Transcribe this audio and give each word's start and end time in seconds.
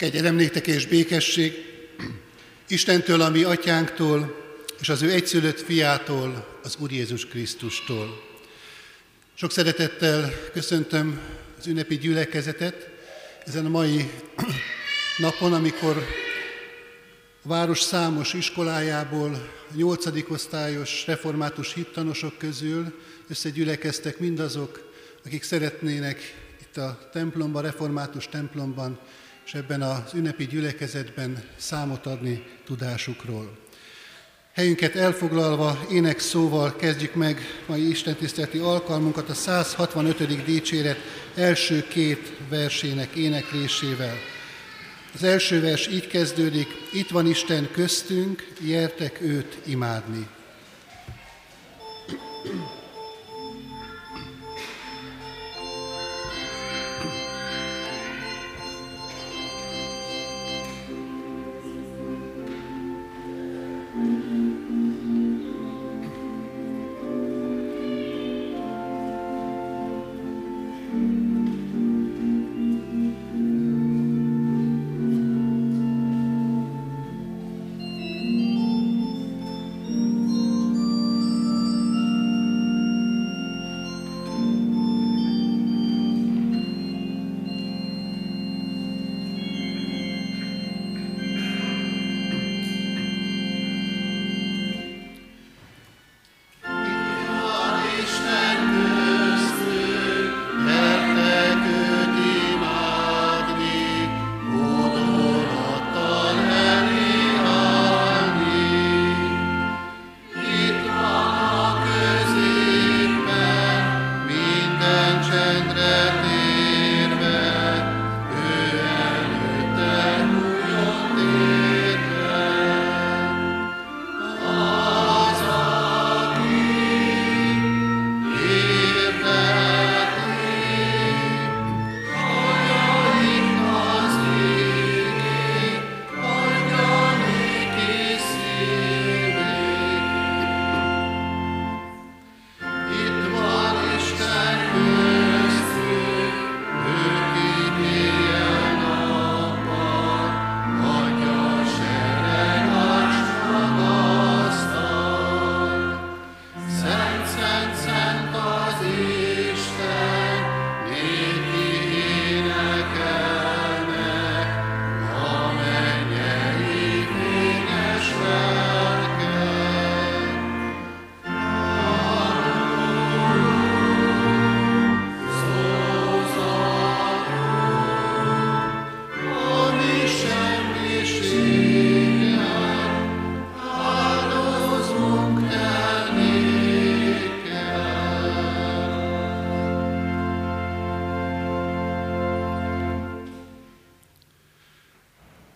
Kegyelem 0.00 0.34
néktek 0.34 0.66
és 0.66 0.86
békesség 0.86 1.52
Istentől, 2.68 3.20
a 3.20 3.30
mi 3.30 3.42
atyánktól, 3.42 4.36
és 4.80 4.88
az 4.88 5.02
ő 5.02 5.10
egyszülött 5.10 5.60
fiától, 5.60 6.58
az 6.62 6.76
Úr 6.78 6.92
Jézus 6.92 7.26
Krisztustól. 7.26 8.22
Sok 9.34 9.52
szeretettel 9.52 10.32
köszöntöm 10.52 11.20
az 11.58 11.66
ünnepi 11.66 11.98
gyülekezetet 11.98 12.88
ezen 13.46 13.66
a 13.66 13.68
mai 13.68 14.10
napon, 15.18 15.52
amikor 15.52 15.96
a 17.42 17.48
város 17.48 17.80
számos 17.80 18.32
iskolájából, 18.32 19.34
a 19.70 19.76
nyolcadik 19.76 20.30
osztályos 20.30 21.06
református 21.06 21.74
hittanosok 21.74 22.38
közül 22.38 23.00
összegyülekeztek 23.28 24.18
mindazok, 24.18 24.92
akik 25.24 25.42
szeretnének 25.42 26.34
itt 26.60 26.76
a 26.76 27.08
templomban, 27.12 27.62
református 27.62 28.28
templomban 28.28 28.98
és 29.52 29.56
ebben 29.56 29.82
az 29.82 30.14
ünnepi 30.14 30.46
gyülekezetben 30.46 31.42
számot 31.56 32.06
adni 32.06 32.46
tudásukról. 32.64 33.58
Helyünket 34.52 34.96
elfoglalva 34.96 35.86
ének 35.90 36.18
szóval 36.18 36.76
kezdjük 36.76 37.14
meg 37.14 37.40
mai 37.66 37.88
istentiszteleti 37.88 38.58
alkalmunkat 38.58 39.28
a 39.28 39.34
165. 39.34 40.44
dicséret 40.44 40.98
első 41.34 41.86
két 41.88 42.32
versének 42.48 43.14
éneklésével. 43.14 44.14
Az 45.14 45.22
első 45.22 45.60
vers 45.60 45.88
így 45.88 46.06
kezdődik, 46.06 46.68
itt 46.92 47.08
van 47.10 47.26
Isten 47.26 47.68
köztünk, 47.72 48.52
jertek 48.60 49.20
őt 49.20 49.58
imádni. 49.66 50.28
thank 52.42 52.54
you 52.54 52.79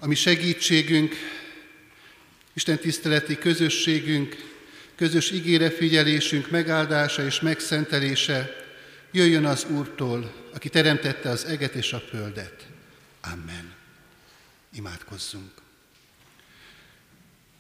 mi 0.07 0.15
segítségünk, 0.15 1.15
Isten 2.53 2.79
tiszteleti 2.79 3.39
közösségünk, 3.39 4.37
közös 4.97 5.31
ígére 5.31 5.71
figyelésünk 5.71 6.51
megáldása 6.51 7.25
és 7.25 7.41
megszentelése 7.41 8.57
jöjjön 9.13 9.45
az 9.45 9.65
Úrtól, 9.65 10.33
aki 10.55 10.69
teremtette 10.69 11.29
az 11.29 11.45
eget 11.45 11.75
és 11.75 11.93
a 11.93 12.01
földet. 12.01 12.67
Amen. 13.21 13.73
Imádkozzunk. 14.73 15.51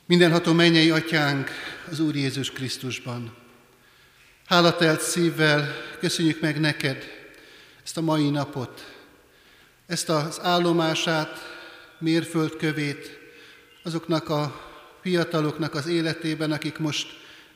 Mindenható 0.06 0.52
mennyei 0.52 0.90
atyánk 0.90 1.50
az 1.90 2.00
Úr 2.00 2.14
Jézus 2.14 2.50
Krisztusban. 2.50 3.36
Hálatelt 4.46 5.00
szívvel 5.00 5.76
köszönjük 5.98 6.40
meg 6.40 6.60
neked 6.60 7.04
ezt 7.84 7.96
a 7.96 8.00
mai 8.00 8.30
napot, 8.30 8.94
ezt 9.86 10.08
az 10.08 10.40
állomását, 10.40 11.53
mérföldkövét 11.98 13.18
azoknak 13.82 14.28
a 14.28 14.72
fiataloknak 15.02 15.74
az 15.74 15.86
életében, 15.86 16.52
akik 16.52 16.78
most 16.78 17.08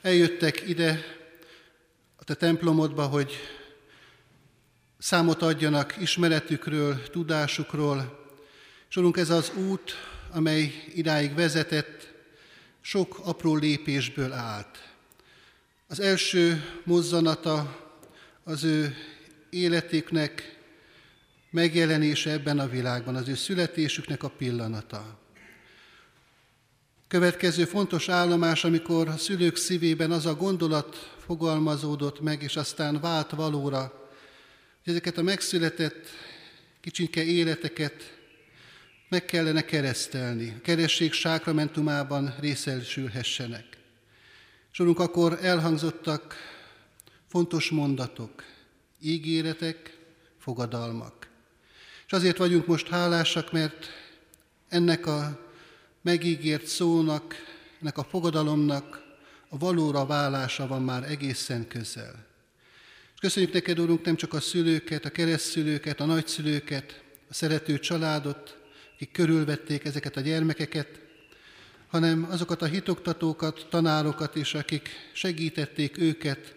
eljöttek 0.03 0.69
ide 0.69 1.04
a 2.16 2.25
te 2.25 2.34
templomodba, 2.34 3.06
hogy 3.06 3.32
számot 4.98 5.43
adjanak 5.43 5.97
ismeretükről, 6.00 7.03
tudásukról. 7.10 8.27
És 8.88 8.97
Urunk, 8.97 9.16
ez 9.16 9.31
az 9.31 9.53
út, 9.56 9.94
amely 10.31 10.84
idáig 10.94 11.34
vezetett, 11.34 12.12
sok 12.81 13.19
apró 13.22 13.56
lépésből 13.56 14.32
állt. 14.32 14.88
Az 15.87 16.00
első 16.00 16.65
mozzanata 16.84 17.87
az 18.44 18.65
ő 18.65 18.97
életüknek 19.50 20.57
megjelenése 21.50 22.31
ebben 22.31 22.59
a 22.59 22.69
világban, 22.69 23.16
az 23.16 23.28
ő 23.28 23.34
születésüknek 23.34 24.22
a 24.22 24.28
pillanata. 24.28 25.18
Következő 27.09 27.65
fontos 27.65 28.09
állomás, 28.09 28.65
amikor 28.65 29.09
a 29.09 29.16
szülők 29.16 29.56
szívében 29.56 30.10
az 30.10 30.27
a 30.27 30.34
gondolat 30.34 31.16
fogalmazódott 31.24 32.21
meg, 32.21 32.42
és 32.42 32.56
aztán 32.56 33.00
vált 33.00 33.30
valóra, 33.30 34.09
hogy 34.84 34.92
ezeket 34.92 35.18
a 35.18 35.22
megszületett 35.22 36.09
kicsinke 36.80 37.24
életeket 37.24 38.18
meg 39.09 39.24
kellene 39.24 39.65
keresztelni, 39.65 40.54
a 40.59 40.60
keresség 40.60 41.12
sákramentumában 41.12 42.34
részesülhessenek. 42.41 43.66
És 44.72 44.80
úrunk, 44.80 44.98
akkor 44.98 45.39
elhangzottak 45.42 46.34
fontos 47.27 47.71
mondatok, 47.71 48.45
ígéretek, 49.00 49.98
fogadalmak. 50.39 51.28
És 52.09 52.15
azért 52.15 52.37
vagyunk 52.37 52.66
most 52.66 52.89
hálásak, 52.89 53.53
mert 53.53 53.87
ennek 54.69 55.07
a 55.07 55.47
megígért 56.03 56.66
szónak, 56.66 57.34
ennek 57.81 57.99
a 57.99 58.05
fogadalomnak 58.05 59.03
a 59.49 59.59
valóra 59.59 60.07
válása 60.07 60.66
van 60.66 60.83
már 60.83 61.10
egészen 61.10 61.69
közel. 61.69 62.27
És 63.15 63.21
köszönjük 63.21 63.53
neked, 63.53 63.81
Úrunk, 63.81 64.05
nem 64.05 64.16
csak 64.16 64.34
a 64.34 64.41
szülőket, 64.41 65.05
a 65.05 65.10
keresztszülőket, 65.10 66.01
a 66.01 66.05
nagyszülőket, 66.05 67.03
a 67.31 67.34
szerető 67.34 67.78
családot, 67.78 68.59
akik 68.95 69.13
körülvették 69.13 69.84
ezeket 69.84 70.16
a 70.16 70.21
gyermekeket, 70.21 71.01
hanem 71.89 72.27
azokat 72.31 72.63
a 72.63 72.66
hitoktatókat, 72.66 73.66
tanárokat 73.71 74.34
is, 74.34 74.55
akik 74.55 74.89
segítették 75.13 75.99
őket 75.99 76.55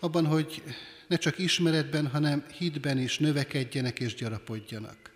abban, 0.00 0.26
hogy 0.26 0.62
ne 1.08 1.16
csak 1.16 1.38
ismeretben, 1.38 2.06
hanem 2.06 2.44
hitben 2.58 2.98
is 2.98 3.18
növekedjenek 3.18 4.00
és 4.00 4.14
gyarapodjanak. 4.14 5.10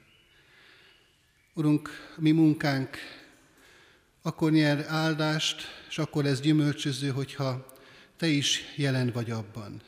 Urunk, 1.55 1.91
mi 2.17 2.31
munkánk 2.31 2.97
akkor 4.23 4.51
nyer 4.51 4.85
áldást, 4.89 5.63
és 5.89 5.99
akkor 5.99 6.25
lesz 6.25 6.41
gyümölcsöző, 6.41 7.09
hogyha 7.09 7.71
Te 8.17 8.27
is 8.27 8.61
jelen 8.77 9.11
vagy 9.11 9.31
abban. 9.31 9.83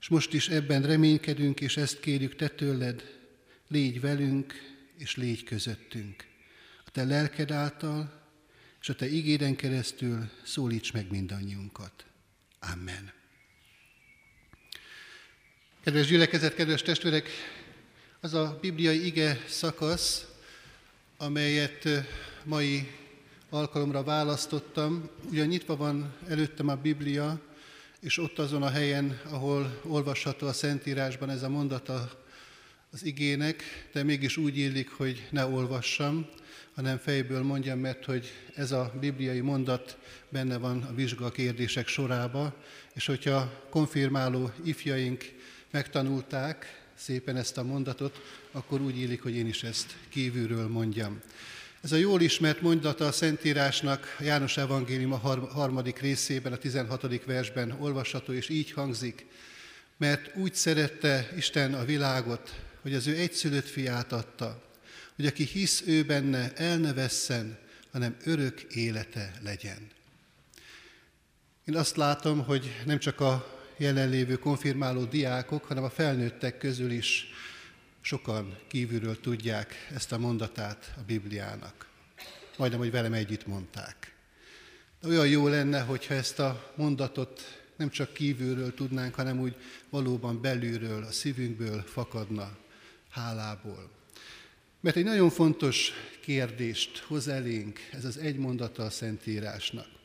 És 0.00 0.08
most 0.08 0.32
is 0.32 0.48
ebben 0.48 0.82
reménykedünk, 0.82 1.60
és 1.60 1.76
ezt 1.76 2.00
kérjük 2.00 2.36
Te 2.36 2.48
tőled, 2.48 3.18
légy 3.68 4.00
velünk, 4.00 4.54
és 4.96 5.16
légy 5.16 5.44
közöttünk. 5.44 6.26
A 6.84 6.90
Te 6.90 7.04
lelked 7.04 7.50
által, 7.50 8.22
és 8.80 8.88
a 8.88 8.94
Te 8.94 9.08
igéden 9.08 9.56
keresztül 9.56 10.30
szólíts 10.44 10.92
meg 10.92 11.10
mindannyiunkat. 11.10 12.04
Amen. 12.72 13.17
Kedves 15.88 16.06
gyülekezet, 16.06 16.54
kedves 16.54 16.82
testvérek, 16.82 17.28
az 18.20 18.34
a 18.34 18.58
bibliai 18.60 19.06
ige 19.06 19.40
szakasz, 19.46 20.26
amelyet 21.16 21.88
mai 22.44 22.88
alkalomra 23.50 24.02
választottam. 24.02 25.08
Ugyan 25.30 25.46
nyitva 25.46 25.76
van 25.76 26.14
előttem 26.28 26.68
a 26.68 26.74
Biblia, 26.74 27.40
és 28.00 28.18
ott 28.18 28.38
azon 28.38 28.62
a 28.62 28.70
helyen, 28.70 29.20
ahol 29.30 29.80
olvasható 29.82 30.46
a 30.46 30.52
Szentírásban 30.52 31.30
ez 31.30 31.42
a 31.42 31.48
mondata 31.48 32.24
az 32.90 33.04
igének, 33.04 33.62
de 33.92 34.02
mégis 34.02 34.36
úgy 34.36 34.58
illik, 34.58 34.90
hogy 34.90 35.26
ne 35.30 35.46
olvassam, 35.46 36.28
hanem 36.74 36.98
fejből 36.98 37.42
mondjam, 37.42 37.78
mert 37.78 38.04
hogy 38.04 38.32
ez 38.54 38.72
a 38.72 38.92
bibliai 39.00 39.40
mondat 39.40 39.98
benne 40.28 40.56
van 40.56 40.82
a 40.82 40.94
vizsga 40.94 41.30
kérdések 41.30 41.86
sorába, 41.86 42.54
és 42.94 43.06
hogyha 43.06 43.66
konfirmáló 43.70 44.50
ifjaink 44.64 45.36
megtanulták 45.70 46.82
szépen 46.94 47.36
ezt 47.36 47.58
a 47.58 47.62
mondatot, 47.62 48.20
akkor 48.52 48.80
úgy 48.80 48.98
illik, 48.98 49.22
hogy 49.22 49.34
én 49.34 49.46
is 49.46 49.62
ezt 49.62 49.96
kívülről 50.08 50.68
mondjam. 50.68 51.20
Ez 51.80 51.92
a 51.92 51.96
jól 51.96 52.20
ismert 52.20 52.60
mondata 52.60 53.06
a 53.06 53.12
Szentírásnak 53.12 54.16
a 54.18 54.22
János 54.22 54.56
Evangélium 54.56 55.12
a 55.12 55.48
harmadik 55.52 55.98
részében, 55.98 56.52
a 56.52 56.56
16. 56.56 57.24
versben 57.24 57.76
olvasható, 57.80 58.32
és 58.32 58.48
így 58.48 58.72
hangzik, 58.72 59.26
mert 59.96 60.36
úgy 60.36 60.54
szerette 60.54 61.30
Isten 61.36 61.74
a 61.74 61.84
világot, 61.84 62.54
hogy 62.82 62.94
az 62.94 63.06
ő 63.06 63.16
egyszülött 63.16 63.66
fiát 63.68 64.12
adta, 64.12 64.62
hogy 65.16 65.26
aki 65.26 65.44
hisz 65.44 65.82
ő 65.86 66.02
benne, 66.02 66.52
el 66.54 66.78
ne 66.78 66.92
vesszen, 66.92 67.58
hanem 67.92 68.16
örök 68.24 68.62
élete 68.62 69.32
legyen. 69.42 69.90
Én 71.64 71.76
azt 71.76 71.96
látom, 71.96 72.44
hogy 72.44 72.82
nem 72.86 72.98
csak 72.98 73.20
a 73.20 73.57
jelenlévő 73.78 74.36
konfirmáló 74.36 75.04
diákok, 75.04 75.64
hanem 75.64 75.84
a 75.84 75.90
felnőttek 75.90 76.58
közül 76.58 76.90
is 76.90 77.26
sokan 78.00 78.58
kívülről 78.68 79.20
tudják 79.20 79.74
ezt 79.94 80.12
a 80.12 80.18
mondatát 80.18 80.94
a 80.96 81.00
Bibliának. 81.06 81.86
Majdnem, 82.56 82.80
hogy 82.80 82.90
velem 82.90 83.12
együtt 83.12 83.46
mondták. 83.46 84.12
De 85.00 85.08
olyan 85.08 85.28
jó 85.28 85.48
lenne, 85.48 85.80
hogyha 85.80 86.14
ezt 86.14 86.38
a 86.38 86.72
mondatot 86.76 87.62
nem 87.76 87.90
csak 87.90 88.12
kívülről 88.12 88.74
tudnánk, 88.74 89.14
hanem 89.14 89.40
úgy 89.40 89.56
valóban 89.90 90.40
belülről, 90.40 91.02
a 91.02 91.12
szívünkből 91.12 91.82
fakadna 91.82 92.56
hálából. 93.10 93.90
Mert 94.80 94.96
egy 94.96 95.04
nagyon 95.04 95.30
fontos 95.30 95.92
kérdést 96.20 96.98
hoz 96.98 97.28
elénk 97.28 97.78
ez 97.92 98.04
az 98.04 98.16
egy 98.16 98.36
mondata 98.36 98.82
a 98.82 98.90
Szentírásnak. 98.90 99.97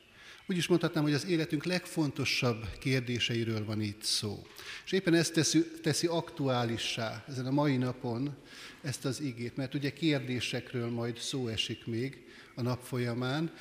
Úgy 0.47 0.57
is 0.57 0.67
mondhatnám, 0.67 1.03
hogy 1.03 1.13
az 1.13 1.25
életünk 1.25 1.63
legfontosabb 1.63 2.65
kérdéseiről 2.79 3.65
van 3.65 3.81
itt 3.81 4.03
szó. 4.03 4.47
És 4.85 4.91
éppen 4.91 5.13
ezt 5.13 5.33
teszi, 5.33 5.65
teszi 5.81 6.07
aktuálissá 6.07 7.23
ezen 7.27 7.45
a 7.45 7.51
mai 7.51 7.77
napon 7.77 8.35
ezt 8.81 9.05
az 9.05 9.21
igét, 9.21 9.55
mert 9.55 9.73
ugye 9.73 9.93
kérdésekről 9.93 10.89
majd 10.89 11.17
szó 11.17 11.47
esik 11.47 11.85
még 11.85 12.23
a 12.55 12.61
nap 12.61 12.83
folyamán. 12.83 13.51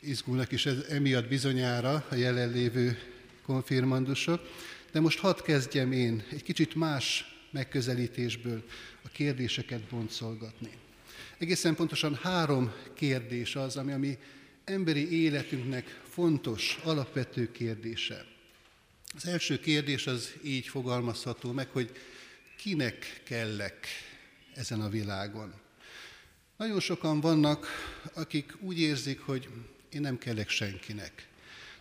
Izgulnak 0.00 0.52
is 0.52 0.66
ez 0.66 0.76
emiatt 0.88 1.28
bizonyára 1.28 2.04
a 2.10 2.14
jelenlévő 2.14 2.98
konfirmandusok. 3.42 4.40
De 4.92 5.00
most 5.00 5.18
hadd 5.18 5.42
kezdjem 5.42 5.92
én 5.92 6.22
egy 6.30 6.42
kicsit 6.42 6.74
más 6.74 7.24
megközelítésből 7.50 8.64
a 9.02 9.08
kérdéseket 9.08 9.82
boncolgatni. 9.82 10.70
Egészen 11.38 11.74
pontosan 11.74 12.14
három 12.14 12.72
kérdés 12.94 13.56
az, 13.56 13.76
ami 13.76 13.92
a 13.92 13.98
emberi 14.70 15.22
életünknek 15.22 16.00
fontos, 16.08 16.78
alapvető 16.84 17.52
kérdése. 17.52 18.24
Az 19.16 19.26
első 19.26 19.58
kérdés 19.58 20.06
az 20.06 20.32
így 20.42 20.66
fogalmazható 20.66 21.52
meg, 21.52 21.68
hogy 21.68 21.90
kinek 22.56 23.20
kellek 23.24 23.86
ezen 24.54 24.80
a 24.80 24.88
világon. 24.88 25.54
Nagyon 26.56 26.80
sokan 26.80 27.20
vannak, 27.20 27.66
akik 28.14 28.52
úgy 28.60 28.80
érzik, 28.80 29.20
hogy 29.20 29.48
én 29.92 30.00
nem 30.00 30.18
kellek 30.18 30.48
senkinek. 30.48 31.28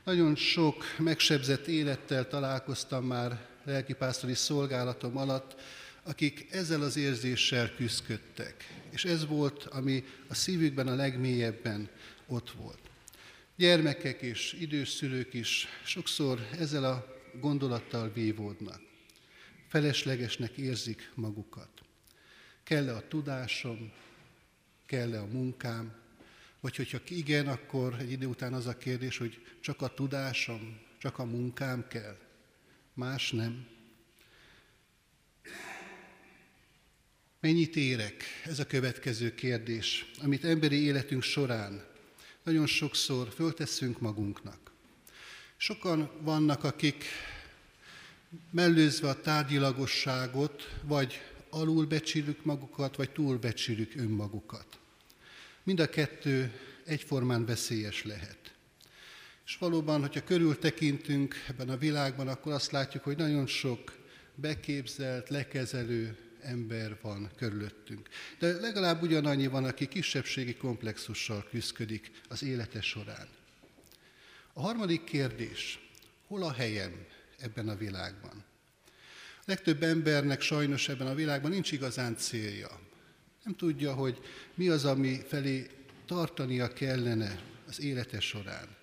Nagyon 0.03 0.35
sok 0.35 0.83
megsebzett 0.97 1.67
élettel 1.67 2.27
találkoztam 2.27 3.05
már 3.05 3.47
lelkipásztori 3.63 4.33
szolgálatom 4.35 5.17
alatt, 5.17 5.61
akik 6.03 6.47
ezzel 6.51 6.81
az 6.81 6.97
érzéssel 6.97 7.75
küzdködtek. 7.75 8.73
És 8.89 9.05
ez 9.05 9.25
volt, 9.25 9.63
ami 9.63 10.03
a 10.27 10.33
szívükben 10.33 10.87
a 10.87 10.95
legmélyebben 10.95 11.89
ott 12.29 12.51
volt. 12.51 12.79
Gyermekek 13.55 14.21
és 14.21 14.53
idős 14.59 14.89
szülők 14.89 15.33
is 15.33 15.67
sokszor 15.85 16.47
ezzel 16.59 16.83
a 16.83 17.17
gondolattal 17.39 18.11
vívódnak. 18.11 18.81
Feleslegesnek 19.67 20.57
érzik 20.57 21.11
magukat. 21.15 21.69
Kell-e 22.63 22.95
a 22.95 23.07
tudásom, 23.07 23.91
kell-e 24.85 25.19
a 25.19 25.25
munkám, 25.25 25.95
vagy 26.59 26.75
hogyha 26.75 26.99
igen, 27.07 27.47
akkor 27.47 27.95
egy 27.99 28.11
idő 28.11 28.25
után 28.25 28.53
az 28.53 28.67
a 28.67 28.77
kérdés, 28.77 29.17
hogy 29.17 29.45
csak 29.59 29.81
a 29.81 29.93
tudásom, 29.93 30.79
csak 30.97 31.19
a 31.19 31.25
munkám 31.25 31.87
kell, 31.87 32.17
más 32.93 33.31
nem. 33.31 33.67
Mennyit 37.39 37.75
érek? 37.75 38.23
Ez 38.45 38.59
a 38.59 38.65
következő 38.65 39.35
kérdés, 39.35 40.11
amit 40.21 40.45
emberi 40.45 40.83
életünk 40.83 41.21
során 41.21 41.88
nagyon 42.49 42.67
sokszor 42.67 43.27
föltesszünk 43.35 43.99
magunknak. 43.99 44.71
Sokan 45.57 46.09
vannak, 46.21 46.63
akik 46.63 47.03
mellőzve 48.51 49.09
a 49.09 49.21
tárgyilagosságot, 49.21 50.75
vagy 50.83 51.21
alulbecsülük 51.49 52.45
magukat, 52.45 52.95
vagy 52.95 53.11
túlbecsülük 53.11 53.95
önmagukat. 53.95 54.79
Mind 55.63 55.79
a 55.79 55.89
kettő 55.89 56.59
egyformán 56.85 57.45
veszélyes 57.45 58.03
lehet. 58.03 58.53
És 59.45 59.57
valóban, 59.57 60.01
hogyha 60.01 60.23
körül 60.23 60.59
tekintünk 60.59 61.35
ebben 61.47 61.69
a 61.69 61.77
világban, 61.77 62.27
akkor 62.27 62.53
azt 62.53 62.71
látjuk, 62.71 63.03
hogy 63.03 63.17
nagyon 63.17 63.47
sok 63.47 63.97
beképzelt, 64.35 65.29
lekezelő 65.29 66.17
ember 66.49 66.97
van 67.01 67.31
körülöttünk. 67.35 68.09
De 68.39 68.59
legalább 68.59 69.01
ugyanannyi 69.01 69.47
van, 69.47 69.65
aki 69.65 69.87
kisebbségi 69.87 70.55
komplexussal 70.55 71.47
küzdik 71.49 72.11
az 72.29 72.43
élete 72.43 72.81
során. 72.81 73.27
A 74.53 74.61
harmadik 74.61 75.03
kérdés, 75.03 75.79
hol 76.27 76.43
a 76.43 76.51
helyem 76.51 77.05
ebben 77.39 77.69
a 77.69 77.75
világban? 77.75 78.43
A 79.39 79.43
legtöbb 79.45 79.83
embernek 79.83 80.41
sajnos 80.41 80.89
ebben 80.89 81.07
a 81.07 81.15
világban 81.15 81.51
nincs 81.51 81.71
igazán 81.71 82.17
célja. 82.17 82.79
Nem 83.43 83.55
tudja, 83.55 83.93
hogy 83.93 84.19
mi 84.55 84.69
az, 84.69 84.85
ami 84.85 85.21
felé 85.27 85.67
tartania 86.05 86.73
kellene 86.73 87.41
az 87.67 87.81
élete 87.81 88.19
során. 88.19 88.77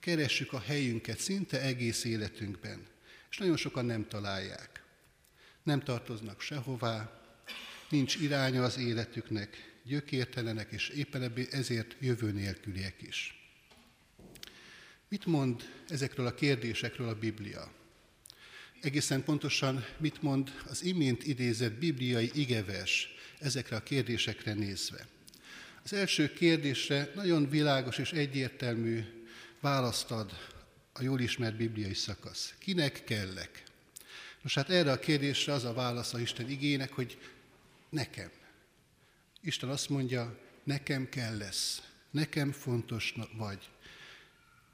Keressük 0.00 0.52
a 0.52 0.60
helyünket 0.60 1.18
szinte 1.18 1.60
egész 1.60 2.04
életünkben, 2.04 2.86
és 3.30 3.38
nagyon 3.38 3.56
sokan 3.56 3.84
nem 3.84 4.08
találják. 4.08 4.77
Nem 5.68 5.80
tartoznak 5.80 6.40
sehová, 6.40 7.20
nincs 7.88 8.16
iránya 8.16 8.62
az 8.62 8.78
életüknek, 8.78 9.78
gyökértelenek, 9.84 10.72
és 10.72 10.88
éppen 10.88 11.32
ezért 11.50 11.96
jövő 12.00 12.32
nélküliek 12.32 13.02
is. 13.02 13.50
Mit 15.08 15.26
mond 15.26 15.62
ezekről 15.88 16.26
a 16.26 16.34
kérdésekről 16.34 17.08
a 17.08 17.18
Biblia? 17.18 17.72
Egészen 18.80 19.24
pontosan 19.24 19.84
mit 19.96 20.22
mond 20.22 20.52
az 20.68 20.84
imént 20.84 21.26
idézett 21.26 21.72
bibliai 21.72 22.30
igevers 22.34 23.08
ezekre 23.38 23.76
a 23.76 23.82
kérdésekre 23.82 24.54
nézve? 24.54 25.06
Az 25.82 25.92
első 25.92 26.32
kérdésre 26.32 27.12
nagyon 27.14 27.48
világos 27.48 27.98
és 27.98 28.12
egyértelmű 28.12 29.04
választ 29.60 30.10
ad 30.10 30.32
a 30.92 31.02
jól 31.02 31.20
ismert 31.20 31.56
bibliai 31.56 31.94
szakasz. 31.94 32.54
Kinek 32.58 33.04
kellek? 33.04 33.66
Nos 34.48 34.56
hát 34.56 34.70
erre 34.70 34.92
a 34.92 34.98
kérdésre 34.98 35.52
az 35.52 35.64
a 35.64 35.72
válasz 35.72 36.14
a 36.14 36.20
Isten 36.20 36.50
igének, 36.50 36.92
hogy 36.92 37.18
nekem. 37.88 38.30
Isten 39.40 39.68
azt 39.68 39.88
mondja, 39.88 40.38
nekem 40.64 41.08
kell 41.08 41.36
lesz, 41.36 41.82
nekem 42.10 42.52
fontos 42.52 43.14
vagy. 43.32 43.68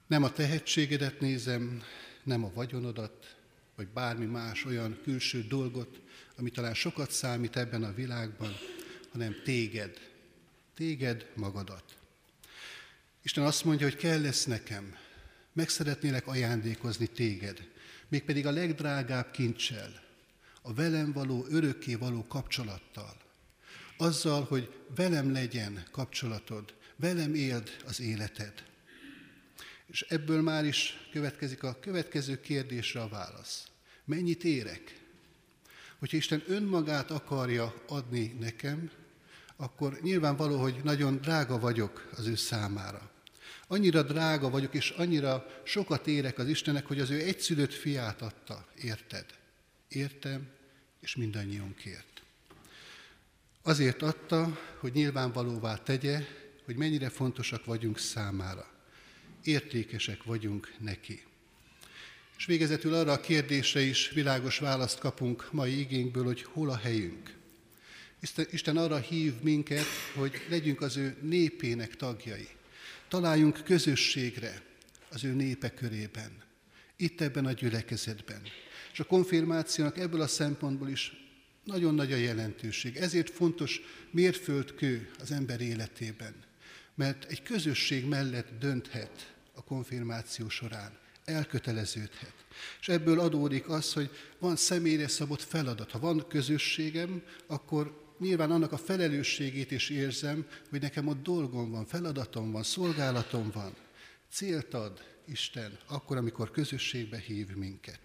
Nem 0.07 0.23
a 0.23 0.31
tehetségedet 0.31 1.19
nézem, 1.19 1.83
nem 2.23 2.43
a 2.43 2.51
vagyonodat, 2.53 3.35
vagy 3.75 3.87
bármi 3.87 4.25
más 4.25 4.65
olyan 4.65 4.99
külső 5.03 5.43
dolgot, 5.43 6.01
ami 6.35 6.49
talán 6.49 6.73
sokat 6.73 7.11
számít 7.11 7.55
ebben 7.55 7.83
a 7.83 7.93
világban, 7.93 8.53
hanem 9.11 9.35
téged, 9.43 10.11
téged 10.75 11.31
magadat. 11.33 11.97
Isten 13.21 13.43
azt 13.43 13.63
mondja, 13.63 13.87
hogy 13.87 13.97
kell 13.97 14.21
lesz 14.21 14.45
nekem, 14.45 14.95
meg 15.53 15.69
szeretnélek 15.69 16.27
ajándékozni 16.27 17.07
téged, 17.07 17.73
mégpedig 18.09 18.45
a 18.45 18.51
legdrágább 18.51 19.31
kincsel, 19.31 20.03
a 20.61 20.73
velem 20.73 21.11
való, 21.11 21.45
örökké 21.49 21.95
való 21.95 22.25
kapcsolattal. 22.27 23.17
Azzal, 23.97 24.43
hogy 24.43 24.73
velem 24.95 25.31
legyen 25.31 25.83
kapcsolatod, 25.91 26.73
velem 26.95 27.33
éld 27.33 27.77
az 27.85 27.99
életed. 27.99 28.63
És 29.87 30.01
ebből 30.01 30.41
már 30.41 30.65
is 30.65 31.07
következik 31.11 31.63
a 31.63 31.79
következő 31.79 32.39
kérdésre 32.39 33.01
a 33.01 33.07
válasz. 33.07 33.67
Mennyit 34.05 34.43
érek? 34.43 35.03
Hogyha 35.99 36.17
Isten 36.17 36.43
önmagát 36.47 37.11
akarja 37.11 37.83
adni 37.87 38.35
nekem, 38.39 38.91
akkor 39.55 39.99
nyilvánvaló, 40.01 40.57
hogy 40.57 40.81
nagyon 40.83 41.17
drága 41.17 41.59
vagyok 41.59 42.09
az 42.17 42.27
ő 42.27 42.35
számára. 42.35 43.11
Annyira 43.67 44.03
drága 44.03 44.49
vagyok, 44.49 44.73
és 44.73 44.89
annyira 44.89 45.61
sokat 45.63 46.07
érek 46.07 46.37
az 46.37 46.47
Istennek, 46.47 46.85
hogy 46.85 46.99
az 46.99 47.09
ő 47.09 47.19
egyszülött 47.19 47.73
fiát 47.73 48.21
adta. 48.21 48.65
Érted? 48.81 49.25
Értem, 49.87 50.47
és 50.99 51.15
mindannyiunkért. 51.15 52.21
Azért 53.61 54.01
adta, 54.01 54.59
hogy 54.79 54.93
nyilvánvalóvá 54.93 55.75
tegye, 55.75 56.21
hogy 56.65 56.75
mennyire 56.75 57.09
fontosak 57.09 57.65
vagyunk 57.65 57.99
számára. 57.99 58.71
Értékesek 59.43 60.23
vagyunk 60.23 60.73
neki. 60.79 61.23
És 62.37 62.45
végezetül 62.45 62.93
arra 62.93 63.11
a 63.11 63.19
kérdésre 63.19 63.81
is 63.81 64.09
világos 64.09 64.59
választ 64.59 64.99
kapunk 64.99 65.47
mai 65.51 65.79
igényből, 65.79 66.23
hogy 66.23 66.43
hol 66.43 66.69
a 66.69 66.77
helyünk. 66.77 67.33
Isten 68.51 68.77
arra 68.77 68.97
hív 68.97 69.33
minket, 69.41 69.85
hogy 70.15 70.45
legyünk 70.49 70.81
az 70.81 70.97
ő 70.97 71.17
népének 71.21 71.95
tagjai. 71.95 72.47
Találjunk 73.07 73.63
közösségre 73.63 74.61
az 75.09 75.23
ő 75.23 75.33
népe 75.33 75.73
körében, 75.73 76.43
itt 76.95 77.21
ebben 77.21 77.45
a 77.45 77.51
gyülekezetben. 77.51 78.41
És 78.91 78.99
a 78.99 79.03
konfirmációnak 79.03 79.97
ebből 79.97 80.21
a 80.21 80.27
szempontból 80.27 80.89
is 80.89 81.13
nagyon 81.63 81.95
nagy 81.95 82.11
a 82.11 82.15
jelentőség. 82.15 82.95
Ezért 82.95 83.29
fontos 83.29 83.81
mérföldkő 84.11 85.11
az 85.19 85.31
ember 85.31 85.61
életében, 85.61 86.33
mert 86.95 87.25
egy 87.25 87.43
közösség 87.43 88.05
mellett 88.05 88.47
dönthet 88.59 89.33
a 89.53 89.63
konfirmáció 89.63 90.49
során, 90.49 90.97
elköteleződhet. 91.25 92.33
És 92.79 92.87
ebből 92.87 93.19
adódik 93.19 93.69
az, 93.69 93.93
hogy 93.93 94.09
van 94.39 94.55
személyre 94.55 95.07
szabott 95.07 95.41
feladat. 95.41 95.91
Ha 95.91 95.99
van 95.99 96.27
közösségem, 96.27 97.23
akkor 97.47 98.04
nyilván 98.19 98.51
annak 98.51 98.71
a 98.71 98.77
felelősségét 98.77 99.71
is 99.71 99.89
érzem, 99.89 100.47
hogy 100.69 100.81
nekem 100.81 101.07
ott 101.07 101.23
dolgom 101.23 101.71
van, 101.71 101.85
feladatom 101.85 102.51
van, 102.51 102.63
szolgálatom 102.63 103.51
van. 103.53 103.75
Célt 104.31 104.73
ad 104.73 105.03
Isten 105.25 105.77
akkor, 105.85 106.17
amikor 106.17 106.51
közösségbe 106.51 107.17
hív 107.17 107.55
minket. 107.55 107.99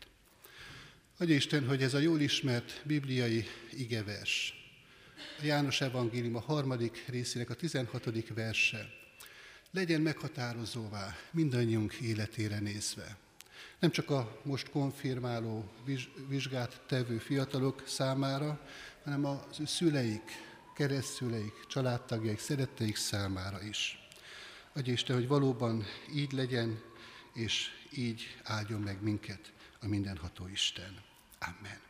Adja 1.18 1.34
Isten, 1.34 1.66
hogy 1.66 1.82
ez 1.82 1.94
a 1.94 1.98
jól 1.98 2.20
ismert 2.20 2.82
bibliai 2.84 3.44
igevers, 3.72 4.54
a 5.40 5.44
János 5.44 5.80
Evangélium 5.80 6.36
a 6.36 6.40
harmadik 6.40 7.04
részének 7.06 7.50
a 7.50 7.54
16. 7.54 8.28
verse, 8.34 8.88
legyen 9.70 10.00
meghatározóvá 10.00 11.16
mindannyiunk 11.30 11.94
életére 11.94 12.58
nézve. 12.58 13.16
Nem 13.78 13.90
csak 13.90 14.10
a 14.10 14.40
most 14.42 14.70
konfirmáló 14.70 15.70
vizsgát 16.28 16.80
tevő 16.86 17.18
fiatalok 17.18 17.82
számára, 17.86 18.60
hanem 19.04 19.40
ő 19.60 19.66
szüleik, 19.66 20.42
keresztszüleik, 20.74 21.52
családtagjaik, 21.66 22.38
szeretteik 22.38 22.96
számára 22.96 23.62
is. 23.62 24.08
Adj 24.72 24.90
Isten, 24.90 25.16
hogy 25.16 25.28
valóban 25.28 25.84
így 26.14 26.32
legyen, 26.32 26.82
és 27.34 27.70
így 27.96 28.36
áldjon 28.42 28.80
meg 28.80 29.02
minket 29.02 29.52
a 29.80 29.86
mindenható 29.86 30.48
Isten. 30.52 31.02
Amen. 31.38 31.80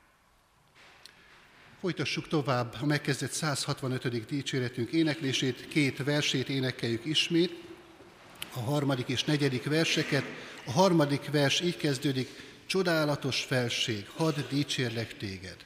Folytassuk 1.81 2.29
tovább 2.29 2.77
a 2.81 2.87
megkezdett 2.87 3.33
165. 3.33 4.27
dicséretünk 4.27 4.91
éneklését, 4.91 5.69
két 5.69 6.05
versét 6.05 6.49
énekeljük 6.49 7.05
ismét, 7.05 7.69
a 8.55 8.61
harmadik 8.61 9.09
és 9.09 9.25
negyedik 9.25 9.65
verseket. 9.65 10.25
A 10.65 10.71
harmadik 10.71 11.31
vers 11.31 11.61
így 11.61 11.77
kezdődik, 11.77 12.29
csodálatos 12.67 13.43
felség, 13.43 14.09
hadd 14.09 14.35
dicsérlek 14.49 15.17
téged. 15.17 15.57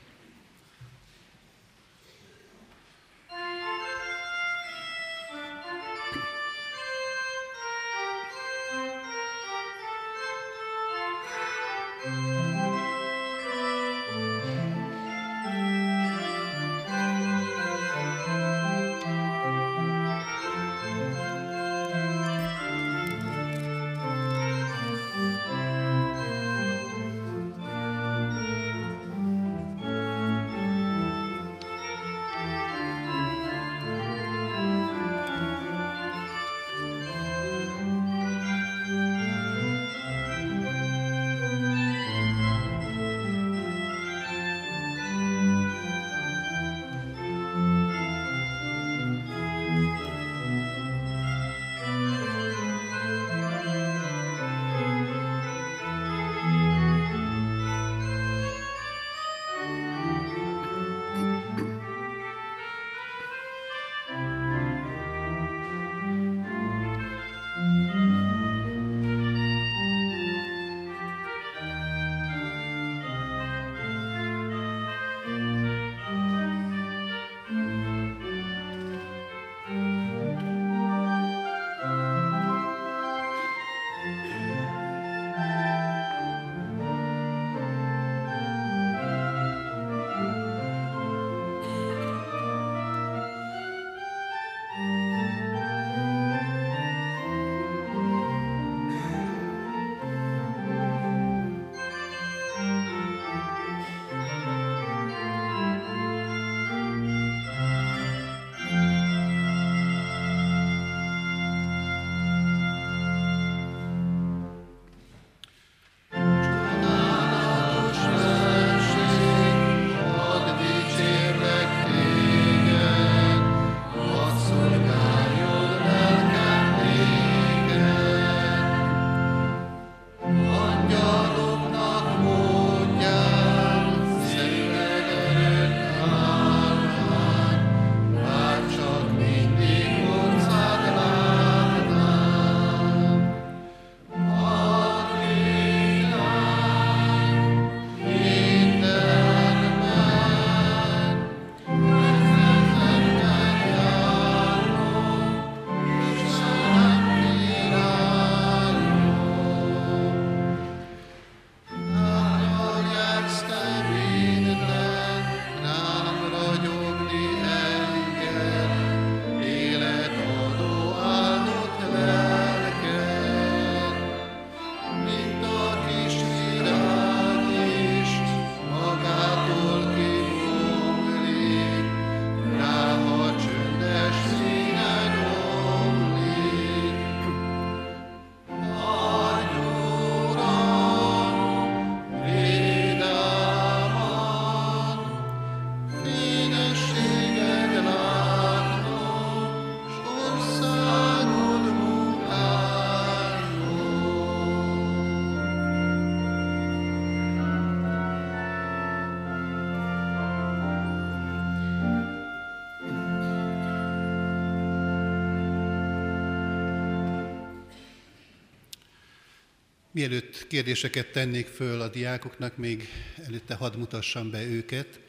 Mielőtt 219.95 220.47
kérdéseket 220.47 221.13
tennék 221.13 221.47
föl 221.47 221.81
a 221.81 221.89
diákoknak, 221.89 222.57
még 222.57 222.89
előtte 223.27 223.55
hadd 223.55 223.77
mutassam 223.77 224.31
be 224.31 224.47
őket. 224.47 225.01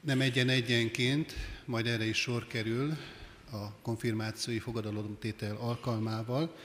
Nem 0.00 0.20
egyen-egyenként, 0.20 1.34
majd 1.64 1.86
erre 1.86 2.04
is 2.04 2.16
sor 2.16 2.46
kerül 2.46 2.96
a 3.50 3.72
konfirmációi 3.82 4.58
fogadalomtétel 4.58 5.56
alkalmával. 5.56 6.56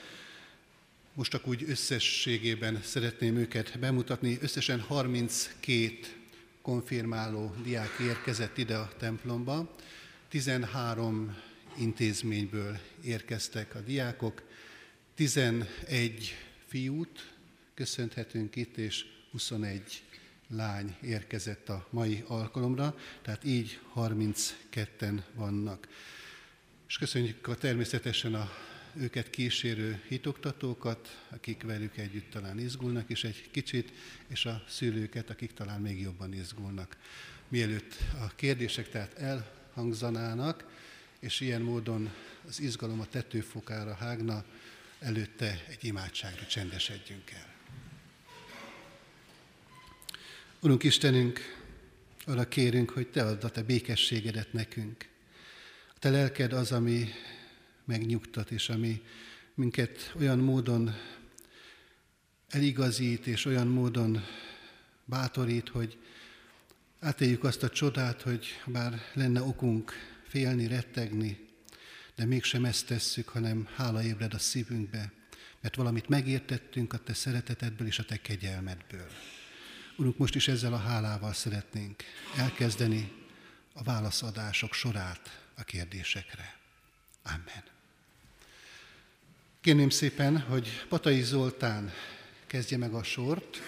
Most 1.14 1.30
csak 1.30 1.46
úgy 1.46 1.64
összességében 1.68 2.80
szeretném 2.82 3.36
őket 3.36 3.78
bemutatni. 3.78 4.38
Összesen 4.40 4.80
32 4.80 5.98
konfirmáló 6.62 7.54
diák 7.62 7.98
érkezett 8.00 8.58
ide 8.58 8.76
a 8.76 8.92
templomba. 8.98 9.76
13 10.28 11.36
intézményből 11.78 12.78
érkeztek 13.04 13.74
a 13.74 13.80
diákok, 13.80 14.42
11 15.14 16.34
fiút 16.70 17.32
köszönhetünk 17.74 18.56
itt, 18.56 18.76
és 18.76 19.04
21 19.30 20.02
lány 20.48 20.96
érkezett 21.02 21.68
a 21.68 21.86
mai 21.90 22.24
alkalomra, 22.26 22.98
tehát 23.22 23.44
így 23.44 23.80
32-en 23.96 25.22
vannak. 25.34 25.88
És 26.88 26.98
köszönjük 26.98 27.46
a 27.46 27.54
természetesen 27.54 28.34
a 28.34 28.50
őket 28.94 29.30
kísérő 29.30 30.02
hitoktatókat, 30.08 31.26
akik 31.28 31.62
velük 31.62 31.96
együtt 31.96 32.30
talán 32.30 32.58
izgulnak 32.58 33.08
is 33.08 33.24
egy 33.24 33.50
kicsit, 33.50 33.92
és 34.26 34.46
a 34.46 34.64
szülőket, 34.68 35.30
akik 35.30 35.52
talán 35.52 35.80
még 35.80 36.00
jobban 36.00 36.32
izgulnak. 36.32 36.96
Mielőtt 37.48 37.94
a 38.20 38.34
kérdések 38.34 38.88
tehát 38.88 39.18
elhangzanának, 39.18 40.64
és 41.18 41.40
ilyen 41.40 41.62
módon 41.62 42.10
az 42.48 42.60
izgalom 42.60 43.00
a 43.00 43.06
tetőfokára 43.06 43.94
hágna, 43.94 44.44
előtte 45.00 45.64
egy 45.68 45.84
imádságra 45.84 46.46
csendesedjünk 46.46 47.30
el. 47.30 47.54
Urunk 50.60 50.82
Istenünk, 50.82 51.40
arra 52.26 52.48
kérünk, 52.48 52.90
hogy 52.90 53.08
Te 53.08 53.24
add 53.24 53.44
a 53.44 53.48
Te 53.48 53.62
békességedet 53.62 54.52
nekünk. 54.52 55.08
A 55.94 55.98
Te 55.98 56.10
lelked 56.10 56.52
az, 56.52 56.72
ami 56.72 57.08
megnyugtat, 57.84 58.50
és 58.50 58.68
ami 58.68 59.02
minket 59.54 60.12
olyan 60.18 60.38
módon 60.38 60.94
eligazít, 62.48 63.26
és 63.26 63.44
olyan 63.44 63.66
módon 63.66 64.24
bátorít, 65.04 65.68
hogy 65.68 65.98
átéljük 67.00 67.44
azt 67.44 67.62
a 67.62 67.68
csodát, 67.68 68.22
hogy 68.22 68.46
bár 68.66 69.00
lenne 69.14 69.42
okunk 69.42 69.92
félni, 70.28 70.66
rettegni, 70.66 71.48
de 72.20 72.26
mégsem 72.26 72.64
ezt 72.64 72.86
tesszük, 72.86 73.28
hanem 73.28 73.68
hála 73.76 74.02
ébred 74.02 74.34
a 74.34 74.38
szívünkbe, 74.38 75.12
mert 75.60 75.74
valamit 75.74 76.08
megértettünk 76.08 76.92
a 76.92 76.98
Te 76.98 77.14
szeretetedből 77.14 77.86
és 77.86 77.98
a 77.98 78.04
Te 78.04 78.16
kegyelmedből. 78.16 79.10
Urunk, 79.96 80.18
most 80.18 80.34
is 80.34 80.48
ezzel 80.48 80.72
a 80.72 80.78
hálával 80.78 81.32
szeretnénk 81.32 82.02
elkezdeni 82.36 83.12
a 83.72 83.82
válaszadások 83.82 84.74
sorát 84.74 85.44
a 85.56 85.62
kérdésekre. 85.62 86.56
Amen. 87.22 87.64
Kérném 89.60 89.90
szépen, 89.90 90.40
hogy 90.40 90.84
Patai 90.88 91.22
Zoltán 91.22 91.92
kezdje 92.46 92.76
meg 92.76 92.94
a 92.94 93.02
sort. 93.02 93.58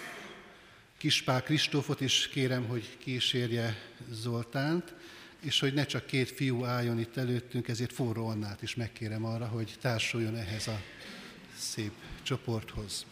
Kispál 0.97 1.43
Kristófot 1.43 2.01
is 2.01 2.27
kérem, 2.27 2.67
hogy 2.67 2.97
kísérje 2.97 3.77
Zoltánt, 4.11 4.93
és 5.43 5.59
hogy 5.59 5.73
ne 5.73 5.85
csak 5.85 6.05
két 6.05 6.29
fiú 6.29 6.63
álljon 6.63 6.99
itt 6.99 7.17
előttünk, 7.17 7.67
ezért 7.67 7.93
forró 7.93 8.27
Annát 8.27 8.61
is 8.61 8.75
megkérem 8.75 9.25
arra, 9.25 9.45
hogy 9.45 9.75
társuljon 9.81 10.35
ehhez 10.35 10.67
a 10.67 10.81
szép 11.57 11.91
csoporthoz. 12.21 13.05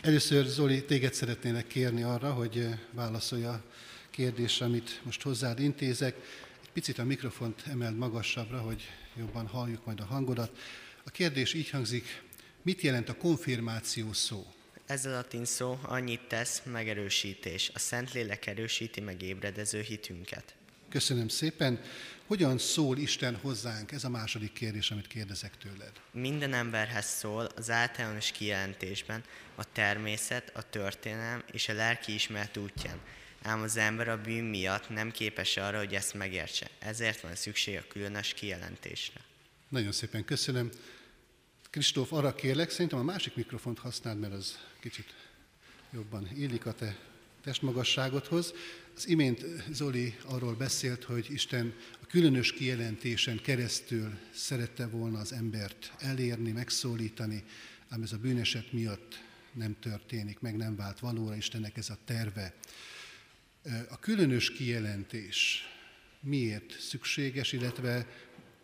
Először 0.00 0.46
Zoli, 0.46 0.84
téged 0.84 1.14
szeretnének 1.14 1.66
kérni 1.66 2.02
arra, 2.02 2.32
hogy 2.32 2.68
válaszolja 2.90 3.50
a 3.50 3.62
kérdésre, 4.10 4.64
amit 4.64 5.00
most 5.02 5.22
hozzád 5.22 5.60
intézek. 5.60 6.16
Egy 6.62 6.70
picit 6.72 6.98
a 6.98 7.04
mikrofont 7.04 7.62
emeld 7.66 7.96
magasabbra, 7.96 8.60
hogy 8.60 8.82
jobban 9.16 9.46
halljuk 9.46 9.84
majd 9.84 10.00
a 10.00 10.04
hangodat. 10.04 10.58
A 11.04 11.10
kérdés 11.10 11.54
így 11.54 11.70
hangzik, 11.70 12.22
mit 12.62 12.80
jelent 12.80 13.08
a 13.08 13.16
konfirmáció 13.16 14.12
szó? 14.12 14.46
Ez 14.94 15.04
a 15.04 15.10
latin 15.10 15.44
szó 15.44 15.78
annyit 15.82 16.20
tesz, 16.28 16.62
megerősítés. 16.64 17.70
A 17.74 17.78
Szentlélek 17.78 18.46
erősíti 18.46 19.00
meg 19.00 19.22
ébredező 19.22 19.80
hitünket. 19.80 20.54
Köszönöm 20.88 21.28
szépen. 21.28 21.80
Hogyan 22.26 22.58
szól 22.58 22.98
Isten 22.98 23.36
hozzánk? 23.36 23.92
Ez 23.92 24.04
a 24.04 24.08
második 24.08 24.52
kérdés, 24.52 24.90
amit 24.90 25.06
kérdezek 25.06 25.56
tőled. 25.56 25.92
Minden 26.10 26.52
emberhez 26.52 27.06
szól 27.06 27.48
az 27.56 27.70
általános 27.70 28.30
kijelentésben 28.30 29.24
a 29.54 29.72
természet, 29.72 30.50
a 30.54 30.70
történelem 30.70 31.44
és 31.52 31.68
a 31.68 31.72
lelki 31.72 32.14
ismeret 32.14 32.56
útján. 32.56 33.00
Ám 33.42 33.62
az 33.62 33.76
ember 33.76 34.08
a 34.08 34.20
bűn 34.20 34.44
miatt 34.44 34.88
nem 34.88 35.10
képes 35.10 35.56
arra, 35.56 35.78
hogy 35.78 35.94
ezt 35.94 36.14
megértse. 36.14 36.70
Ezért 36.78 37.20
van 37.20 37.34
szükség 37.34 37.76
a 37.76 37.84
különös 37.88 38.34
kijelentésre. 38.34 39.20
Nagyon 39.68 39.92
szépen 39.92 40.24
köszönöm. 40.24 40.70
Kristóf, 41.74 42.12
arra 42.12 42.34
kérlek, 42.34 42.70
szerintem 42.70 42.98
a 42.98 43.02
másik 43.02 43.36
mikrofont 43.36 43.78
használd, 43.78 44.18
mert 44.18 44.32
az 44.32 44.58
kicsit 44.80 45.14
jobban 45.92 46.28
illik 46.36 46.66
a 46.66 46.72
te 46.72 46.98
testmagasságodhoz. 47.42 48.52
Az 48.96 49.08
imént 49.08 49.44
Zoli 49.72 50.16
arról 50.24 50.54
beszélt, 50.54 51.04
hogy 51.04 51.26
Isten 51.30 51.74
a 52.02 52.06
különös 52.06 52.52
kijelentésen 52.52 53.40
keresztül 53.42 54.18
szerette 54.34 54.86
volna 54.86 55.18
az 55.18 55.32
embert 55.32 55.92
elérni, 55.98 56.52
megszólítani, 56.52 57.44
ám 57.88 58.02
ez 58.02 58.12
a 58.12 58.18
bűneset 58.18 58.72
miatt 58.72 59.22
nem 59.52 59.76
történik, 59.80 60.40
meg 60.40 60.56
nem 60.56 60.76
vált 60.76 60.98
valóra 60.98 61.36
Istennek 61.36 61.76
ez 61.76 61.90
a 61.90 61.98
terve. 62.04 62.54
A 63.88 63.98
különös 63.98 64.52
kijelentés 64.52 65.62
miért 66.20 66.80
szükséges, 66.80 67.52
illetve 67.52 68.06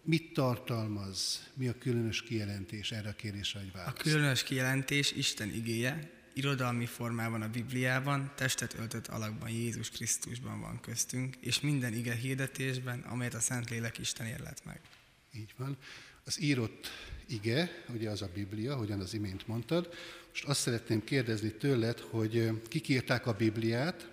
mit 0.02 0.32
tartalmaz, 0.32 1.48
mi 1.54 1.68
a 1.68 1.78
különös 1.78 2.22
kijelentés 2.22 2.92
erre 2.92 3.08
a 3.08 3.12
kérdésre, 3.12 3.60
hogy 3.60 3.72
válasz? 3.72 3.92
A 3.92 3.96
különös 3.96 4.42
kijelentés 4.42 5.12
Isten 5.12 5.54
igéje, 5.54 6.10
irodalmi 6.32 6.86
formában 6.86 7.42
a 7.42 7.48
Bibliában, 7.48 8.32
testet 8.36 8.74
öltött 8.74 9.06
alakban 9.06 9.48
Jézus 9.48 9.90
Krisztusban 9.90 10.60
van 10.60 10.80
köztünk, 10.80 11.36
és 11.40 11.60
minden 11.60 11.92
ige 11.92 12.14
hirdetésben, 12.14 13.00
amelyet 13.00 13.34
a 13.34 13.40
Szentlélek 13.40 13.98
Isten 13.98 14.26
érlet 14.26 14.64
meg. 14.64 14.80
Így 15.34 15.54
van. 15.56 15.76
Az 16.24 16.40
írott 16.42 16.88
ige, 17.26 17.84
ugye 17.88 18.10
az 18.10 18.22
a 18.22 18.30
Biblia, 18.34 18.76
hogyan 18.76 19.00
az 19.00 19.14
imént 19.14 19.46
mondtad. 19.46 19.94
Most 20.28 20.44
azt 20.44 20.60
szeretném 20.60 21.04
kérdezni 21.04 21.52
tőled, 21.52 21.98
hogy 21.98 22.50
kik 22.68 22.88
írták 22.88 23.26
a 23.26 23.32
Bibliát, 23.32 24.10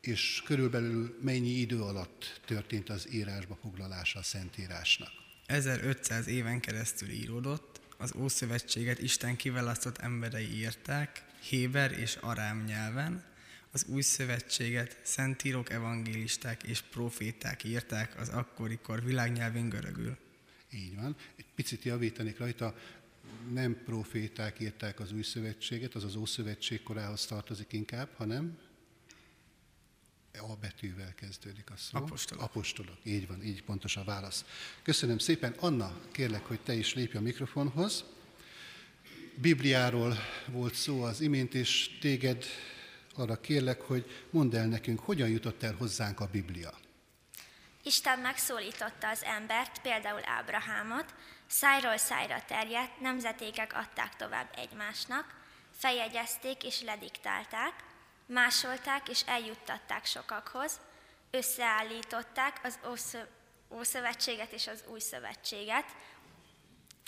és 0.00 0.42
körülbelül 0.44 1.18
mennyi 1.22 1.50
idő 1.50 1.80
alatt 1.80 2.40
történt 2.46 2.90
az 2.90 3.12
írásba 3.12 3.58
foglalása 3.62 4.18
a 4.18 4.22
Szentírásnak? 4.22 5.23
1500 5.46 6.26
éven 6.26 6.60
keresztül 6.60 7.08
íródott, 7.08 7.80
az 7.96 8.14
Ószövetséget 8.14 9.02
Isten 9.02 9.36
kiválasztott 9.36 9.98
emberei 9.98 10.56
írták, 10.56 11.24
Héber 11.40 11.92
és 11.92 12.16
Arám 12.20 12.64
nyelven, 12.64 13.24
az 13.70 13.84
új 13.86 14.02
szövetséget 14.02 14.98
szentírok, 15.02 15.70
evangélisták 15.70 16.62
és 16.62 16.80
proféták 16.80 17.64
írták 17.64 18.20
az 18.20 18.28
akkori 18.28 18.78
kor 18.82 19.04
világnyelvén 19.04 19.68
görögül. 19.68 20.16
Így 20.72 20.96
van. 20.96 21.16
Egy 21.36 21.46
picit 21.54 21.82
javítanék 21.82 22.38
rajta, 22.38 22.74
nem 23.52 23.82
proféták 23.84 24.60
írták 24.60 25.00
az 25.00 25.12
új 25.12 25.22
szövetséget, 25.22 25.94
az 25.94 26.04
az 26.04 26.16
Ószövetség 26.16 26.82
korához 26.82 27.26
tartozik 27.26 27.72
inkább, 27.72 28.08
hanem 28.16 28.58
a 30.40 30.56
betűvel 30.60 31.14
kezdődik 31.14 31.70
a 31.70 31.76
szó. 31.76 31.98
Apostolok. 31.98 32.44
Apostolok, 32.44 32.98
így 33.02 33.26
van, 33.26 33.42
így 33.42 33.62
pontos 33.62 33.96
a 33.96 34.04
válasz. 34.04 34.44
Köszönöm 34.82 35.18
szépen. 35.18 35.54
Anna, 35.58 36.00
kérlek, 36.12 36.46
hogy 36.46 36.60
te 36.60 36.74
is 36.74 36.94
lépj 36.94 37.16
a 37.16 37.20
mikrofonhoz. 37.20 38.04
Bibliáról 39.34 40.16
volt 40.46 40.74
szó 40.74 41.02
az 41.02 41.20
imént, 41.20 41.54
és 41.54 41.98
téged 42.00 42.44
arra 43.14 43.40
kérlek, 43.40 43.80
hogy 43.80 44.26
mondd 44.30 44.56
el 44.56 44.66
nekünk, 44.66 45.00
hogyan 45.00 45.28
jutott 45.28 45.62
el 45.62 45.74
hozzánk 45.74 46.20
a 46.20 46.26
Biblia. 46.26 46.78
Isten 47.82 48.18
megszólította 48.18 49.08
az 49.08 49.22
embert, 49.22 49.80
például 49.80 50.20
Ábrahámot, 50.24 51.14
szájról 51.46 51.96
szájra 51.96 52.44
terjedt, 52.46 53.00
nemzetékek 53.00 53.74
adták 53.74 54.16
tovább 54.16 54.48
egymásnak, 54.56 55.42
feljegyezték 55.76 56.64
és 56.64 56.82
lediktálták, 56.82 57.72
másolták 58.26 59.08
és 59.08 59.22
eljuttatták 59.26 60.04
sokakhoz, 60.04 60.80
összeállították 61.30 62.60
az 62.62 62.78
Ószövetséget 63.70 64.52
és 64.52 64.66
az 64.66 64.84
Új 64.86 65.00
Szövetséget, 65.00 65.84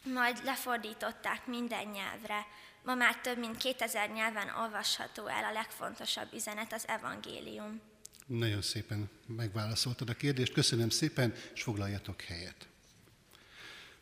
majd 0.04 0.44
lefordították 0.44 1.46
minden 1.46 1.86
nyelvre. 1.86 2.46
Ma 2.82 2.94
már 2.94 3.16
több 3.16 3.38
mint 3.38 3.56
2000 3.56 4.10
nyelven 4.10 4.48
olvasható 4.48 5.26
el 5.26 5.44
a 5.44 5.52
legfontosabb 5.52 6.32
üzenet, 6.34 6.72
az 6.72 6.88
evangélium. 6.88 7.80
Nagyon 8.26 8.62
szépen 8.62 9.10
megválaszoltad 9.26 10.08
a 10.08 10.14
kérdést, 10.14 10.52
köszönöm 10.52 10.90
szépen, 10.90 11.34
és 11.54 11.62
foglaljatok 11.62 12.20
helyet. 12.20 12.66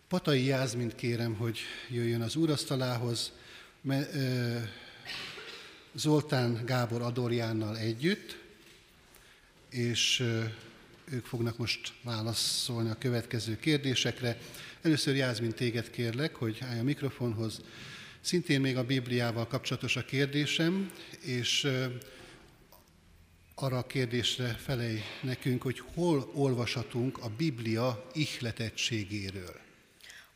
Patai 0.09 0.45
Jászmint 0.45 0.95
kérem, 0.95 1.35
hogy 1.35 1.59
jöjjön 1.89 2.23
az 2.23 2.37
úrasztalához, 2.37 3.33
Zoltán 5.97 6.65
Gábor 6.65 7.03
Adorjánnal 7.03 7.79
együtt, 7.79 8.39
és 9.71 10.21
ők 11.05 11.27
fognak 11.27 11.57
most 11.57 11.93
válaszolni 12.03 12.91
a 12.91 12.99
következő 12.99 13.59
kérdésekre. 13.59 14.39
Először 14.83 15.17
Jászmin 15.17 15.53
téged 15.53 15.91
kérlek, 15.91 16.37
hogy 16.37 16.59
állj 16.63 16.79
a 16.79 16.83
mikrofonhoz. 16.83 17.61
Szintén 18.21 18.61
még 18.61 18.77
a 18.77 18.85
Bibliával 18.85 19.47
kapcsolatos 19.47 19.97
a 19.97 20.05
kérdésem, 20.05 20.93
és 21.21 21.69
arra 23.55 23.79
a 23.79 23.87
kérdésre 23.87 24.49
felej 24.49 25.03
nekünk, 25.23 25.63
hogy 25.63 25.83
hol 25.95 26.31
olvashatunk 26.35 27.19
a 27.19 27.29
Biblia 27.29 28.07
ihletettségéről. 28.13 29.61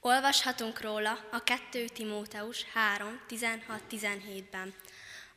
Olvashatunk 0.01 0.81
róla 0.81 1.29
a 1.33 1.43
2 1.43 1.85
Timóteus 1.95 2.65
3, 2.73 3.21
16-17-ben. 3.29 4.75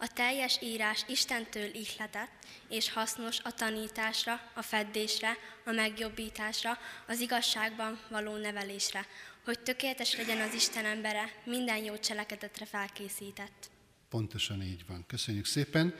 A 0.03 0.07
teljes 0.13 0.61
írás 0.61 1.05
Istentől 1.07 1.69
ihletett 1.73 2.31
és 2.69 2.91
hasznos 2.91 3.39
a 3.39 3.51
tanításra, 3.53 4.41
a 4.53 4.61
feddésre, 4.61 5.37
a 5.65 5.71
megjobbításra, 5.71 6.77
az 7.07 7.19
igazságban 7.19 7.99
való 8.09 8.35
nevelésre, 8.37 9.05
hogy 9.45 9.59
tökéletes 9.59 10.15
legyen 10.15 10.41
az 10.41 10.53
Isten 10.53 10.85
embere, 10.85 11.31
minden 11.45 11.83
jó 11.83 11.97
cselekedetre 11.97 12.65
felkészített. 12.65 13.69
Pontosan 14.09 14.61
így 14.61 14.85
van. 14.87 15.03
Köszönjük 15.07 15.45
szépen. 15.45 15.95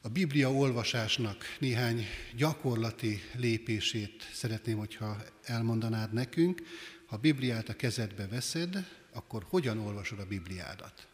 A 0.00 0.08
Biblia 0.08 0.52
olvasásnak 0.52 1.56
néhány 1.58 2.06
gyakorlati 2.36 3.22
lépését 3.34 4.28
szeretném, 4.32 4.78
hogyha 4.78 5.16
elmondanád 5.44 6.12
nekünk. 6.12 6.62
Ha 7.06 7.16
a 7.16 7.18
Bibliát 7.18 7.68
a 7.68 7.76
kezedbe 7.76 8.26
veszed, 8.26 8.88
akkor 9.12 9.46
hogyan 9.48 9.78
olvasod 9.78 10.18
a 10.18 10.26
Bibliádat? 10.26 11.06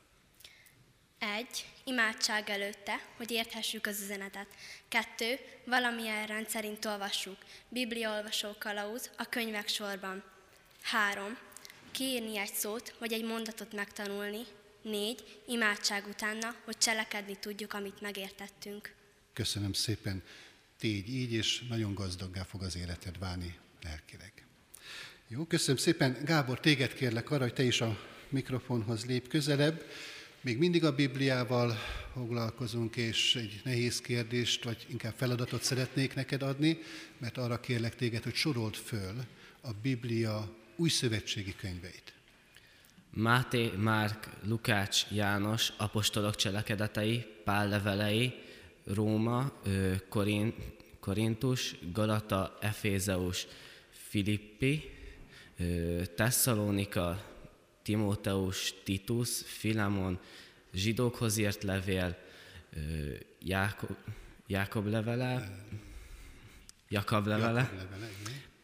Egy, 1.18 1.66
imádság 1.84 2.50
előtte, 2.50 3.00
hogy 3.16 3.30
érthessük 3.30 3.86
az 3.86 4.00
üzenetet. 4.00 4.46
Kettő, 4.88 5.38
valamilyen 5.64 6.26
rendszerint 6.26 6.84
olvassuk. 6.84 7.36
olvasó 8.06 8.54
kalauz 8.58 9.10
a 9.16 9.24
könyvek 9.24 9.68
sorban. 9.68 10.24
Három, 10.82 11.38
kiírni 11.90 12.38
egy 12.38 12.52
szót, 12.52 12.96
vagy 12.98 13.12
egy 13.12 13.24
mondatot 13.24 13.72
megtanulni. 13.72 14.42
Négy, 14.82 15.40
imádság 15.46 16.06
utána, 16.06 16.54
hogy 16.64 16.78
cselekedni 16.78 17.36
tudjuk, 17.36 17.72
amit 17.72 18.00
megértettünk. 18.00 18.94
Köszönöm 19.32 19.72
szépen. 19.72 20.22
Tégy 20.78 21.08
így, 21.08 21.32
és 21.32 21.64
nagyon 21.68 21.94
gazdaggá 21.94 22.42
fog 22.42 22.62
az 22.62 22.76
életed 22.76 23.18
válni 23.18 23.58
lelkileg. 23.82 24.32
Jó, 25.28 25.44
köszönöm 25.44 25.76
szépen. 25.76 26.24
Gábor, 26.24 26.60
téged 26.60 26.94
kérlek 26.94 27.30
arra, 27.30 27.42
hogy 27.42 27.52
te 27.52 27.62
is 27.62 27.80
a 27.80 28.00
mikrofonhoz 28.28 29.06
lép 29.06 29.28
közelebb. 29.28 29.82
Még 30.40 30.58
mindig 30.58 30.84
a 30.84 30.94
Bibliával 30.94 31.78
foglalkozunk, 32.12 32.96
és 32.96 33.34
egy 33.34 33.60
nehéz 33.64 34.00
kérdést, 34.00 34.64
vagy 34.64 34.86
inkább 34.88 35.14
feladatot 35.16 35.62
szeretnék 35.62 36.14
neked 36.14 36.42
adni, 36.42 36.78
mert 37.18 37.38
arra 37.38 37.60
kérlek 37.60 37.96
téged, 37.96 38.22
hogy 38.22 38.34
sorold 38.34 38.74
föl 38.74 39.14
a 39.60 39.70
Biblia 39.82 40.48
új 40.76 40.88
szövetségi 40.88 41.54
könyveit. 41.56 42.12
Máté, 43.10 43.70
Márk, 43.76 44.28
Lukács, 44.44 45.06
János, 45.10 45.72
apostolok 45.76 46.36
cselekedetei, 46.36 47.26
Pál 47.44 47.68
levelei, 47.68 48.34
Róma, 48.84 49.52
Korin, 50.08 50.54
Korintus, 51.00 51.74
Galata, 51.92 52.58
Efézeus, 52.60 53.46
Filippi, 53.90 54.90
Tesszalonika, 56.16 57.24
Timóteus, 57.88 58.74
Titus, 58.82 59.42
Filemon, 59.44 60.18
zsidókhoz 60.72 61.36
írt 61.36 61.62
levél, 61.62 62.16
Jákob, 63.42 63.96
Jákob 64.46 64.86
levele, 64.86 65.64
Jakab 66.88 67.26
levele, 67.26 67.60
Jakab 67.60 67.90
levele 67.90 68.10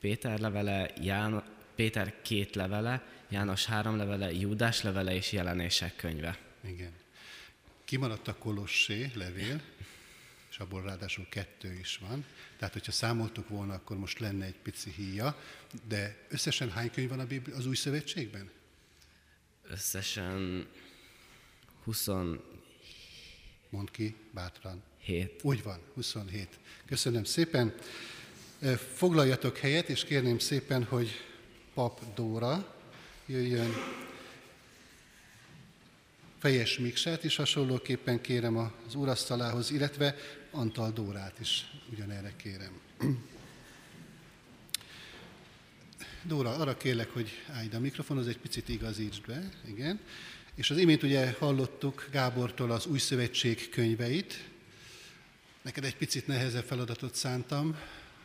Péter 0.00 0.40
levele, 0.40 0.90
Ján, 1.00 1.44
Péter 1.74 2.22
két 2.22 2.54
levele, 2.54 3.06
János 3.28 3.64
három 3.64 3.96
levele, 3.96 4.32
Júdás 4.32 4.82
levele 4.82 5.14
és 5.14 5.32
jelenések 5.32 5.96
könyve. 5.96 6.38
Igen. 6.60 6.92
Kimaradt 7.84 8.28
a 8.28 8.34
Kolossé 8.34 9.10
levél, 9.14 9.60
és 10.50 10.58
abból 10.58 10.82
ráadásul 10.82 11.26
kettő 11.28 11.72
is 11.72 11.96
van. 12.08 12.24
Tehát, 12.56 12.72
hogyha 12.72 12.92
számoltuk 12.92 13.48
volna, 13.48 13.74
akkor 13.74 13.96
most 13.96 14.18
lenne 14.18 14.44
egy 14.44 14.58
pici 14.62 14.90
híja. 14.96 15.40
De 15.88 16.26
összesen 16.28 16.70
hány 16.70 16.90
könyv 16.90 17.08
van 17.08 17.28
az 17.56 17.66
új 17.66 17.76
szövetségben? 17.76 18.50
Összesen 19.68 20.66
20... 21.84 22.08
Mond 23.70 23.90
ki, 23.90 24.14
bátran. 24.30 24.82
7. 25.00 25.40
Úgy 25.42 25.62
van, 25.62 25.78
27. 25.94 26.48
Köszönöm 26.86 27.24
szépen. 27.24 27.74
Foglaljatok 28.94 29.56
helyet, 29.56 29.88
és 29.88 30.04
kérném 30.04 30.38
szépen, 30.38 30.84
hogy 30.84 31.10
Pap 31.74 32.14
Dóra 32.14 32.74
jöjjön. 33.26 33.72
Fejes 36.38 36.78
Miksát 36.78 37.24
is 37.24 37.36
hasonlóképpen 37.36 38.20
kérem 38.20 38.56
az 38.56 38.94
úrasztalához, 38.94 39.70
illetve 39.70 40.16
Antal 40.50 40.90
Dórát 40.90 41.40
is 41.40 41.70
ugyanerre 41.92 42.32
kérem. 42.36 42.80
Dóra, 46.26 46.54
arra 46.54 46.76
kérlek, 46.76 47.10
hogy 47.10 47.42
állj 47.52 47.68
a 47.72 47.78
mikrofonhoz, 47.78 48.26
egy 48.26 48.38
picit 48.38 48.68
igazítsd 48.68 49.26
be, 49.26 49.48
igen. 49.66 50.00
És 50.54 50.70
az 50.70 50.76
imént 50.76 51.02
ugye 51.02 51.34
hallottuk 51.38 52.08
Gábortól 52.10 52.70
az 52.70 52.86
új 52.86 52.98
szövetség 52.98 53.68
könyveit. 53.68 54.44
Neked 55.62 55.84
egy 55.84 55.96
picit 55.96 56.26
nehezebb 56.26 56.64
feladatot 56.64 57.14
szántam. 57.14 57.76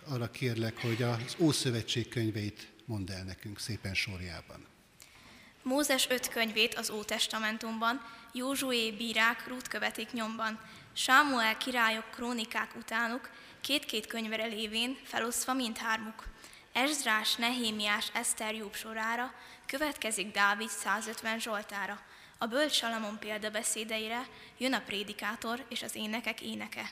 Arra 0.08 0.32
kérlek, 0.32 0.82
hogy 0.82 1.04
az 1.04 1.36
Ószövetség 1.40 2.10
könyveit 2.10 2.68
mondd 2.86 3.12
el 3.12 3.24
nekünk 3.24 3.60
szépen 3.60 3.94
sorjában. 3.94 4.66
Mózes 5.64 6.08
öt 6.10 6.28
könyvét 6.28 6.76
az 6.76 6.90
Ótestamentumban, 6.90 8.02
Józsué 8.34 8.92
bírák 8.92 9.48
rút 9.48 9.68
követik 9.68 10.12
nyomban, 10.12 10.60
Sámuel 10.94 11.58
királyok 11.58 12.12
krónikák 12.12 12.76
utánuk, 12.76 13.30
két-két 13.62 14.08
könyvere 14.08 14.46
lévén 14.46 14.98
felosztva 15.04 15.54
mindhármuk. 15.54 16.28
Ezrás, 16.74 17.36
Nehémiás, 17.36 18.10
Eszter 18.14 18.56
jobb 18.56 18.74
sorára, 18.74 19.34
következik 19.66 20.32
Dávid 20.32 20.70
150 20.70 21.40
Zsoltára. 21.40 22.00
A 22.38 22.46
bölcs 22.46 22.76
Salamon 22.76 23.20
példabeszédeire 23.20 24.28
jön 24.58 24.74
a 24.74 24.82
prédikátor 24.82 25.66
és 25.70 25.82
az 25.82 25.96
énekek 25.96 26.42
éneke. 26.42 26.92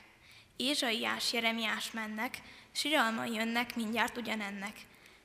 Ézsaiás, 0.55 1.33
Jeremiás 1.33 1.91
mennek, 1.91 2.41
siralma 2.71 3.25
jönnek 3.25 3.75
mindjárt 3.75 4.17
ugyanennek. 4.17 4.77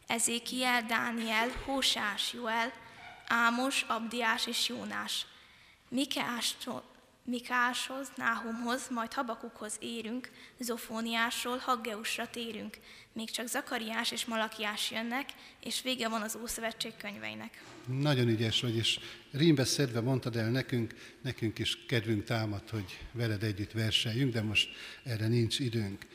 Ezékiel, 0.07 0.83
Dániel, 0.83 1.49
Hósás, 1.65 2.33
Joel, 2.33 2.73
Ámos, 3.27 3.83
Abdiás 3.83 4.47
és 4.47 4.69
Jónás. 4.69 5.27
Mikeástól, 5.89 6.92
Mikáshoz, 7.25 8.09
Náhumhoz, 8.17 8.89
majd 8.91 9.13
Habakukhoz 9.13 9.77
érünk, 9.81 10.31
Zofóniásról 10.59 11.57
Haggeusra 11.57 12.29
térünk, 12.31 12.77
még 13.13 13.31
csak 13.31 13.47
Zakariás 13.47 14.11
és 14.11 14.25
Malakiás 14.25 14.91
jönnek, 14.91 15.29
és 15.65 15.83
vége 15.83 16.09
van 16.09 16.23
az 16.23 16.39
Ószövetség 16.43 16.93
könyveinek. 16.97 17.63
Nagyon 17.87 18.29
ügyes 18.29 18.61
vagy, 18.61 18.77
és 18.77 18.99
rímbe 19.31 19.65
szedve 19.65 20.01
mondtad 20.01 20.37
el 20.37 20.51
nekünk, 20.51 20.95
nekünk 21.21 21.59
is 21.59 21.85
kedvünk 21.87 22.25
támad, 22.25 22.71
hogy 22.71 22.99
veled 23.13 23.43
együtt 23.43 23.73
verseljünk, 23.73 24.33
de 24.33 24.43
most 24.43 24.69
erre 25.05 25.29
nincs 25.29 25.59
időnk. 25.59 26.07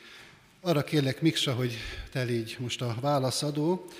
Arra 0.60 0.84
kérlek, 0.84 1.20
Miksa, 1.20 1.54
hogy 1.54 1.76
te 2.12 2.22
légy 2.22 2.56
most 2.60 2.82
a 2.82 2.96
válaszadó, 3.00 3.90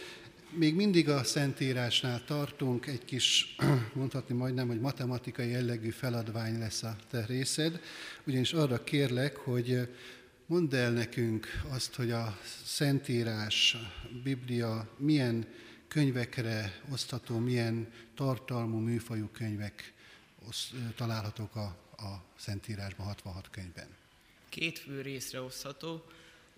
még 0.50 0.74
mindig 0.74 1.08
a 1.08 1.24
Szentírásnál 1.24 2.24
tartunk, 2.24 2.86
egy 2.86 3.04
kis, 3.04 3.56
mondhatni 3.94 4.34
majdnem, 4.34 4.66
hogy 4.66 4.80
matematikai 4.80 5.48
jellegű 5.48 5.90
feladvány 5.90 6.58
lesz 6.58 6.82
a 6.82 6.96
te 7.10 7.26
részed, 7.26 7.80
ugyanis 8.26 8.52
arra 8.52 8.84
kérlek, 8.84 9.36
hogy 9.36 9.88
mondd 10.46 10.74
el 10.74 10.92
nekünk 10.92 11.46
azt, 11.68 11.94
hogy 11.94 12.10
a 12.10 12.38
Szentírás, 12.64 13.74
a 13.74 14.08
Biblia 14.22 14.88
milyen 14.96 15.46
könyvekre 15.88 16.80
osztható, 16.92 17.38
milyen 17.38 17.92
tartalmú, 18.14 18.78
műfajú 18.78 19.28
könyvek 19.32 19.92
találhatók 20.96 21.56
a, 21.56 21.76
a 21.96 22.24
Szentírásban, 22.36 23.06
66 23.06 23.50
könyvben. 23.50 23.88
Két 24.48 24.78
fő 24.78 25.00
részre 25.00 25.40
osztható, 25.40 26.04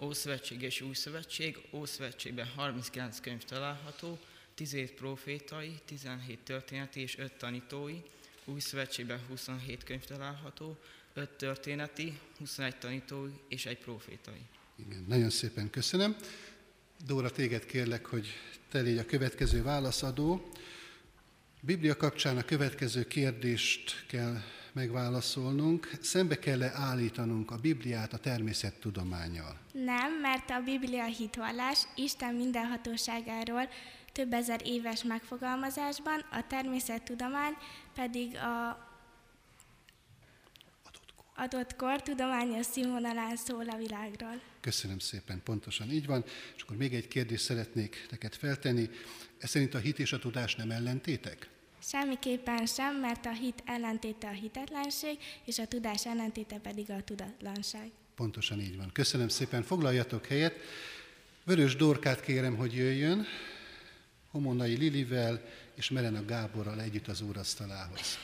Ószövetség 0.02 0.62
és 0.62 0.80
Új 0.80 0.94
Szövetség. 0.94 1.58
Ószövetségben 1.70 2.46
39 2.46 3.20
könyv 3.20 3.44
található, 3.44 4.18
17 4.54 4.92
profétai, 4.92 5.74
17 5.84 6.38
történeti 6.38 7.00
és 7.00 7.18
5 7.18 7.32
tanítói. 7.32 8.02
Új 8.44 8.60
Szövetségben 8.60 9.20
27 9.28 9.84
könyv 9.84 10.04
található, 10.04 10.78
5 11.14 11.28
történeti, 11.30 12.18
21 12.38 12.76
tanítói 12.76 13.30
és 13.48 13.66
egy 13.66 13.78
profétai. 13.78 14.40
Igen, 14.76 15.04
nagyon 15.08 15.30
szépen 15.30 15.70
köszönöm. 15.70 16.16
Dóra, 17.06 17.30
téged 17.30 17.66
kérlek, 17.66 18.06
hogy 18.06 18.28
te 18.68 18.80
légy 18.80 18.98
a 18.98 19.04
következő 19.04 19.62
válaszadó. 19.62 20.52
Biblia 21.60 21.96
kapcsán 21.96 22.36
a 22.36 22.44
következő 22.44 23.06
kérdést 23.06 24.06
kell 24.06 24.40
megválaszolnunk. 24.72 25.90
Szembe 26.00 26.38
kell-e 26.38 26.72
állítanunk 26.74 27.50
a 27.50 27.56
Bibliát 27.56 28.12
a 28.12 28.18
természettudományjal? 28.18 29.58
Nem, 29.72 30.20
mert 30.20 30.50
a 30.50 30.60
Biblia 30.64 31.04
hitvallás 31.04 31.86
Isten 31.96 32.34
mindenhatóságáról 32.34 33.68
több 34.12 34.32
ezer 34.32 34.60
éves 34.64 35.02
megfogalmazásban, 35.02 36.24
a 36.30 36.46
természettudomány 36.46 37.54
pedig 37.94 38.36
a 38.36 38.88
adott 41.34 41.76
kor 41.76 42.02
tudományos 42.02 42.66
színvonalán 42.66 43.36
szól 43.36 43.68
a 43.68 43.76
világról. 43.76 44.40
Köszönöm 44.60 44.98
szépen, 44.98 45.42
pontosan 45.44 45.90
így 45.90 46.06
van. 46.06 46.24
És 46.56 46.62
akkor 46.62 46.76
még 46.76 46.94
egy 46.94 47.08
kérdést 47.08 47.44
szeretnék 47.44 48.06
neked 48.10 48.34
feltenni. 48.34 48.90
Ez 49.38 49.50
szerint 49.50 49.74
a 49.74 49.78
hit 49.78 49.98
és 49.98 50.12
a 50.12 50.18
tudás 50.18 50.54
nem 50.54 50.70
ellentétek? 50.70 51.48
Semmiképpen 51.82 52.66
sem, 52.66 52.96
mert 52.96 53.26
a 53.26 53.32
hit 53.32 53.62
ellentéte 53.66 54.28
a 54.28 54.32
hitetlenség, 54.32 55.18
és 55.44 55.58
a 55.58 55.66
tudás 55.66 56.06
ellentéte 56.06 56.56
pedig 56.56 56.90
a 56.90 57.02
tudatlanság. 57.04 57.90
Pontosan 58.14 58.60
így 58.60 58.76
van. 58.76 58.90
Köszönöm 58.92 59.28
szépen, 59.28 59.62
foglaljatok 59.62 60.26
helyet. 60.26 60.54
Vörös 61.44 61.76
Dorkát 61.76 62.20
kérem, 62.20 62.56
hogy 62.56 62.74
jöjjön, 62.74 63.26
Homonai 64.30 64.76
Lilivel 64.76 65.44
és 65.74 65.90
Melena 65.90 66.24
Gáborral 66.24 66.80
együtt 66.80 67.08
az 67.08 67.20
úrasztalához. 67.20 68.18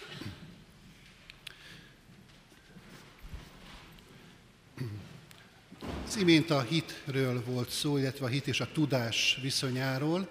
Az 6.07 6.16
imént 6.16 6.51
a 6.51 6.61
hitről 6.61 7.45
volt 7.45 7.71
szó, 7.71 7.97
illetve 7.97 8.25
a 8.25 8.29
hit 8.29 8.47
és 8.47 8.61
a 8.61 8.73
tudás 8.73 9.38
viszonyáról. 9.42 10.29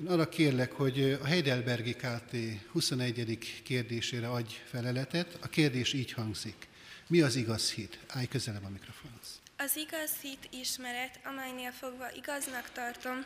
Én 0.00 0.06
arra 0.06 0.28
kérlek, 0.28 0.72
hogy 0.72 1.18
a 1.22 1.26
Heidelbergi 1.26 1.94
KT 1.94 2.36
21. 2.72 3.62
kérdésére 3.64 4.28
adj 4.28 4.54
feleletet. 4.64 5.38
A 5.40 5.48
kérdés 5.48 5.92
így 5.92 6.12
hangzik. 6.12 6.68
Mi 7.06 7.20
az 7.20 7.36
igaz 7.36 7.72
hit? 7.72 7.98
Állj 8.08 8.26
közelebb 8.26 8.64
a 8.64 8.68
mikrofonhoz. 8.68 9.40
Az 9.56 9.76
igaz 9.76 10.10
hit 10.22 10.48
ismeret, 10.50 11.20
amelynél 11.24 11.70
fogva 11.70 12.12
igaznak 12.12 12.70
tartom, 12.72 13.24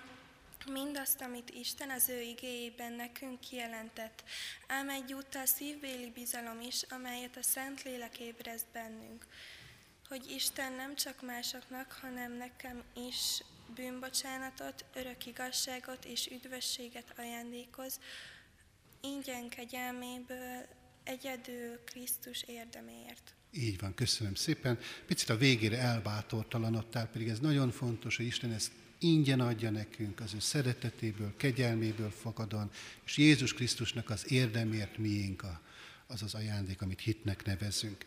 mindazt, 0.73 1.21
amit 1.21 1.51
Isten 1.51 1.91
az 1.91 2.09
ő 2.09 2.21
igéjében 2.21 2.93
nekünk 2.93 3.41
kijelentett, 3.41 4.23
ám 4.67 4.89
egyúttal 4.89 5.47
szívbéli 5.47 6.11
bizalom 6.15 6.61
is, 6.61 6.83
amelyet 6.89 7.37
a 7.37 7.43
Szentlélek 7.43 8.19
ébreszt 8.19 8.67
bennünk 8.73 9.27
hogy 10.11 10.31
Isten 10.35 10.73
nem 10.73 10.97
csak 10.97 11.23
másoknak, 11.23 11.99
hanem 12.01 12.37
nekem 12.37 12.83
is 13.11 13.43
bűnbocsánatot, 13.75 14.85
örök 14.95 15.27
igazságot 15.27 16.05
és 16.05 16.29
üdvösséget 16.33 17.13
ajándékoz, 17.17 18.01
ingyen 19.01 19.49
kegyelméből 19.49 20.67
egyedül 21.05 21.85
Krisztus 21.85 22.43
érdeméért. 22.43 23.35
Így 23.53 23.81
van, 23.81 23.95
köszönöm 23.95 24.35
szépen. 24.35 24.79
Picit 25.07 25.29
a 25.29 25.37
végére 25.37 25.79
elbátortalanodtál, 25.79 27.07
pedig 27.07 27.29
ez 27.29 27.39
nagyon 27.39 27.71
fontos, 27.71 28.17
hogy 28.17 28.27
Isten 28.27 28.53
ezt 28.53 28.73
ingyen 28.99 29.41
adja 29.41 29.71
nekünk, 29.71 30.21
az 30.21 30.35
ő 30.35 30.39
szeretetéből, 30.39 31.37
kegyelméből 31.37 32.11
fakadon, 32.11 32.71
és 33.05 33.17
Jézus 33.17 33.55
Krisztusnak 33.55 34.11
az 34.11 34.31
érdemért 34.31 34.99
miénk 34.99 35.45
az 36.07 36.23
az 36.23 36.35
ajándék, 36.35 36.83
amit 36.83 37.01
hitnek 37.01 37.45
nevezünk. 37.45 38.07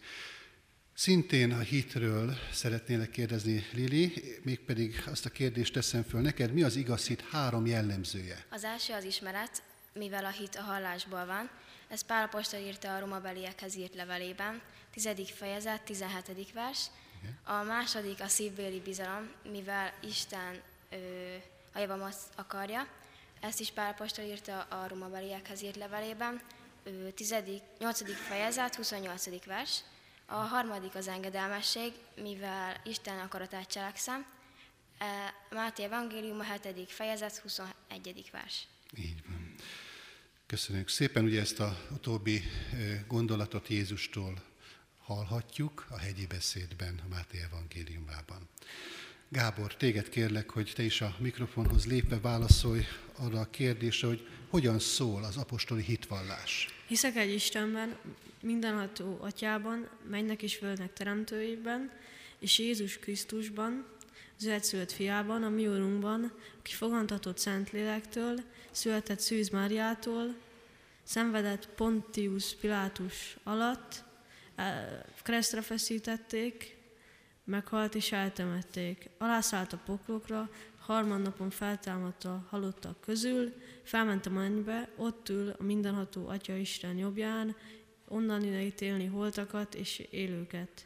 Szintén 0.95 1.51
a 1.51 1.60
hitről 1.60 2.34
szeretnélek 2.51 3.10
kérdezni, 3.10 3.65
Lili, 3.71 4.39
mégpedig 4.43 5.03
azt 5.06 5.25
a 5.25 5.29
kérdést 5.29 5.73
teszem 5.73 6.03
föl 6.03 6.21
neked, 6.21 6.53
mi 6.53 6.63
az 6.63 6.75
igaz 6.75 7.08
hit 7.08 7.21
három 7.21 7.65
jellemzője? 7.65 8.45
Az 8.49 8.63
első 8.63 8.93
az 8.93 9.03
ismeret, 9.03 9.63
mivel 9.93 10.25
a 10.25 10.29
hit 10.29 10.56
a 10.56 10.62
hallásból 10.62 11.25
van. 11.25 11.49
Ez 11.88 12.01
Pál 12.01 12.23
Apostol 12.23 12.60
írta 12.60 12.95
a 12.95 12.99
romabeliekhez 12.99 13.75
írt 13.75 13.95
levelében, 13.95 14.62
10. 14.91 15.10
fejezet, 15.25 15.82
17. 15.82 16.51
vers. 16.53 16.86
A 17.43 17.63
második 17.63 18.21
a 18.21 18.27
szívbéli 18.27 18.79
bizalom, 18.79 19.29
mivel 19.51 19.93
Isten 20.01 20.62
ö, 20.89 20.97
a 21.73 21.79
javamat 21.79 22.15
akarja. 22.36 22.88
Ezt 23.39 23.60
is 23.60 23.71
Pál 23.71 23.91
Apostol 23.91 24.25
írta 24.25 24.60
a 24.60 24.88
romabeliekhez 24.88 25.62
írt 25.62 25.75
levelében, 25.75 26.41
ö, 26.84 27.10
10. 27.10 27.36
8. 27.79 28.15
fejezet, 28.15 28.75
28. 28.75 29.45
vers. 29.45 29.84
A 30.25 30.36
harmadik 30.36 30.95
az 30.95 31.07
engedelmesség, 31.07 31.93
mivel 32.15 32.81
Isten 32.83 33.19
akaratát 33.19 33.67
cselekszem. 33.67 34.25
E, 34.97 35.05
Máté 35.49 35.83
Evangélium 35.83 36.39
a 36.39 36.69
7. 36.73 36.91
fejezet 36.91 37.38
21. 37.38 38.29
vers. 38.31 38.67
Így 38.97 39.23
van. 39.27 39.55
Köszönjük 40.45 40.89
szépen, 40.89 41.23
ugye 41.23 41.39
ezt 41.39 41.59
a 41.59 41.77
utóbbi 41.91 42.43
gondolatot 43.07 43.67
Jézustól 43.67 44.43
hallhatjuk 45.03 45.86
a 45.89 45.97
hegyi 45.97 46.25
beszédben, 46.25 47.01
a 47.05 47.07
Máté 47.07 47.41
evangéliumában. 47.41 48.49
Gábor, 49.29 49.75
téged 49.75 50.09
kérlek, 50.09 50.49
hogy 50.49 50.71
te 50.75 50.83
is 50.83 51.01
a 51.01 51.15
mikrofonhoz 51.19 51.86
lépve 51.86 52.19
válaszolj 52.19 52.86
arra 53.17 53.39
a 53.39 53.49
kérdésre, 53.49 54.07
hogy 54.07 54.27
hogyan 54.49 54.79
szól 54.79 55.23
az 55.23 55.38
apostoli 55.38 55.83
hitvallás. 55.83 56.67
Hiszek 56.88 57.15
egy 57.15 57.33
Istenben, 57.33 57.97
mindenható 58.43 59.17
atyában, 59.21 59.89
mennek 60.10 60.41
és 60.41 60.56
földnek 60.56 60.93
teremtőjében, 60.93 61.91
és 62.39 62.60
Jézus 62.60 62.99
Krisztusban, 62.99 63.86
az 64.38 64.47
egyszülött 64.47 64.91
fiában, 64.91 65.43
a 65.43 65.49
mi 65.49 65.67
úrunkban, 65.67 66.32
aki 66.60 66.73
fogantatott 66.73 67.38
Szentlélektől, 67.38 68.39
született 68.71 69.19
Szűz 69.19 69.49
Máriától, 69.49 70.36
szenvedett 71.03 71.69
Pontius 71.69 72.56
Pilátus 72.56 73.38
alatt, 73.43 74.03
e, 74.56 75.06
keresztre 75.23 75.62
feszítették, 75.62 76.77
meghalt 77.43 77.95
és 77.95 78.12
eltemették. 78.12 79.10
Alászállt 79.17 79.73
a 79.73 79.82
poklokra, 79.86 80.49
harmadnapon 80.79 81.49
feltámadt 81.49 82.23
a 82.23 82.45
halottak 82.49 83.01
közül, 83.01 83.53
felment 83.84 84.25
a 84.25 84.29
mennybe, 84.29 84.89
ott 84.95 85.29
ül 85.29 85.56
a 85.60 85.63
mindenható 85.63 86.27
Atya 86.27 86.56
Isten 86.56 86.97
jobbján, 86.97 87.56
onnan 88.13 88.43
ítélni 88.43 89.06
holtakat 89.06 89.76
és 89.76 89.99
élőket. 90.10 90.86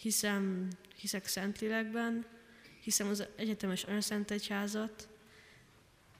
Hiszem, 0.00 0.68
hiszek 0.96 1.26
Szentlélekben, 1.26 2.26
hiszem 2.80 3.08
az 3.08 3.26
egyetemes 3.36 3.86
önszent 3.86 4.30
egyházat, 4.30 5.08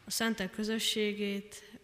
a 0.05 0.11
szentek 0.11 0.51
közösségét, 0.51 1.79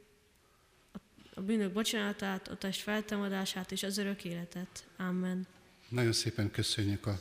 a 1.35 1.41
bűnök 1.41 1.73
bocsánatát, 1.73 2.49
a 2.49 2.57
test 2.57 2.81
feltámadását 2.81 3.73
és 3.73 3.83
az 3.83 3.99
örök 3.99 4.25
életet. 4.25 4.87
Amen. 4.97 5.47
Nagyon 5.89 6.13
szépen 6.13 6.51
köszönjük 6.51 7.07
a 7.07 7.21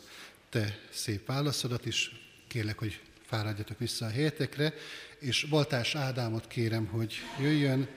te 0.49 0.79
szép 0.89 1.25
válaszodat 1.25 1.85
is. 1.85 2.11
Kérlek, 2.47 2.77
hogy 2.77 3.01
fáradjatok 3.21 3.79
vissza 3.79 4.05
a 4.05 4.09
helyetekre, 4.09 4.73
és 5.19 5.43
Baltás 5.49 5.95
Ádámot 5.95 6.47
kérem, 6.47 6.85
hogy 6.85 7.15
jöjjön, 7.39 7.87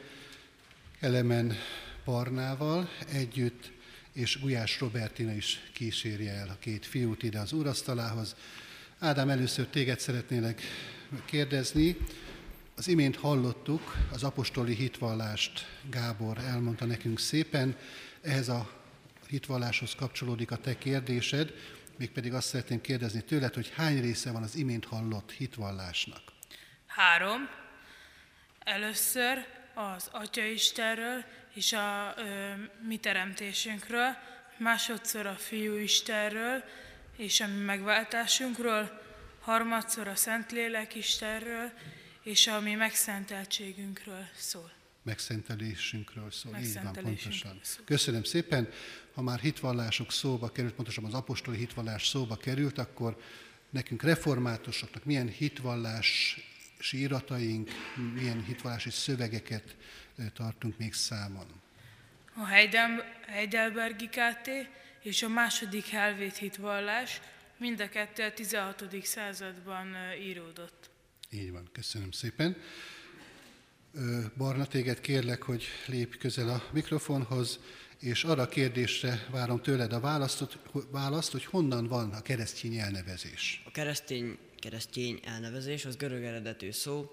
Elemen 1.03 1.57
Barnával 2.05 2.89
együtt, 3.13 3.71
és 4.13 4.41
Gulyás 4.41 4.81
Robertina 4.81 5.33
is 5.33 5.61
kísérje 5.73 6.33
el 6.33 6.49
a 6.49 6.59
két 6.59 6.87
fiút 6.87 7.23
ide 7.23 7.41
az 7.41 7.53
úrasztalához. 7.53 8.37
Ádám, 8.99 9.29
először 9.29 9.67
téged 9.67 10.01
szeretnélek 10.01 10.63
kérdezni. 11.25 11.97
Az 12.77 12.89
imént 12.89 13.17
hallottuk, 13.17 13.97
az 14.13 14.23
apostoli 14.23 14.75
hitvallást 14.75 15.67
Gábor 15.91 16.39
elmondta 16.39 16.85
nekünk 16.85 17.19
szépen, 17.19 17.77
ehhez 18.23 18.49
a 18.49 18.71
hitvalláshoz 19.29 19.95
kapcsolódik 19.95 20.51
a 20.51 20.57
te 20.57 20.79
kérdésed, 20.79 21.55
mégpedig 21.99 22.35
azt 22.35 22.49
szeretném 22.49 22.81
kérdezni 22.81 23.21
tőled, 23.21 23.55
hogy 23.55 23.73
hány 23.75 24.01
része 24.01 24.31
van 24.33 24.43
az 24.43 24.57
imént 24.57 24.85
hallott 24.85 25.31
hitvallásnak? 25.31 26.23
Három. 26.87 27.49
Először 28.59 29.47
az 29.75 30.09
Atya 30.13 30.45
Istenről 30.45 31.25
és 31.55 31.73
a 31.73 32.15
ö, 32.17 32.53
mi 32.87 32.97
teremtésünkről, 32.97 34.17
másodszor 34.59 35.27
a 35.27 35.35
Fiú 35.35 35.77
Istenről 35.77 36.65
és 37.17 37.41
a 37.41 37.47
mi 37.47 37.63
megváltásunkról, 37.65 39.01
harmadszor 39.41 40.09
a 40.09 40.17
Szentlélek 40.17 40.95
Istenről 40.95 41.73
és 42.23 42.47
a 42.47 42.61
mi 42.61 42.75
megszenteltségünkről 42.75 44.27
szól. 44.37 44.73
Megszentelésünkről 45.03 46.31
szól, 46.31 46.57
így 46.57 46.75
van, 46.83 46.93
pontosan. 46.93 47.61
Szól. 47.63 47.85
Köszönöm 47.85 48.25
szépen. 48.25 48.69
Ha 49.15 49.23
már 49.23 49.39
hitvallások 49.39 50.13
szóba 50.13 50.49
került, 50.49 50.75
pontosan 50.75 51.05
az 51.05 51.15
apostoli 51.15 51.57
hitvallás 51.57 52.09
szóba 52.09 52.37
került, 52.37 52.79
akkor 52.79 53.21
nekünk 53.71 54.03
reformátusoknak 54.03 55.05
milyen 55.05 55.29
hitvallás 55.29 56.39
sírataink, 56.79 57.71
milyen 58.15 58.45
hitvallási 58.45 58.91
szövegeket 58.91 59.77
tartunk 60.35 60.79
még 60.79 60.93
számon. 60.93 61.47
A 62.35 62.47
Heidelbergi 63.27 64.09
KT 64.09 64.49
és 65.03 65.23
a 65.23 65.29
második 65.29 65.87
Helvét 65.87 66.37
hitvallás 66.37 67.21
mind 67.57 67.81
a 67.81 67.89
kettő 67.89 68.23
a 68.23 68.33
16. 68.33 69.05
században 69.05 69.95
íródott. 70.21 70.91
Így 71.31 71.51
van, 71.51 71.69
köszönöm 71.73 72.11
szépen. 72.11 72.57
Barna, 74.37 74.67
téged 74.67 75.01
kérlek, 75.01 75.43
hogy 75.43 75.65
lépj 75.87 76.19
közel 76.19 76.49
a 76.49 76.63
mikrofonhoz, 76.73 77.61
és 77.99 78.25
arra 78.25 78.43
a 78.43 78.49
kérdésre 78.49 79.27
várom 79.31 79.63
tőled 79.63 79.93
a 79.93 80.01
választ, 80.01 80.59
választ, 80.91 81.33
hogy 81.33 81.45
honnan 81.45 81.87
van 81.87 82.13
a 82.13 82.23
keresztény 82.23 82.77
elnevezés. 82.77 83.63
A 83.65 83.71
keresztény, 83.71 84.39
keresztény 84.59 85.21
elnevezés 85.25 85.85
az 85.85 85.97
görög 85.97 86.25
eredetű 86.25 86.71
szó, 86.71 87.11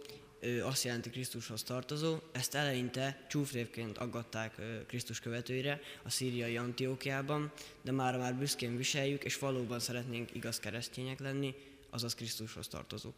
azt 0.64 0.84
jelenti 0.84 1.10
Krisztushoz 1.10 1.64
tartozó. 1.64 2.20
Ezt 2.32 2.56
eleinte 2.56 3.26
csúfrévként 3.30 3.98
aggatták 3.98 4.56
Krisztus 4.88 5.20
követőire 5.20 5.82
a 6.04 6.10
szíriai 6.10 6.58
Antiókiában, 6.58 7.52
de 7.82 7.92
már 7.92 8.18
már 8.18 8.36
büszkén 8.36 8.78
viseljük, 8.78 9.24
és 9.24 9.38
valóban 9.38 9.80
szeretnénk 9.80 10.36
igaz 10.36 10.60
keresztények 10.60 11.20
lenni, 11.20 11.56
azaz 11.90 12.16
Krisztushoz 12.16 12.68
tartozók. 12.68 13.14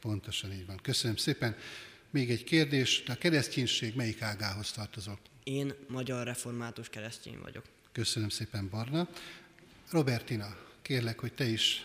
Pontosan 0.00 0.52
így 0.52 0.66
van. 0.66 0.78
Köszönöm 0.82 1.16
szépen. 1.16 1.56
Még 2.10 2.30
egy 2.30 2.44
kérdés, 2.44 3.02
a 3.06 3.14
kereszténység 3.14 3.94
melyik 3.94 4.22
ágához 4.22 4.72
tartozok? 4.72 5.18
Én 5.42 5.74
magyar 5.88 6.24
református 6.24 6.88
keresztény 6.88 7.38
vagyok. 7.42 7.64
Köszönöm 7.92 8.28
szépen, 8.28 8.68
Barna. 8.68 9.08
Robertina, 9.90 10.56
kérlek, 10.82 11.18
hogy 11.18 11.32
te 11.32 11.44
is 11.44 11.82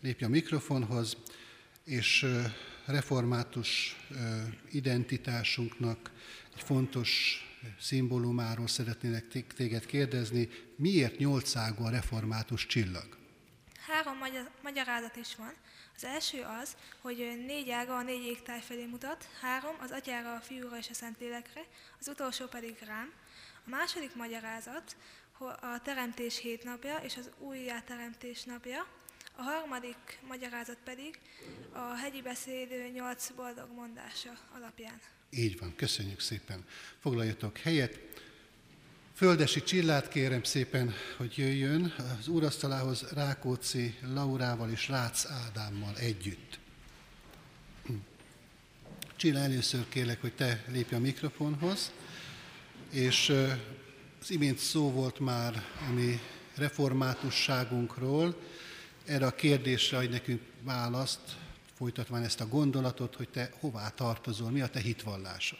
lépj 0.00 0.24
a 0.24 0.28
mikrofonhoz, 0.28 1.16
és 1.84 2.26
református 2.86 3.96
identitásunknak 4.70 6.10
egy 6.54 6.62
fontos 6.62 7.40
szimbólumáról 7.80 8.66
szeretnének 8.66 9.46
téged 9.56 9.86
kérdezni. 9.86 10.48
Miért 10.76 11.18
nyolcágú 11.18 11.84
a 11.84 11.90
református 11.90 12.66
csillag? 12.66 13.16
Három 13.86 14.18
magyarázat 14.62 15.16
is 15.16 15.34
van. 15.36 15.52
Az 15.96 16.04
első 16.04 16.42
az, 16.62 16.76
hogy 17.00 17.44
négy 17.46 17.70
ága 17.70 17.96
a 17.96 18.02
négy 18.02 18.24
égtáj 18.24 18.60
felé 18.60 18.86
mutat, 18.86 19.28
három 19.40 19.74
az 19.80 19.90
atyára, 19.90 20.34
a 20.34 20.40
fiúra 20.40 20.78
és 20.78 20.90
a 20.90 20.94
szentlélekre, 20.94 21.64
az 22.00 22.08
utolsó 22.08 22.46
pedig 22.46 22.76
rám. 22.86 23.12
A 23.66 23.68
második 23.68 24.14
magyarázat 24.14 24.96
a 25.60 25.82
teremtés 25.82 26.38
hét 26.38 26.64
napja 26.64 26.96
és 26.96 27.16
az 27.16 27.30
újjáteremtés 27.38 28.42
napja, 28.42 28.86
a 29.36 29.42
harmadik 29.42 30.18
magyarázat 30.28 30.78
pedig 30.84 31.18
a 31.72 31.94
hegyi 31.94 32.22
beszéd 32.22 32.68
nyolc 32.94 33.30
boldog 33.30 33.68
mondása 33.74 34.32
alapján. 34.56 35.00
Így 35.30 35.58
van, 35.58 35.74
köszönjük 35.76 36.20
szépen. 36.20 36.64
Foglaljatok 37.00 37.58
helyet. 37.58 37.98
Földesi 39.14 39.62
Csillát 39.62 40.08
kérem 40.08 40.42
szépen, 40.42 40.94
hogy 41.16 41.38
jöjjön 41.38 41.94
az 42.18 42.28
úrasztalához 42.28 43.02
Rákóczi 43.12 43.94
Laurával 44.14 44.70
és 44.70 44.88
Rácz 44.88 45.26
Ádámmal 45.26 45.96
együtt. 45.96 46.58
Csilla, 49.16 49.38
először 49.38 49.88
kérlek, 49.88 50.20
hogy 50.20 50.34
te 50.34 50.64
lépj 50.68 50.94
a 50.94 50.98
mikrofonhoz, 50.98 51.92
és 52.90 53.28
az 54.20 54.30
imént 54.30 54.58
szó 54.58 54.90
volt 54.90 55.18
már 55.18 55.64
a 55.88 55.92
mi 55.92 56.20
reformátusságunkról, 56.54 58.36
erre 59.06 59.26
a 59.26 59.34
kérdésre 59.34 59.96
adj 59.96 60.06
nekünk 60.06 60.42
választ, 60.62 61.36
folytatván 61.74 62.22
ezt 62.22 62.40
a 62.40 62.48
gondolatot, 62.48 63.14
hogy 63.14 63.28
te 63.28 63.50
hová 63.60 63.88
tartozol, 63.88 64.50
mi 64.50 64.60
a 64.60 64.68
te 64.68 64.80
hitvallásod. 64.80 65.58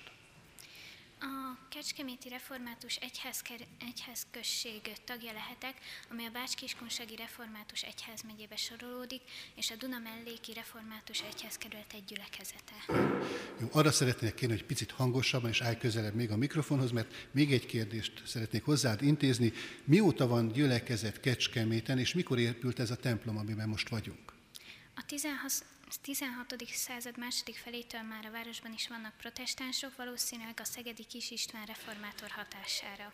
Kecskeméti 1.87 2.29
Református 2.29 2.97
Egyház, 2.97 3.43
Egyházközség 3.79 4.81
tagja 5.05 5.33
lehetek, 5.33 5.75
ami 6.11 6.25
a 6.25 6.31
Bács-Kiskunsági 6.31 7.17
Református 7.17 7.83
Egyház 7.83 8.23
megyébe 8.23 8.57
sorolódik, 8.57 9.21
és 9.55 9.71
a 9.71 9.75
Duna 9.79 9.99
melléki 9.99 10.53
Református 10.53 11.23
Egyházkerület 11.23 11.93
egy 11.93 12.05
gyülekezete. 12.05 12.75
Jó, 13.61 13.69
arra 13.73 13.93
szeretnék 13.93 14.35
kérni, 14.35 14.55
hogy 14.55 14.65
picit 14.65 14.91
hangosabban 14.91 15.51
és 15.51 15.61
állj 15.61 15.79
közelebb 15.79 16.15
még 16.15 16.31
a 16.31 16.37
mikrofonhoz, 16.37 16.91
mert 16.91 17.29
még 17.31 17.53
egy 17.53 17.67
kérdést 17.67 18.23
szeretnék 18.27 18.65
hozzád 18.65 19.03
intézni. 19.03 19.53
Mióta 19.85 20.27
van 20.27 20.53
gyülekezet 20.53 21.21
Kecskeméten, 21.21 21.99
és 21.99 22.15
mikor 22.15 22.39
épült 22.39 22.79
ez 22.79 22.91
a 22.91 22.97
templom, 22.97 23.37
amiben 23.37 23.69
most 23.69 23.89
vagyunk? 23.89 24.33
A 24.95 25.05
16, 25.07 25.76
16. 25.95 26.55
század 26.73 27.19
második 27.19 27.57
felétől 27.57 28.03
már 28.03 28.25
a 28.27 28.31
városban 28.31 28.73
is 28.73 28.89
vannak 28.89 29.17
protestánsok, 29.17 29.97
valószínűleg 29.97 30.61
a 30.61 30.65
Szegedi 30.65 31.05
Kis 31.05 31.31
István 31.31 31.65
reformátor 31.65 32.31
hatására. 32.31 33.13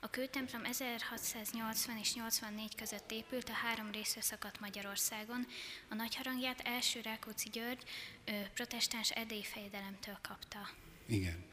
A 0.00 0.10
kőtemplom 0.10 0.64
1680 0.64 1.96
és 1.98 2.14
84 2.14 2.74
között 2.74 3.10
épült, 3.10 3.48
a 3.48 3.52
három 3.52 3.90
részre 3.90 4.20
szakadt 4.20 4.60
Magyarországon. 4.60 5.46
A 5.88 5.94
nagyharangját 5.94 6.60
első 6.60 7.00
Rákóczi 7.00 7.48
György 7.48 7.82
protestáns 8.54 9.10
erdélyi 9.10 9.44
fejedelemtől 9.44 10.18
kapta. 10.22 10.70
Igen. 11.06 11.44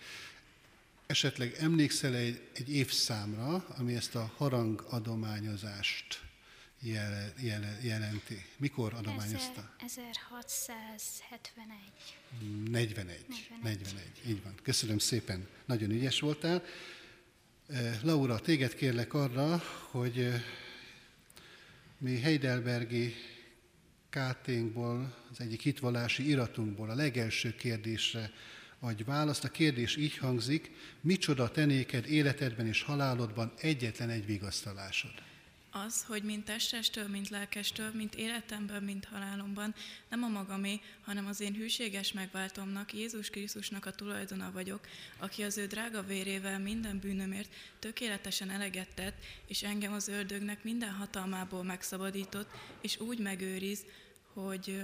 Esetleg 1.06 1.54
emlékszel 1.54 2.16
egy, 2.16 2.50
egy 2.54 2.74
évszámra, 2.74 3.66
ami 3.78 3.96
ezt 3.96 4.16
a 4.16 4.32
harangadományozást 4.38 6.23
jele, 6.84 7.34
jele, 7.40 7.78
jelenti? 7.82 8.46
Mikor 8.58 8.94
adományozta? 8.94 9.74
1671. 9.78 11.80
41. 12.70 13.26
41. 13.64 14.04
Így 14.28 14.44
van. 14.44 14.54
Köszönöm 14.64 14.98
szépen, 14.98 15.48
nagyon 15.66 15.92
ügyes 15.92 16.20
voltál. 16.20 16.64
Laura, 18.02 18.40
téged 18.40 18.76
kérlek 18.76 19.14
arra, 19.14 19.64
hogy 19.92 20.32
mi 21.98 22.20
Heidelbergi 22.20 23.16
káténkból, 24.10 25.16
az 25.32 25.40
egyik 25.40 25.62
hitvallási 25.62 26.28
iratunkból 26.28 26.90
a 26.90 26.96
legelső 26.96 27.56
kérdésre 27.56 28.32
adj 28.80 29.04
választ. 29.04 29.44
A 29.44 29.50
kérdés 29.50 29.96
így 29.96 30.18
hangzik, 30.18 30.72
micsoda 31.02 31.52
tenéked 31.52 32.06
életedben 32.06 32.68
és 32.68 32.82
halálodban 32.82 33.54
egyetlen 33.58 34.10
egy 34.10 34.26
vigasztalásod? 34.26 35.14
Az, 35.74 36.04
hogy 36.04 36.24
mint 36.24 36.46
testestől, 36.46 37.08
mint 37.08 37.30
lelkestől, 37.30 37.92
mint 37.94 38.16
életemben, 38.16 38.84
mint 38.84 39.06
halálomban 39.06 39.76
nem 40.10 40.24
a 40.24 40.28
magamé, 40.28 40.82
hanem 41.02 41.28
az 41.28 41.40
én 41.40 41.54
hűséges 41.54 42.12
megváltomnak, 42.12 42.94
Jézus 42.94 43.30
Krisztusnak 43.30 43.86
a 43.86 43.92
tulajdona 43.92 44.52
vagyok, 44.52 44.88
aki 45.18 45.44
az 45.44 45.58
ő 45.58 45.68
drága 45.68 46.04
vérével 46.04 46.60
minden 46.60 47.00
bűnömért 47.00 47.54
tökéletesen 47.80 48.50
eleget 48.50 48.96
tett, 48.96 49.24
és 49.48 49.64
engem 49.64 49.94
az 49.94 50.08
ördögnek 50.08 50.64
minden 50.64 50.92
hatalmából 50.92 51.64
megszabadított, 51.64 52.50
és 52.82 53.00
úgy 53.00 53.20
megőriz, 53.20 53.86
hogy 54.34 54.82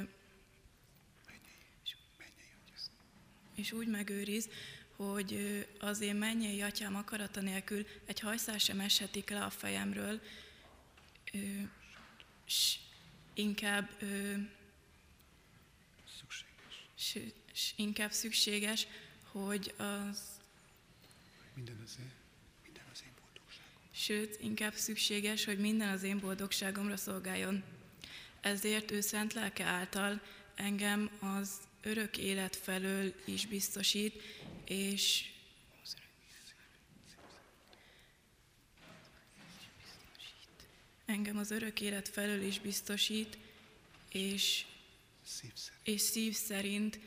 és 3.56 3.72
úgy 3.72 3.88
megőriz, 3.88 4.50
hogy 4.96 5.66
az 5.80 6.02
én 6.02 6.16
mennyei 6.16 6.62
atyám 6.62 6.96
akarata 6.96 7.42
nélkül 7.42 7.86
egy 8.06 8.20
hajszál 8.20 8.58
sem 8.58 8.80
eshetik 8.80 9.30
le 9.30 9.44
a 9.44 9.50
fejemről, 9.50 10.22
ö, 11.34 11.38
s 12.46 12.80
inkább 13.34 13.90
ö, 14.00 14.34
szükséges. 16.18 16.88
S, 16.96 17.18
s 17.54 17.74
inkább 17.76 18.12
szükséges, 18.12 18.88
hogy 19.32 19.74
az 19.78 20.20
minden 21.54 21.82
az 21.84 21.96
én, 22.00 22.12
minden 22.64 22.84
az 22.92 23.02
én 23.06 23.12
boldogságom. 23.22 23.72
Sőt, 23.92 24.42
inkább 24.42 24.74
szükséges, 24.74 25.46
hogy 25.46 25.60
minden 25.60 25.90
az 25.90 26.04
én 26.04 26.20
boldogságomra 26.20 26.98
szolgáljon. 26.98 27.64
Ezért 28.42 28.92
ő 28.92 29.02
szent 29.02 29.34
lelke 29.34 29.64
által 29.64 30.22
engem 30.56 31.10
az 31.20 31.52
örök 31.82 32.18
élet 32.18 32.56
felől 32.56 33.14
is 33.26 33.46
biztosít, 33.46 34.22
és 34.66 35.32
engem 41.10 41.38
az 41.38 41.52
örök 41.52 41.82
élet 41.82 42.08
felől 42.08 42.42
is 42.42 42.60
biztosít, 42.60 43.38
és 44.12 44.66
szív 45.26 45.52
szerint, 45.54 45.84
és 45.84 46.02
szív 46.02 46.34
szerint, 46.34 47.00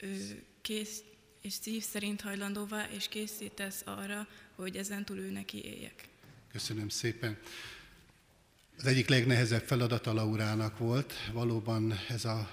ő, 0.00 0.42
kész, 0.60 1.02
és 1.40 1.52
szív 1.52 1.82
szerint 1.82 2.20
hajlandóvá, 2.20 2.88
és 2.90 3.08
készítesz 3.08 3.82
arra, 3.84 4.28
hogy 4.54 4.76
ezentúl 4.76 5.18
ő 5.18 5.30
neki 5.30 5.64
éljek. 5.64 6.08
Köszönöm 6.52 6.88
szépen. 6.88 7.38
Az 8.78 8.86
egyik 8.86 9.08
legnehezebb 9.08 9.62
feladata 9.62 10.12
Laurának 10.12 10.78
volt, 10.78 11.12
valóban 11.32 11.98
ez 12.08 12.24
a 12.24 12.50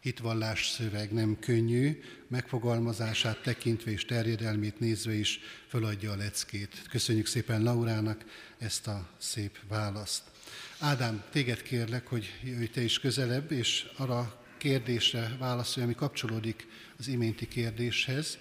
hitvallás 0.00 0.68
szöveg 0.68 1.12
nem 1.12 1.38
könnyű, 1.38 2.02
megfogalmazását 2.28 3.42
tekintve 3.42 3.90
és 3.90 4.04
terjedelmét 4.04 4.80
nézve 4.80 5.12
is 5.12 5.40
föladja 5.68 6.12
a 6.12 6.16
leckét. 6.16 6.82
Köszönjük 6.88 7.26
szépen 7.26 7.62
Laurának 7.62 8.24
ezt 8.58 8.86
a 8.86 9.08
szép 9.18 9.58
választ. 9.68 10.31
Ádám, 10.78 11.24
téged 11.30 11.62
kérlek, 11.62 12.06
hogy 12.06 12.38
jöjj 12.44 12.64
te 12.64 12.82
is 12.82 12.98
közelebb, 12.98 13.52
és 13.52 13.86
arra 13.96 14.40
kérdésre 14.58 15.36
válaszolj, 15.38 15.84
ami 15.84 15.94
kapcsolódik 15.94 16.66
az 16.98 17.08
iménti 17.08 17.48
kérdéshez, 17.48 18.38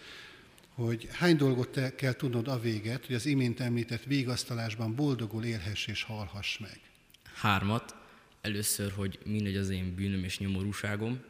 hogy 0.74 1.08
hány 1.12 1.38
dolgot 1.38 1.70
te 1.70 1.96
kell 1.96 2.14
tudnod 2.14 2.48
a 2.48 2.60
véget, 2.60 3.06
hogy 3.06 3.16
az 3.16 3.26
imént 3.26 3.60
említett 3.60 4.04
végasztalásban 4.04 4.96
boldogul 4.96 5.44
élhess 5.44 5.88
és 5.88 6.04
halhass 6.04 6.58
meg. 6.58 6.80
Hármat. 7.34 7.96
Először, 8.42 8.92
hogy 8.92 9.20
mindegy 9.26 9.56
az 9.56 9.70
én 9.70 9.96
bűnöm 9.96 10.24
és 10.24 10.40
nyomorúságom. 10.40 11.22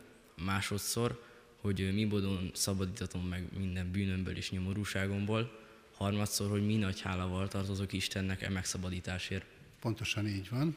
Másodszor, 0.46 1.24
hogy 1.62 1.94
mi 1.94 2.04
módon 2.04 2.52
szabadítatom 2.54 3.28
meg 3.28 3.44
minden 3.58 3.92
bűnömből 3.92 4.38
és 4.38 4.52
nyomorúságomból, 4.52 5.60
harmadszor, 5.96 6.50
hogy 6.50 6.66
mi 6.66 6.76
nagy 6.76 7.02
hálával 7.02 7.48
tartozok 7.48 7.94
Istennek 7.94 8.42
e 8.42 8.50
megszabadításért. 8.50 9.46
Pontosan 9.82 10.28
így 10.28 10.50
van. 10.50 10.76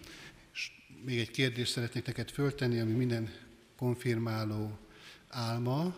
És 0.52 0.70
még 1.04 1.18
egy 1.18 1.30
kérdést 1.30 1.72
szeretnék 1.72 2.06
neked 2.06 2.30
föltenni, 2.30 2.80
ami 2.80 2.92
minden 2.92 3.32
konfirmáló 3.76 4.78
álma, 5.28 5.96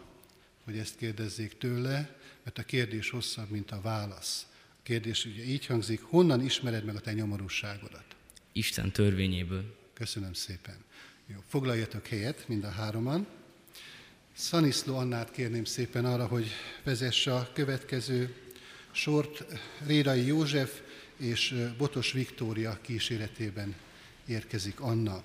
hogy 0.64 0.78
ezt 0.78 0.96
kérdezzék 0.96 1.58
tőle, 1.58 2.18
mert 2.42 2.58
a 2.58 2.62
kérdés 2.62 3.10
hosszabb, 3.10 3.50
mint 3.50 3.70
a 3.70 3.80
válasz. 3.80 4.46
A 4.70 4.82
kérdés 4.82 5.24
ugye 5.24 5.44
így 5.44 5.66
hangzik, 5.66 6.02
honnan 6.02 6.44
ismered 6.44 6.84
meg 6.84 6.96
a 6.96 7.00
te 7.00 7.12
nyomorúságodat? 7.12 8.04
Isten 8.52 8.92
törvényéből. 8.92 9.76
Köszönöm 9.92 10.32
szépen. 10.32 10.76
Jó, 11.26 11.36
foglaljatok 11.48 12.06
helyet, 12.06 12.48
mind 12.48 12.64
a 12.64 12.70
hároman. 12.70 13.26
Szaniszló 14.32 14.96
Annát 14.96 15.30
kérném 15.30 15.64
szépen 15.64 16.04
arra, 16.04 16.26
hogy 16.26 16.46
vezesse 16.82 17.34
a 17.34 17.50
következő 17.52 18.34
sort. 18.90 19.44
Rédai 19.86 20.26
József 20.26 20.80
és 21.16 21.54
Botos 21.78 22.12
Viktória 22.12 22.78
kíséretében 22.80 23.74
érkezik 24.26 24.80
Anna. 24.80 25.22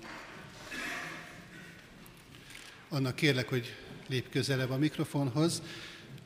Anna, 2.88 3.14
kérlek, 3.14 3.48
hogy 3.48 3.74
lép 4.08 4.30
közelebb 4.30 4.70
a 4.70 4.76
mikrofonhoz. 4.76 5.62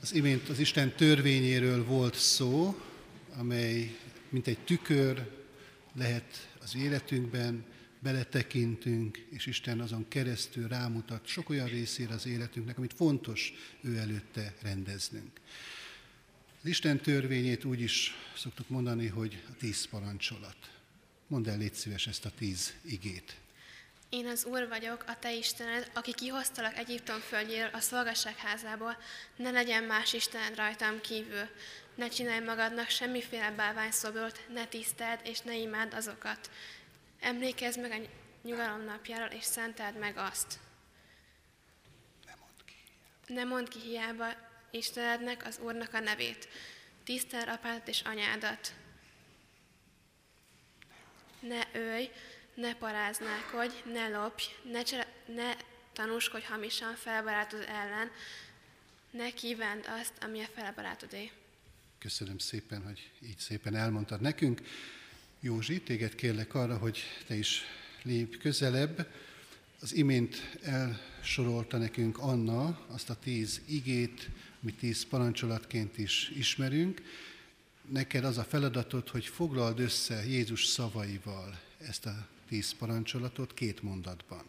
Az 0.00 0.14
imént 0.14 0.48
az 0.48 0.58
Isten 0.58 0.92
törvényéről 0.92 1.84
volt 1.84 2.14
szó, 2.14 2.80
amely 3.36 3.96
mint 4.28 4.46
egy 4.46 4.58
tükör 4.58 5.30
lehet 5.94 6.48
az 6.62 6.76
életünkben, 6.76 7.64
beletekintünk, 7.98 9.26
és 9.30 9.46
Isten 9.46 9.80
azon 9.80 10.08
keresztül 10.08 10.68
rámutat 10.68 11.26
sok 11.26 11.48
olyan 11.48 11.66
részére 11.66 12.14
az 12.14 12.26
életünknek, 12.26 12.78
amit 12.78 12.94
fontos 12.94 13.52
ő 13.80 13.96
előtte 13.96 14.54
rendeznünk. 14.62 15.40
Isten 16.66 16.98
törvényét 16.98 17.64
úgy 17.64 17.80
is 17.80 18.14
szoktuk 18.36 18.68
mondani, 18.68 19.06
hogy 19.06 19.42
a 19.48 19.56
tíz 19.58 19.88
parancsolat. 19.88 20.56
Mondd 21.26 21.48
el, 21.48 21.56
légy 21.56 21.74
szíves 21.74 22.06
ezt 22.06 22.24
a 22.24 22.30
tíz 22.38 22.74
igét. 22.82 23.36
Én 24.08 24.26
az 24.26 24.44
Úr 24.44 24.68
vagyok, 24.68 25.04
a 25.06 25.18
Te 25.18 25.34
Istened, 25.34 25.90
aki 25.94 26.14
kihoztalak 26.14 26.76
Egyiptom 26.76 27.18
földjéről, 27.18 27.70
a 27.72 27.80
szolgasságházából, 27.80 28.96
ne 29.36 29.50
legyen 29.50 29.82
más 29.84 30.12
Istened 30.12 30.56
rajtam 30.56 31.00
kívül. 31.00 31.48
Ne 31.94 32.08
csinálj 32.08 32.44
magadnak 32.44 32.88
semmiféle 32.88 33.50
bálványszobort, 33.50 34.48
ne 34.52 34.66
tiszteld 34.66 35.20
és 35.24 35.40
ne 35.40 35.56
imád 35.56 35.94
azokat. 35.94 36.50
Emlékezz 37.20 37.76
meg 37.76 37.90
a 37.90 38.08
nyugalom 38.42 38.84
napjáról, 38.84 39.28
és 39.38 39.44
szenteld 39.44 39.98
meg 39.98 40.16
azt. 40.16 40.58
Ne 43.26 43.44
mondd 43.44 43.68
ki 43.68 43.78
hiába 43.78 44.45
Istenednek, 44.76 45.46
az 45.46 45.58
Úrnak 45.58 45.94
a 45.94 46.00
nevét. 46.00 46.48
Tisztel 47.04 47.48
apádat 47.48 47.88
és 47.88 48.00
anyádat. 48.00 48.74
Ne 51.40 51.62
ölj, 51.72 52.10
ne 52.54 52.74
paráználkodj, 52.74 53.74
ne 53.92 54.08
lopj, 54.08 54.44
ne, 54.70 54.82
csere, 54.82 55.06
ne 55.26 55.56
tanúskodj 55.92 56.44
hamisan 56.44 56.94
felbarátod 56.94 57.64
ellen, 57.68 58.10
ne 59.10 59.30
kívánd 59.30 59.84
azt, 60.00 60.12
ami 60.20 60.40
a 60.40 60.48
felbarátodé. 60.54 61.30
Köszönöm 61.98 62.38
szépen, 62.38 62.82
hogy 62.82 63.10
így 63.22 63.38
szépen 63.38 63.74
elmondtad 63.74 64.20
nekünk. 64.20 64.60
Józsi, 65.40 65.80
téged 65.80 66.14
kérlek 66.14 66.54
arra, 66.54 66.78
hogy 66.78 67.02
te 67.26 67.34
is 67.34 67.62
lépj 68.02 68.36
közelebb. 68.36 69.12
Az 69.80 69.94
imént 69.94 70.58
elsorolta 70.62 71.76
nekünk 71.76 72.18
Anna 72.18 72.86
azt 72.88 73.10
a 73.10 73.18
tíz 73.18 73.60
igét, 73.66 74.28
amit 74.62 74.78
tíz 74.78 75.06
parancsolatként 75.06 75.98
is 75.98 76.28
ismerünk. 76.28 77.02
Neked 77.88 78.24
az 78.24 78.38
a 78.38 78.44
feladatod, 78.44 79.08
hogy 79.08 79.26
foglald 79.26 79.78
össze 79.78 80.26
Jézus 80.26 80.66
szavaival 80.66 81.60
ezt 81.78 82.06
a 82.06 82.26
tíz 82.48 82.74
parancsolatot 82.74 83.54
két 83.54 83.82
mondatban. 83.82 84.44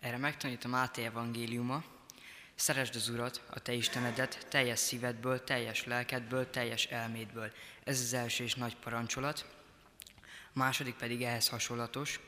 Erre 0.00 0.16
megtanítom 0.16 0.70
Máté 0.70 1.04
evangéliuma, 1.04 1.84
Szeresd 2.58 2.94
az 2.94 3.08
Urat, 3.08 3.42
a 3.50 3.58
te 3.58 3.72
Istenedet, 3.72 4.46
teljes 4.48 4.78
szívedből, 4.78 5.44
teljes 5.44 5.84
lelkedből, 5.84 6.50
teljes 6.50 6.84
elmédből. 6.84 7.52
Ez 7.84 8.00
az 8.00 8.12
első 8.12 8.44
és 8.44 8.54
nagy 8.54 8.76
parancsolat. 8.76 9.46
A 10.52 10.58
második 10.58 10.94
pedig 10.94 11.22
ehhez 11.22 11.48
hasonlatos. 11.48 12.20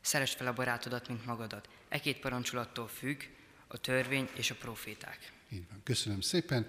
Szeresd 0.00 0.36
fel 0.36 0.46
a 0.46 0.52
barátodat, 0.52 1.08
mint 1.08 1.26
magadat. 1.26 1.68
E 1.88 2.00
két 2.00 2.18
parancsolattól 2.18 2.88
függ 2.88 3.22
a 3.66 3.78
törvény 3.78 4.28
és 4.34 4.50
a 4.50 4.54
proféták. 4.54 5.32
Így 5.50 5.68
van. 5.68 5.80
Köszönöm 5.82 6.20
szépen. 6.20 6.66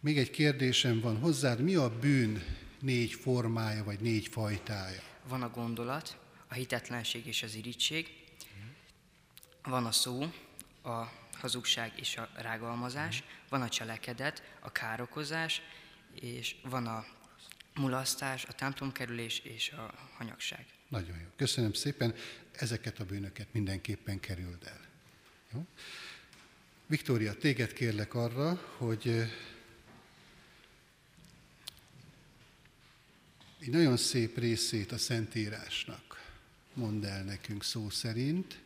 Még 0.00 0.18
egy 0.18 0.30
kérdésem 0.30 1.00
van 1.00 1.18
hozzád. 1.18 1.60
Mi 1.60 1.74
a 1.74 1.98
bűn 1.98 2.44
négy 2.80 3.12
formája, 3.12 3.84
vagy 3.84 4.00
négy 4.00 4.28
fajtája? 4.28 5.02
Van 5.28 5.42
a 5.42 5.50
gondolat, 5.50 6.18
a 6.48 6.54
hitetlenség 6.54 7.26
és 7.26 7.42
az 7.42 7.54
irítség. 7.54 8.08
Van 9.62 9.86
a 9.86 9.92
szó, 9.92 10.22
a 10.82 11.04
hazugság 11.32 11.92
és 11.96 12.16
a 12.16 12.28
rágalmazás. 12.34 13.22
Van 13.48 13.62
a 13.62 13.68
cselekedet, 13.68 14.42
a 14.60 14.72
károkozás, 14.72 15.62
és 16.20 16.56
van 16.62 16.86
a 16.86 17.06
mulasztás, 17.74 18.44
a 18.44 18.52
templomkerülés 18.52 19.38
és 19.38 19.70
a 19.70 19.94
hanyagság. 20.16 20.66
Nagyon 20.88 21.18
jó. 21.18 21.26
Köszönöm 21.36 21.72
szépen. 21.72 22.14
Ezeket 22.52 22.98
a 22.98 23.04
bűnöket 23.04 23.46
mindenképpen 23.52 24.20
kerüld 24.20 24.62
el. 24.64 24.80
Jó? 25.52 25.66
Viktória, 26.90 27.34
téged 27.34 27.72
kérlek 27.72 28.14
arra, 28.14 28.54
hogy 28.76 29.08
egy 33.58 33.70
nagyon 33.70 33.96
szép 33.96 34.38
részét 34.38 34.92
a 34.92 34.98
Szentírásnak 34.98 36.32
mondd 36.74 37.04
el 37.04 37.24
nekünk 37.24 37.64
szó 37.64 37.90
szerint. 37.90 38.62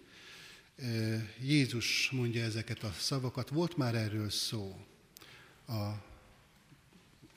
Jézus 1.40 2.10
mondja 2.10 2.42
ezeket 2.42 2.82
a 2.82 2.92
szavakat. 2.92 3.48
Volt 3.48 3.76
már 3.76 3.94
erről 3.94 4.30
szó 4.30 4.86
a 5.68 5.90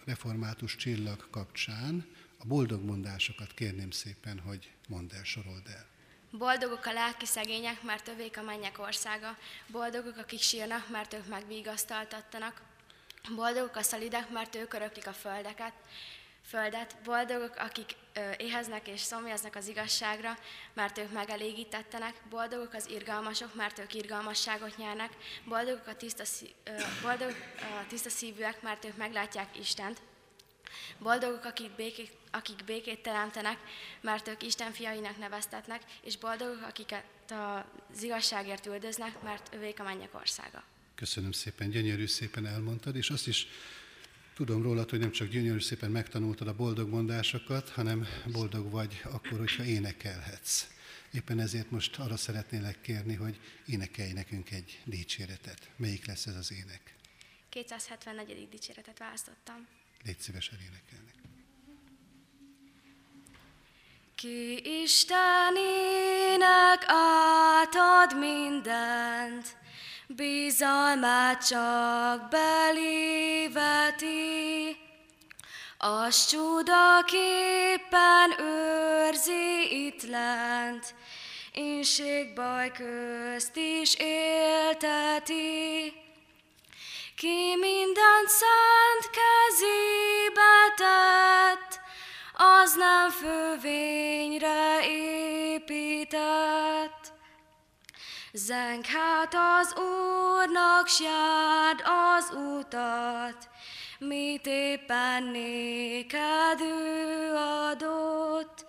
református 0.03 0.75
csillag 0.75 1.29
kapcsán. 1.29 2.05
A 2.37 2.45
boldog 2.45 2.83
mondásokat 2.83 3.53
kérném 3.53 3.91
szépen, 3.91 4.39
hogy 4.39 4.71
mondd 4.87 5.13
el, 5.13 5.23
sorold 5.23 5.67
el. 5.67 5.94
Boldogok 6.37 6.85
a 6.85 6.93
lelki 6.93 7.25
szegények, 7.25 7.81
mert 7.81 8.07
övék 8.07 8.37
a 8.37 8.41
mennyek 8.41 8.79
országa. 8.79 9.37
Boldogok, 9.67 10.17
akik 10.17 10.41
sírnak, 10.41 10.89
mert 10.89 11.13
ők 11.13 11.27
megvigasztaltattanak. 11.27 12.61
Boldogok 13.35 13.75
a 13.75 13.81
szalidek, 13.81 14.29
mert 14.29 14.55
ők 14.55 14.73
öröklik 14.73 15.07
a 15.07 15.13
földeket. 15.13 15.73
Földet. 16.47 16.95
Boldogok, 17.03 17.55
akik 17.55 17.95
éheznek 18.37 18.87
és 18.87 18.99
szomjaznak 18.99 19.55
az 19.55 19.67
igazságra, 19.67 20.37
mert 20.73 20.97
ők 20.97 21.11
megelégítettenek. 21.11 22.21
Boldogok 22.29 22.73
az 22.73 22.89
irgalmasok, 22.89 23.55
mert 23.55 23.79
ők 23.79 23.93
irgalmasságot 23.93 24.77
nyernek. 24.77 25.11
Boldogok 25.45 25.87
a 25.87 25.95
tiszta, 25.95 26.23
ö, 26.63 26.71
boldogok 27.01 27.37
a 27.59 27.87
tiszta 27.87 28.09
szívűek, 28.09 28.61
mert 28.61 28.85
ők 28.85 28.97
meglátják 28.97 29.59
Istent. 29.59 30.01
Boldogok, 30.97 31.45
akik 31.45 31.71
békét, 31.71 32.11
akik 32.31 32.63
békét 32.65 33.01
teremtenek, 33.01 33.57
mert 34.01 34.27
ők 34.27 34.43
Isten 34.43 34.71
fiainak 34.71 35.17
neveztetnek, 35.17 35.81
és 36.01 36.17
boldogok, 36.17 36.61
akiket 36.61 37.05
az 37.29 38.03
igazságért 38.03 38.65
üldöznek, 38.65 39.21
mert 39.21 39.53
övék 39.53 39.79
a 39.79 39.83
mennyek 39.83 40.15
országa. 40.15 40.63
Köszönöm 40.95 41.31
szépen, 41.31 41.69
gyönyörű 41.69 42.07
szépen 42.07 42.45
elmondtad, 42.45 42.95
és 42.95 43.09
azt 43.09 43.27
is 43.27 43.47
tudom 44.35 44.61
rólad, 44.61 44.89
hogy 44.89 44.99
nem 44.99 45.11
csak 45.11 45.27
gyönyörű 45.27 45.59
szépen 45.59 45.91
megtanultad 45.91 46.47
a 46.47 46.55
boldog 46.55 46.89
mondásokat, 46.89 47.69
hanem 47.69 48.07
boldog 48.31 48.71
vagy 48.71 49.01
akkor, 49.03 49.39
hogyha 49.39 49.63
énekelhetsz. 49.63 50.67
Éppen 51.11 51.39
ezért 51.39 51.71
most 51.71 51.99
arra 51.99 52.17
szeretnélek 52.17 52.81
kérni, 52.81 53.13
hogy 53.13 53.39
énekelj 53.65 54.11
nekünk 54.11 54.51
egy 54.51 54.81
dicséretet. 54.83 55.69
Melyik 55.75 56.05
lesz 56.05 56.25
ez 56.25 56.35
az 56.35 56.51
ének? 56.51 56.95
274. 57.49 58.49
dicséretet 58.49 58.97
választottam. 58.97 59.67
Légy 60.05 60.19
szívesen 60.19 60.59
énekelni. 60.59 61.13
Ki 64.15 64.81
Istenének 64.81 66.85
átad 66.87 68.17
mindent, 68.19 69.57
bizalmát 70.07 71.47
csak 71.47 72.29
beléveti, 72.29 74.07
az 75.77 76.25
csudaképpen 76.25 78.39
őrzi 78.39 79.85
itt 79.85 80.03
lent, 80.03 80.95
inség 81.53 82.33
baj 82.33 82.71
közt 82.71 83.55
is 83.55 83.95
élteti. 83.99 85.93
Ki 87.15 87.55
mindent 87.55 88.27
szent 88.27 89.09
kezébe 89.17 90.73
tett, 90.75 91.79
az 92.33 92.75
nem 92.75 93.09
fővényre 93.09 94.87
épített. 94.87 96.23
Zeng 98.33 98.85
hát 98.85 99.33
az 99.33 99.75
Úrnak, 99.77 100.87
s 100.87 100.99
járd 100.99 101.83
az 102.15 102.31
utat, 102.57 103.49
mit 103.99 104.45
éppen 104.45 105.23
néked 105.23 106.61
ő 106.61 107.33
adott. 107.69 108.65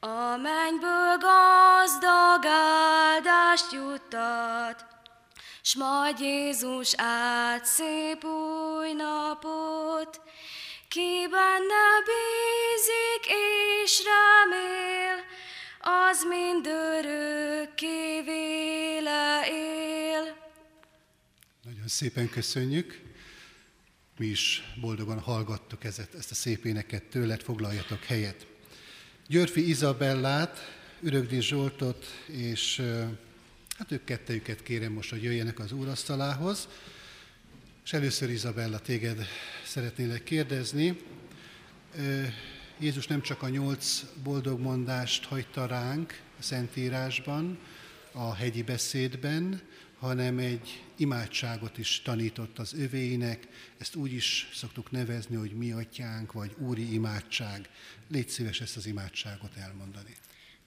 A 0.00 0.36
mennyből 0.36 1.16
gazdag 1.18 2.46
áldást 2.46 3.72
juttat, 3.72 4.91
s 5.72 5.76
majd 5.76 6.18
Jézus 6.20 6.92
át 6.96 7.64
szép 7.64 8.24
új 8.24 8.92
napot, 8.92 10.20
ki 10.88 11.26
benne 11.30 11.86
bízik 12.08 13.24
és 13.84 14.02
remél, 14.04 15.24
az 15.80 16.24
mind 16.28 16.66
örökké 16.66 18.20
véle 18.20 19.46
él. 19.48 20.36
Nagyon 21.62 21.88
szépen 21.88 22.30
köszönjük. 22.30 23.00
Mi 24.16 24.26
is 24.26 24.62
boldogan 24.80 25.20
hallgattuk 25.20 25.84
ezt, 25.84 26.14
ezt 26.18 26.30
a 26.30 26.34
szép 26.34 26.64
éneket 26.64 27.02
tőled, 27.02 27.42
foglaljatok 27.42 28.04
helyet. 28.04 28.46
Györfi 29.26 29.68
Izabellát, 29.68 30.58
Ürögdi 31.00 31.40
Zsoltot, 31.40 32.06
és 32.26 32.82
hát 33.82 33.92
ők 33.92 34.04
kettejüket 34.04 34.62
kérem 34.62 34.92
most, 34.92 35.10
hogy 35.10 35.22
jöjjenek 35.22 35.58
az 35.58 35.72
úrasztalához. 35.72 36.68
És 37.84 37.92
először 37.92 38.30
Izabella, 38.30 38.78
téged 38.78 39.26
szeretnélek 39.64 40.22
kérdezni. 40.22 40.98
Jézus 42.78 43.06
nem 43.06 43.22
csak 43.22 43.42
a 43.42 43.48
nyolc 43.48 44.04
boldog 44.22 44.60
mondást 44.60 45.24
hagyta 45.24 45.66
ránk 45.66 46.20
a 46.38 46.42
Szentírásban, 46.42 47.58
a 48.12 48.34
hegyi 48.34 48.62
beszédben, 48.62 49.60
hanem 49.98 50.38
egy 50.38 50.82
imádságot 50.96 51.78
is 51.78 52.02
tanított 52.02 52.58
az 52.58 52.74
övéinek, 52.74 53.48
ezt 53.78 53.94
úgy 53.94 54.12
is 54.12 54.50
szoktuk 54.54 54.90
nevezni, 54.90 55.36
hogy 55.36 55.52
mi 55.52 55.72
atyánk, 55.72 56.32
vagy 56.32 56.54
úri 56.58 56.92
imádság. 56.92 57.68
Légy 58.08 58.28
szíves 58.28 58.60
ezt 58.60 58.76
az 58.76 58.86
imádságot 58.86 59.56
elmondani. 59.56 60.16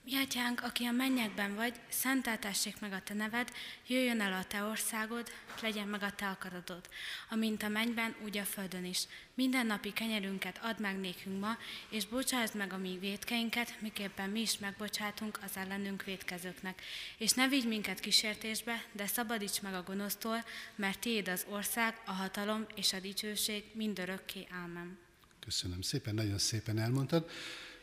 Mi 0.08 0.16
atyánk, 0.16 0.62
aki 0.62 0.84
a 0.84 0.90
mennyekben 0.90 1.54
vagy, 1.54 1.74
szenteltessék 1.88 2.80
meg 2.80 2.92
a 2.92 3.02
te 3.02 3.14
neved, 3.14 3.52
jöjjön 3.86 4.20
el 4.20 4.32
a 4.32 4.44
te 4.44 4.62
országod, 4.62 5.32
legyen 5.62 5.88
meg 5.88 6.02
a 6.02 6.10
te 6.10 6.26
akaratod, 6.26 6.88
amint 7.30 7.62
a 7.62 7.68
mennyben, 7.68 8.14
úgy 8.24 8.38
a 8.38 8.44
földön 8.44 8.84
is. 8.84 9.04
Minden 9.34 9.66
napi 9.66 9.92
kenyerünket 9.92 10.58
add 10.62 10.80
meg 10.80 10.98
nékünk 10.98 11.40
ma, 11.40 11.56
és 11.88 12.06
bocsásd 12.06 12.54
meg 12.54 12.72
a 12.72 12.78
mi 12.78 12.98
védkeinket, 13.00 13.80
miképpen 13.80 14.30
mi 14.30 14.40
is 14.40 14.58
megbocsátunk 14.58 15.38
az 15.44 15.56
ellenünk 15.56 16.04
védkezőknek. 16.04 16.82
És 17.18 17.32
ne 17.32 17.48
vigy 17.48 17.66
minket 17.66 18.00
kísértésbe, 18.00 18.84
de 18.92 19.06
szabadíts 19.06 19.60
meg 19.60 19.74
a 19.74 19.82
gonosztól, 19.82 20.44
mert 20.74 20.98
tiéd 20.98 21.28
az 21.28 21.46
ország, 21.48 22.00
a 22.04 22.12
hatalom 22.12 22.66
és 22.74 22.92
a 22.92 23.00
dicsőség 23.00 23.64
mindörökké. 23.72 24.46
Ámen. 24.50 24.98
Köszönöm 25.40 25.80
szépen, 25.80 26.14
nagyon 26.14 26.38
szépen 26.38 26.78
elmondtad. 26.78 27.30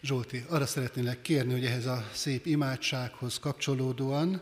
Zsolti, 0.06 0.44
arra 0.48 0.66
szeretnélek 0.66 1.22
kérni, 1.22 1.52
hogy 1.52 1.66
ehhez 1.66 1.86
a 1.86 2.10
szép 2.14 2.46
imádsághoz 2.46 3.40
kapcsolódóan 3.40 4.42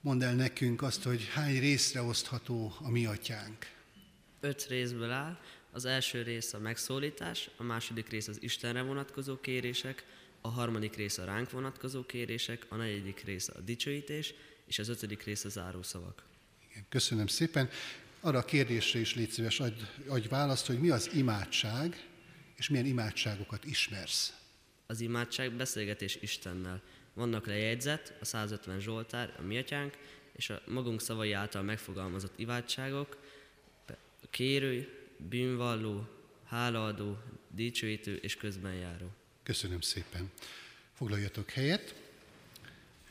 mondd 0.00 0.22
el 0.22 0.34
nekünk 0.34 0.82
azt, 0.82 1.02
hogy 1.02 1.28
hány 1.32 1.60
részre 1.60 2.02
osztható 2.02 2.74
a 2.78 2.90
mi 2.90 3.06
atyánk. 3.06 3.66
Öt 4.40 4.66
részből 4.66 5.10
áll. 5.10 5.38
Az 5.72 5.84
első 5.84 6.22
rész 6.22 6.52
a 6.52 6.58
megszólítás, 6.58 7.50
a 7.56 7.62
második 7.62 8.08
rész 8.08 8.28
az 8.28 8.42
Istenre 8.42 8.82
vonatkozó 8.82 9.40
kérések, 9.40 10.04
a 10.40 10.48
harmadik 10.48 10.96
rész 10.96 11.18
a 11.18 11.24
ránk 11.24 11.50
vonatkozó 11.50 12.06
kérések, 12.06 12.66
a 12.68 12.76
negyedik 12.76 13.24
rész 13.24 13.48
a 13.48 13.60
dicsőítés, 13.60 14.34
és 14.66 14.78
az 14.78 14.88
ötödik 14.88 15.22
rész 15.22 15.44
a 15.44 15.48
zárószavak. 15.48 16.22
Igen, 16.70 16.84
köszönöm 16.88 17.26
szépen. 17.26 17.68
Arra 18.20 18.38
a 18.38 18.44
kérdésre 18.44 18.98
is 18.98 19.14
légy 19.14 19.30
szíves, 19.30 19.60
adj, 19.60 19.82
adj 20.06 20.28
választ, 20.28 20.66
hogy 20.66 20.80
mi 20.80 20.90
az 20.90 21.10
imádság, 21.14 22.06
és 22.56 22.68
milyen 22.68 22.86
imádságokat 22.86 23.64
ismersz. 23.64 24.37
Az 24.90 25.00
imádság 25.00 25.52
beszélgetés 25.52 26.18
Istennel. 26.20 26.82
Vannak 27.14 27.46
lejegyzet, 27.46 28.14
a 28.20 28.24
150 28.24 28.80
Zsoltár, 28.80 29.34
a 29.38 29.42
mi 29.42 29.58
atyánk, 29.58 29.96
és 30.32 30.50
a 30.50 30.62
magunk 30.66 31.00
szavai 31.00 31.32
által 31.32 31.62
megfogalmazott 31.62 32.38
imádságok, 32.38 33.18
kérő, 34.30 34.88
bűnvalló, 35.16 36.08
hálaadó, 36.44 37.18
dicsőítő 37.48 38.16
és 38.16 38.36
közbenjáró. 38.36 39.06
Köszönöm 39.42 39.80
szépen. 39.80 40.30
Foglaljatok 40.92 41.50
helyet. 41.50 41.94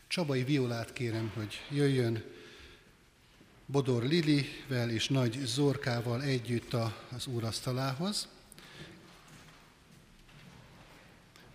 Csabai 0.07 0.43
Violát 0.43 0.93
kérem, 0.93 1.32
hogy 1.36 1.61
jöjjön 1.71 2.23
Bodor 3.65 4.03
Lilivel 4.03 4.89
és 4.89 5.07
Nagy 5.07 5.39
Zorkával 5.45 6.21
együtt 6.23 6.73
az 7.11 7.28
úrasztalához. 7.28 8.28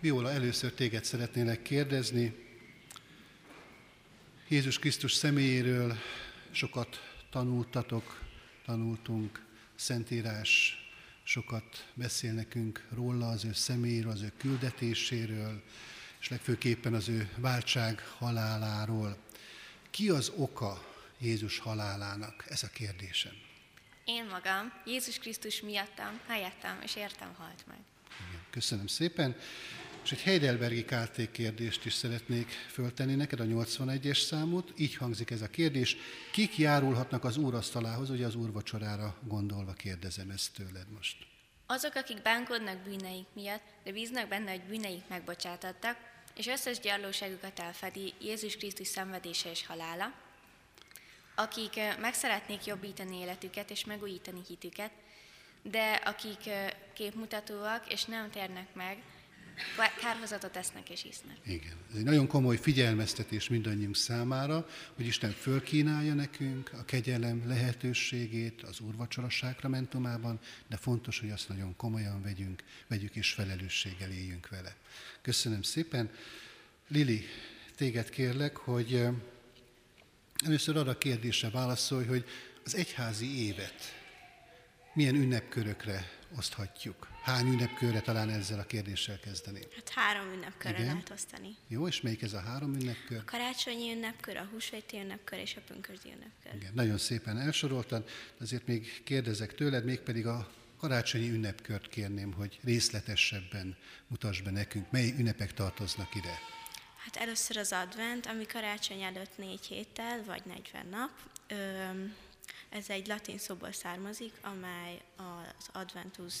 Viola, 0.03 0.31
először 0.31 0.73
téged 0.73 1.03
szeretnélek 1.03 1.61
kérdezni. 1.61 2.35
Jézus 4.47 4.79
Krisztus 4.79 5.13
személyéről 5.13 5.97
sokat 6.51 7.15
tanultatok, 7.29 8.21
tanultunk, 8.65 9.45
Szentírás 9.75 10.77
sokat 11.23 11.87
beszél 11.93 12.33
nekünk 12.33 12.87
róla, 12.89 13.27
az 13.27 13.45
ő 13.45 13.53
személyéről, 13.53 14.11
az 14.11 14.21
ő 14.21 14.31
küldetéséről, 14.37 15.63
és 16.19 16.29
legfőképpen 16.29 16.93
az 16.93 17.09
ő 17.09 17.29
váltság 17.37 17.99
haláláról. 18.17 19.17
Ki 19.89 20.09
az 20.09 20.31
oka 20.35 20.85
Jézus 21.17 21.57
halálának? 21.57 22.45
Ez 22.47 22.63
a 22.63 22.67
kérdésem. 22.67 23.33
Én 24.05 24.25
magam, 24.25 24.73
Jézus 24.85 25.19
Krisztus 25.19 25.61
miattam, 25.61 26.19
helyettem 26.27 26.79
és 26.81 26.95
értem 26.95 27.33
halt 27.37 27.63
meg. 27.67 27.77
Igen, 28.29 28.41
köszönöm 28.49 28.87
szépen. 28.87 29.35
És 30.03 30.11
egy 30.11 30.21
Heidelbergi 30.21 30.85
KT 30.85 31.31
kérdést 31.31 31.85
is 31.85 31.93
szeretnék 31.93 32.51
föltenni 32.51 33.15
neked, 33.15 33.39
a 33.39 33.43
81-es 33.43 34.25
számot. 34.25 34.73
Így 34.77 34.95
hangzik 34.95 35.31
ez 35.31 35.41
a 35.41 35.47
kérdés. 35.47 35.97
Kik 36.31 36.57
járulhatnak 36.57 37.23
az 37.23 37.37
úrasztalához, 37.37 38.09
ugye 38.09 38.25
az 38.25 38.35
úrvacsorára 38.35 39.15
gondolva 39.27 39.73
kérdezem 39.73 40.29
ezt 40.29 40.53
tőled 40.53 40.91
most. 40.95 41.17
Azok, 41.65 41.95
akik 41.95 42.21
bánkodnak 42.21 42.77
bűneik 42.77 43.25
miatt, 43.33 43.63
de 43.83 43.91
bíznak 43.91 44.27
benne, 44.27 44.51
hogy 44.51 44.61
bűneik 44.61 45.07
megbocsátattak, 45.07 45.97
és 46.35 46.47
összes 46.47 46.79
gyarlóságukat 46.79 47.59
elfedi 47.59 48.13
Jézus 48.21 48.55
Krisztus 48.55 48.87
szenvedése 48.87 49.49
és 49.49 49.65
halála, 49.65 50.13
akik 51.35 51.79
meg 51.99 52.13
szeretnék 52.13 52.65
jobbítani 52.65 53.19
életüket 53.19 53.69
és 53.69 53.85
megújítani 53.85 54.41
hitüket, 54.47 54.91
de 55.61 55.91
akik 55.91 56.49
képmutatóak 56.93 57.91
és 57.91 58.05
nem 58.05 58.29
térnek 58.29 58.73
meg, 58.73 58.97
kárhozatot 60.01 60.57
esznek 60.57 60.89
és 60.89 61.03
isznek. 61.03 61.37
Igen. 61.45 61.77
Ez 61.91 61.97
egy 61.97 62.03
nagyon 62.03 62.27
komoly 62.27 62.57
figyelmeztetés 62.57 63.49
mindannyiunk 63.49 63.95
számára, 63.95 64.67
hogy 64.95 65.05
Isten 65.05 65.31
fölkínálja 65.31 66.13
nekünk 66.13 66.71
a 66.73 66.85
kegyelem 66.85 67.47
lehetőségét 67.47 68.61
az 68.61 68.79
úrvacsora 68.79 69.29
sákramentumában, 69.29 70.39
de 70.67 70.77
fontos, 70.77 71.19
hogy 71.19 71.29
azt 71.29 71.49
nagyon 71.49 71.75
komolyan 71.75 72.21
vegyünk, 72.21 72.63
vegyük 72.87 73.15
és 73.15 73.31
felelősséggel 73.31 74.11
éljünk 74.11 74.49
vele. 74.49 74.75
Köszönöm 75.21 75.61
szépen. 75.61 76.11
Lili, 76.87 77.25
téged 77.75 78.09
kérlek, 78.09 78.57
hogy 78.57 79.07
először 80.45 80.77
arra 80.77 80.97
kérdésre 80.97 81.49
válaszolj, 81.49 82.05
hogy 82.05 82.25
az 82.65 82.75
egyházi 82.75 83.45
évet 83.45 84.01
milyen 84.93 85.15
ünnepkörökre 85.15 86.09
oszthatjuk? 86.37 87.12
Hány 87.23 87.47
ünnepkörre 87.47 88.01
talán 88.01 88.29
ezzel 88.29 88.59
a 88.59 88.63
kérdéssel 88.63 89.19
kezdeni? 89.19 89.59
Hát 89.75 89.89
három 89.89 90.33
ünnepkörre 90.33 90.77
Igen? 90.77 90.85
lehet 90.93 91.09
osztani. 91.09 91.55
Jó, 91.67 91.87
és 91.87 92.01
melyik 92.01 92.21
ez 92.21 92.33
a 92.33 92.39
három 92.39 92.73
ünnepkör? 92.73 93.17
A 93.17 93.23
karácsonyi 93.25 93.91
ünnepkör, 93.91 94.37
a 94.37 94.47
húsvéti 94.51 94.97
ünnepkör 94.97 95.39
és 95.39 95.55
a 95.55 95.61
pünkösdi 95.67 96.09
ünnepkör. 96.09 96.55
Igen, 96.55 96.71
nagyon 96.73 96.97
szépen 96.97 97.37
elsoroltad, 97.37 98.09
azért 98.39 98.67
még 98.67 99.03
kérdezek 99.03 99.55
tőled, 99.55 99.85
mégpedig 99.85 100.27
a 100.27 100.49
karácsonyi 100.77 101.29
ünnepkört 101.29 101.89
kérném, 101.89 102.33
hogy 102.33 102.59
részletesebben 102.63 103.77
mutass 104.07 104.41
be 104.41 104.51
nekünk, 104.51 104.91
mely 104.91 105.13
ünnepek 105.17 105.53
tartoznak 105.53 106.15
ide. 106.15 106.39
Hát 106.97 107.15
először 107.15 107.57
az 107.57 107.71
advent, 107.71 108.25
ami 108.25 108.45
karácsony 108.45 109.01
előtt 109.01 109.37
négy 109.37 109.65
héttel, 109.65 110.23
vagy 110.23 110.41
40 110.45 110.87
nap. 110.87 111.11
Ö- 111.47 112.31
ez 112.73 112.89
egy 112.89 113.07
latin 113.07 113.37
szóból 113.37 113.71
származik, 113.71 114.33
amely 114.41 115.01
az 115.15 115.69
Adventus 115.71 116.35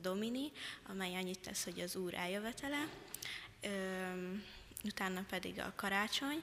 Domini, 0.00 0.52
amely 0.88 1.14
annyit 1.14 1.38
tesz, 1.38 1.64
hogy 1.64 1.80
az 1.80 1.96
Úr 1.96 2.14
eljövetele, 2.14 2.88
utána 4.84 5.24
pedig 5.28 5.58
a 5.58 5.72
karácsony, 5.76 6.42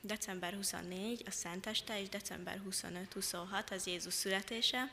december 0.00 0.54
24 0.54 1.22
a 1.26 1.30
Szenteste, 1.30 2.00
és 2.00 2.08
december 2.08 2.60
25-26 2.70 3.70
az 3.70 3.86
Jézus 3.86 4.14
születése, 4.14 4.78
Öm, 4.80 4.90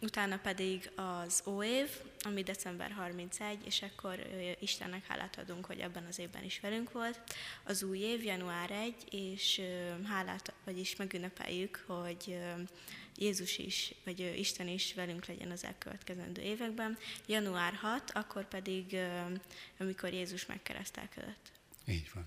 utána 0.00 0.38
pedig 0.38 0.90
az 0.94 1.42
óév, 1.46 1.88
ami 2.22 2.42
december 2.42 2.90
31, 2.90 3.58
és 3.64 3.82
akkor 3.82 4.18
Istennek 4.60 5.06
hálát 5.06 5.38
adunk, 5.38 5.66
hogy 5.66 5.78
ebben 5.78 6.04
az 6.04 6.18
évben 6.18 6.44
is 6.44 6.60
velünk 6.60 6.92
volt. 6.92 7.20
Az 7.64 7.82
új 7.82 7.98
év, 7.98 8.24
január 8.24 8.70
1, 8.70 8.94
és 9.10 9.60
hálát, 10.04 10.52
vagyis 10.64 10.96
megünnepeljük, 10.96 11.84
hogy 11.86 12.38
Jézus 13.16 13.58
is, 13.58 13.94
vagy 14.04 14.34
Isten 14.38 14.68
is 14.68 14.94
velünk 14.94 15.26
legyen 15.26 15.50
az 15.50 15.64
elkövetkezendő 15.64 16.42
években. 16.42 16.98
Január 17.26 17.74
6, 17.74 18.10
akkor 18.10 18.48
pedig, 18.48 18.96
amikor 19.78 20.12
Jézus 20.12 20.46
megkeresztelkedett. 20.46 21.52
Így 21.88 22.10
van. 22.14 22.26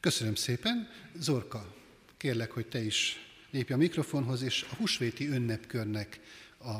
Köszönöm 0.00 0.34
szépen. 0.34 0.90
Zorka, 1.14 1.74
kérlek, 2.16 2.50
hogy 2.50 2.66
te 2.66 2.80
is 2.80 3.25
lépj 3.50 3.72
a 3.72 3.76
mikrofonhoz, 3.76 4.42
és 4.42 4.66
a 4.70 4.74
húsvéti 4.74 5.28
ünnepkörnek 5.28 6.20
a 6.58 6.74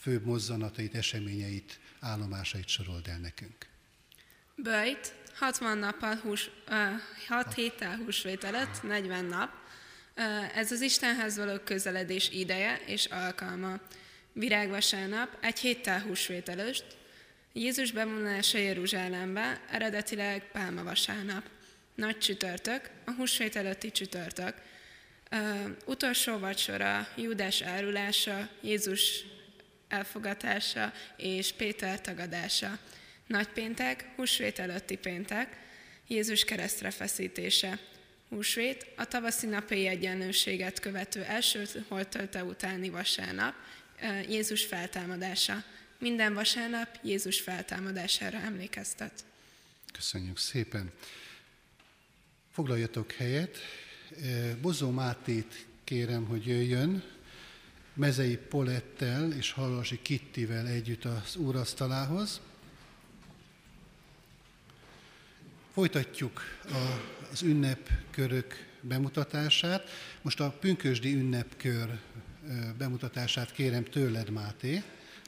főbb 0.00 0.24
mozzanatait, 0.24 0.94
eseményeit, 0.94 1.78
állomásait 2.00 2.68
sorold 2.68 3.08
el 3.08 3.18
nekünk. 3.18 3.66
Böjt, 4.54 5.14
60 5.34 5.78
nappal, 5.78 6.14
hús, 6.14 6.50
uh, 6.68 6.76
6 7.28 7.54
héttel 7.54 7.96
húsvét 7.96 8.44
előtt, 8.44 8.82
40 8.82 9.24
nap. 9.24 9.50
Uh, 10.16 10.56
ez 10.56 10.72
az 10.72 10.80
Istenhez 10.80 11.36
való 11.36 11.58
közeledés 11.58 12.30
ideje 12.30 12.80
és 12.86 13.04
alkalma. 13.04 13.80
Virágvasárnap, 14.32 15.38
egy 15.40 15.58
héttel 15.58 16.00
húsvét 16.00 16.48
előtt, 16.48 16.96
Jézus 17.58 17.92
bevonulása 17.92 18.58
Jeruzsálembe, 18.58 19.60
eredetileg 19.70 20.50
Pálma 20.52 20.82
vasárnap. 20.82 21.44
Nagy 21.94 22.18
csütörtök, 22.18 22.90
a 23.04 23.10
húsvét 23.10 23.56
előtti 23.56 23.90
csütörtök. 23.90 24.54
Utolsó 25.84 26.38
vacsora, 26.38 27.08
Júdás 27.16 27.60
árulása, 27.60 28.48
Jézus 28.60 29.24
elfogatása 29.88 30.92
és 31.16 31.52
Péter 31.52 32.00
tagadása. 32.00 32.78
Nagypéntek, 33.26 34.08
húsvét 34.16 34.58
előtti 34.58 34.96
péntek, 34.96 35.56
Jézus 36.06 36.44
keresztre 36.44 36.90
feszítése. 36.90 37.78
Húsvét, 38.28 38.86
a 38.96 39.04
tavaszi 39.04 39.46
napi 39.46 39.86
egyenlőséget 39.86 40.80
követő 40.80 41.22
első 41.22 41.66
holtölte 41.88 42.44
utáni 42.44 42.88
vasárnap, 42.88 43.54
Jézus 44.28 44.64
feltámadása. 44.64 45.64
Minden 45.98 46.34
vasárnap 46.34 46.98
Jézus 47.02 47.40
feltámadására 47.40 48.38
emlékeztet. 48.38 49.24
Köszönjük 49.92 50.38
szépen. 50.38 50.92
Foglaljatok 52.52 53.12
helyet. 53.12 53.58
Bozó 54.60 54.90
Mátét 54.90 55.66
kérem, 55.84 56.24
hogy 56.24 56.46
jöjjön. 56.46 57.02
Mezei 57.94 58.36
Polettel 58.36 59.32
és 59.32 59.52
Hallasi 59.52 59.98
Kittivel 60.02 60.66
együtt 60.66 61.04
az 61.04 61.36
úrasztalához. 61.36 62.40
Folytatjuk 65.72 66.40
a, 66.64 67.00
az 67.32 67.42
ünnepkörök 67.42 68.54
bemutatását. 68.80 69.88
Most 70.22 70.40
a 70.40 70.50
pünkösdi 70.50 71.14
ünnepkör 71.14 71.98
bemutatását 72.78 73.52
kérem 73.52 73.84
tőled, 73.84 74.30
Máté. 74.30 74.82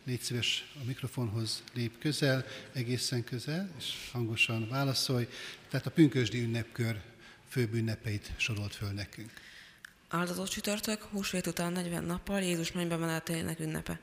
Légy 0.04 0.20
szíves 0.20 0.72
a 0.80 0.84
mikrofonhoz 0.84 1.62
lép 1.74 1.98
közel, 1.98 2.46
egészen 2.72 3.24
közel, 3.24 3.70
és 3.78 4.08
hangosan 4.12 4.68
válaszolj. 4.68 5.28
Tehát 5.68 5.86
a 5.86 5.90
pünkösdi 5.90 6.40
ünnepkör 6.40 7.00
főbb 7.48 7.74
ünnepeit 7.74 8.30
sorolt 8.36 8.74
föl 8.74 8.90
nekünk. 8.90 9.30
Áldozott 10.08 10.48
csütörtök, 10.48 11.02
húsvét 11.02 11.46
után 11.46 11.72
40 11.72 12.04
nappal 12.04 12.40
Jézus 12.40 12.72
mennybe 12.72 12.96
menetelének 12.96 13.60
ünnepe. 13.60 14.00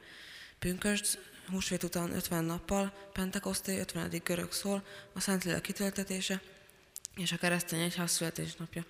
Pünkösd, 0.60 1.20
húsvét 1.50 1.84
után 1.84 2.12
50 2.12 2.44
nappal, 2.44 3.10
Pentekoszté 3.14 3.80
50. 3.80 4.22
görög 4.24 4.52
szól, 4.52 4.86
a 5.14 5.20
Szentlélek 5.20 5.62
kitöltetése 5.62 6.42
és 7.16 7.32
a 7.32 7.38
keresztény 7.38 7.82
egyház 7.82 8.12
születésnapja. 8.12 8.86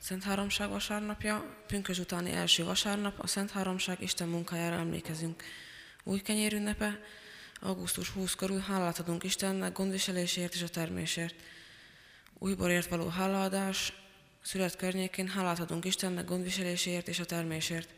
Szent 0.00 0.22
Háromság 0.22 0.68
vasárnapja, 0.68 1.64
pünkös 1.66 1.98
utáni 1.98 2.32
első 2.32 2.64
vasárnap, 2.64 3.20
a 3.20 3.26
Szent 3.26 3.50
Háromság 3.50 4.02
Isten 4.02 4.28
munkájára 4.28 4.76
emlékezünk. 4.76 5.42
Új 6.04 6.20
kenyér 6.20 6.52
ünnepe, 6.52 7.00
augusztus 7.60 8.08
20 8.08 8.34
körül 8.34 8.58
hálát 8.58 8.98
adunk 8.98 9.22
Istennek 9.24 9.72
gondviselésért 9.72 10.54
és 10.54 10.62
a 10.62 10.68
termésért. 10.68 11.34
Újborért 12.38 12.88
való 12.88 13.08
hálaadás, 13.08 13.92
szület 14.42 14.76
környékén 14.76 15.28
hálát 15.28 15.58
adunk 15.58 15.84
Istennek 15.84 16.24
gondviseléséért 16.24 17.08
és 17.08 17.18
a 17.18 17.24
termésért. 17.24 17.94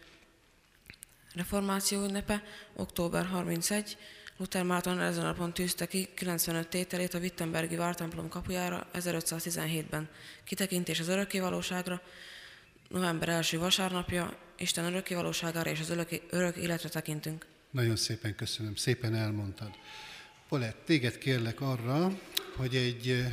Reformáció 1.35 2.03
ünnepe, 2.03 2.43
október 2.77 3.27
31, 3.27 3.97
Luther 4.37 4.63
Márton 4.63 5.01
ezen 5.01 5.25
a 5.25 5.27
napon 5.27 5.55
tűzte 5.55 5.87
ki 5.87 6.09
95 6.15 6.69
tételét 6.69 7.15
a 7.15 7.19
Wittenbergi 7.19 7.77
vártemplom 7.77 8.29
kapujára 8.29 8.87
1517-ben. 8.95 10.09
Kitekintés 10.45 11.01
az 11.01 11.09
örökkévalóságra, 11.09 12.03
november 12.89 13.29
első 13.29 13.59
vasárnapja, 13.59 14.37
Isten 14.59 14.85
örökkévalóságára 14.85 15.71
és 15.71 15.81
az 15.81 15.91
örök, 15.91 16.09
örök 16.31 16.57
életre 16.57 16.89
tekintünk. 16.89 17.47
Nagyon 17.71 17.97
szépen 17.97 18.35
köszönöm, 18.35 18.75
szépen 18.75 19.15
elmondtad. 19.15 19.71
Polett, 20.49 20.85
téged 20.85 21.19
kérlek 21.19 21.61
arra, 21.61 22.19
hogy 22.57 22.77
egy 22.77 23.25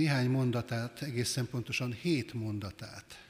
néhány 0.00 0.30
mondatát, 0.30 1.02
egészen 1.02 1.46
pontosan 1.46 1.92
hét 1.92 2.34
mondatát 2.34 3.24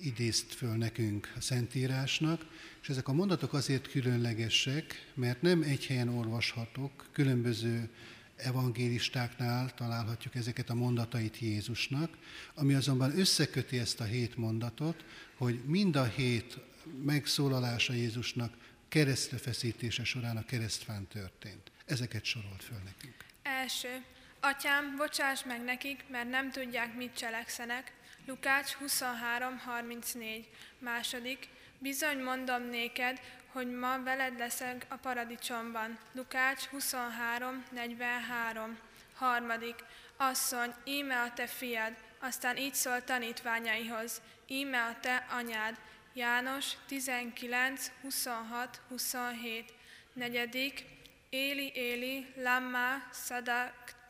idézt 0.00 0.54
föl 0.54 0.76
nekünk 0.76 1.32
a 1.36 1.40
Szentírásnak, 1.40 2.46
és 2.82 2.88
ezek 2.88 3.08
a 3.08 3.12
mondatok 3.12 3.52
azért 3.52 3.90
különlegesek, 3.90 5.12
mert 5.14 5.42
nem 5.42 5.62
egy 5.62 5.86
helyen 5.86 6.08
olvashatók, 6.08 7.08
különböző 7.12 7.88
evangélistáknál 8.36 9.74
találhatjuk 9.74 10.34
ezeket 10.34 10.70
a 10.70 10.74
mondatait 10.74 11.38
Jézusnak, 11.38 12.18
ami 12.54 12.74
azonban 12.74 13.18
összeköti 13.18 13.78
ezt 13.78 14.00
a 14.00 14.04
hét 14.04 14.36
mondatot, 14.36 15.04
hogy 15.36 15.60
mind 15.64 15.96
a 15.96 16.04
hét 16.04 16.58
megszólalása 17.04 17.92
Jézusnak 17.92 18.56
keresztre 18.88 19.36
feszítése 19.36 20.04
során 20.04 20.36
a 20.36 20.44
keresztfán 20.44 21.06
történt. 21.06 21.70
Ezeket 21.84 22.24
sorolt 22.24 22.62
föl 22.62 22.78
nekünk. 22.84 23.16
Első. 23.42 24.04
Atyám, 24.44 24.96
bocsáss 24.96 25.42
meg 25.44 25.60
nekik, 25.60 26.04
mert 26.08 26.30
nem 26.30 26.50
tudják, 26.50 26.94
mit 26.94 27.16
cselekszenek. 27.16 27.92
Lukács 28.26 28.76
23.34. 28.86 30.44
Második. 30.78 31.48
Bizony 31.78 32.18
mondom 32.18 32.62
néked, 32.62 33.20
hogy 33.52 33.70
ma 33.70 34.02
veled 34.02 34.38
leszek 34.38 34.86
a 34.88 34.96
paradicsomban. 34.96 35.98
Lukács 36.12 36.64
23.43. 36.72 38.68
Harmadik. 39.14 39.84
Asszony, 40.16 40.74
íme 40.84 41.20
a 41.20 41.32
te 41.32 41.46
fiad. 41.46 41.92
Aztán 42.20 42.56
így 42.56 42.74
szól 42.74 43.04
tanítványaihoz. 43.04 44.20
Íme 44.46 44.84
a 44.84 44.96
te 45.00 45.26
anyád. 45.30 45.76
János 46.12 46.72
19, 46.86 47.90
26, 48.02 48.80
27. 48.88 49.72
Negyedik. 50.12 50.84
Éli, 51.30 51.72
Éli, 51.74 52.26
Lamma, 52.36 53.02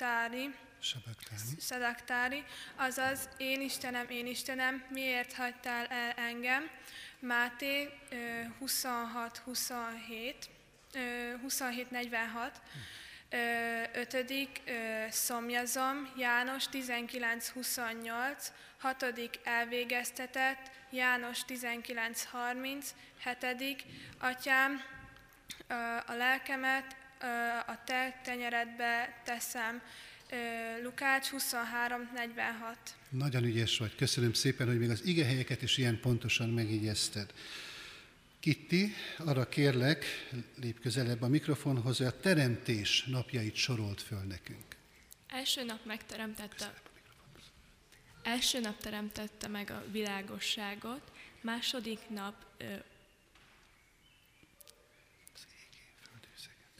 Sadaktári, 0.03 0.51
Sadaktári, 1.61 2.45
azaz 2.77 3.29
én 3.37 3.61
Istenem, 3.61 4.07
én 4.09 4.27
Istenem, 4.27 4.85
miért 4.89 5.33
hagytál 5.33 5.87
el 5.87 6.11
engem? 6.11 6.71
Máté 7.19 7.91
26, 8.59 9.37
27, 9.39 10.51
27, 11.41 11.91
46, 11.91 12.61
ötödik 13.93 14.63
szomjazom, 15.11 16.13
János 16.17 16.69
19, 16.69 17.49
28, 17.49 18.53
hatodik 18.79 19.39
elvégeztetett, 19.45 20.71
János 20.91 21.45
19, 21.45 22.25
30, 22.25 22.95
hetedik, 23.19 23.83
atyám, 24.19 24.83
a 26.07 26.13
lelkemet 26.13 26.97
a 27.67 27.85
te 27.85 28.21
tenyeredbe 28.25 29.21
teszem. 29.25 29.83
Lukács 30.83 31.29
23.46. 31.31 32.77
Nagyon 33.09 33.45
ügyes 33.45 33.79
vagy. 33.79 33.95
Köszönöm 33.95 34.33
szépen, 34.33 34.67
hogy 34.67 34.79
még 34.79 34.91
az 34.91 35.05
ige 35.05 35.25
helyeket 35.25 35.63
is 35.63 35.79
ilyen 35.79 36.01
pontosan 36.01 36.49
megigyezted. 36.49 37.33
Kitti, 38.41 38.95
arra 39.19 39.49
kérlek, 39.49 40.05
lép 40.61 40.81
közelebb 40.81 41.23
a 41.23 41.29
mikrofonhoz, 41.29 41.97
hogy 41.97 42.07
a 42.07 42.21
teremtés 42.21 43.05
napjait 43.05 43.55
sorolt 43.55 44.03
föl 44.03 44.23
nekünk. 44.23 44.77
Első 45.29 45.65
nap 45.65 45.85
megteremtette, 45.85 46.75
első 48.23 48.61
nap 48.61 48.81
teremtette 48.81 49.49
meg 49.49 49.71
a 49.71 49.85
világosságot, 49.91 51.13
második 51.41 51.99
nap 52.09 52.35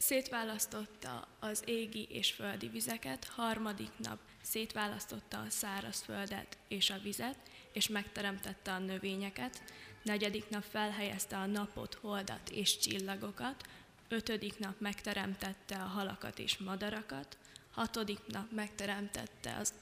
Szétválasztotta 0.05 1.27
az 1.39 1.63
égi 1.65 2.07
és 2.09 2.31
földi 2.31 2.67
vizeket, 2.67 3.25
harmadik 3.25 3.91
nap 3.97 4.19
szétválasztotta 4.41 5.39
a 5.39 5.49
száraz 5.49 6.01
földet 6.01 6.57
és 6.67 6.89
a 6.89 6.99
vizet, 7.03 7.37
és 7.71 7.87
megteremtette 7.87 8.71
a 8.71 8.79
növényeket, 8.79 9.63
negyedik 10.01 10.49
nap 10.49 10.63
felhelyezte 10.63 11.37
a 11.37 11.45
napot, 11.45 11.93
holdat 11.93 12.49
és 12.49 12.77
csillagokat, 12.77 13.67
ötödik 14.07 14.59
nap 14.59 14.79
megteremtette 14.79 15.75
a 15.75 15.87
halakat 15.87 16.39
és 16.39 16.57
madarakat, 16.57 17.37
hatodik 17.71 18.19
nap 18.27 18.51
megteremtette 18.51 19.55
az, 19.59 19.73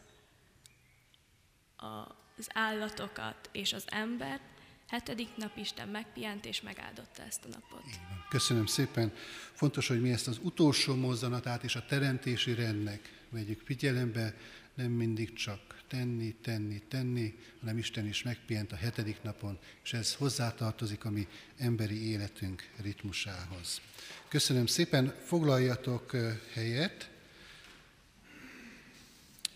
az 2.38 2.50
állatokat 2.54 3.50
és 3.52 3.74
az 3.74 3.84
embert, 3.88 4.51
hetedik 4.92 5.36
nap 5.36 5.58
Isten 5.58 5.88
megpihent 5.88 6.46
és 6.46 6.62
megáldotta 6.62 7.24
ezt 7.24 7.46
a 7.46 7.48
napot. 7.48 7.84
Köszönöm 8.30 8.66
szépen. 8.66 9.14
Fontos, 9.54 9.88
hogy 9.88 10.02
mi 10.02 10.12
ezt 10.12 10.28
az 10.28 10.40
utolsó 10.42 10.96
mozzanatát 10.96 11.64
és 11.64 11.76
a 11.76 11.86
teremtési 11.86 12.54
rendnek 12.54 13.20
vegyük 13.30 13.62
figyelembe, 13.66 14.36
nem 14.74 14.92
mindig 14.92 15.34
csak 15.34 15.84
tenni, 15.88 16.36
tenni, 16.42 16.82
tenni, 16.88 17.38
hanem 17.60 17.78
Isten 17.78 18.08
is 18.08 18.24
megpihent 18.24 18.72
a 18.72 18.76
hetedik 18.76 19.22
napon, 19.22 19.60
és 19.84 19.94
ez 19.94 20.16
hozzátartozik 20.16 21.06
a 21.06 21.10
mi 21.10 21.28
emberi 21.58 22.10
életünk 22.10 22.70
ritmusához. 22.82 23.82
Köszönöm 24.28 24.66
szépen, 24.66 25.16
foglaljatok 25.24 26.16
helyet, 26.54 27.10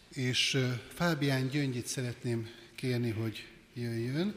és 0.10 0.58
Fábián 0.94 1.48
Gyöngyit 1.48 1.88
szeretném 1.88 2.50
kérni, 2.76 3.10
hogy 3.10 3.48
jöjjön. 3.74 4.36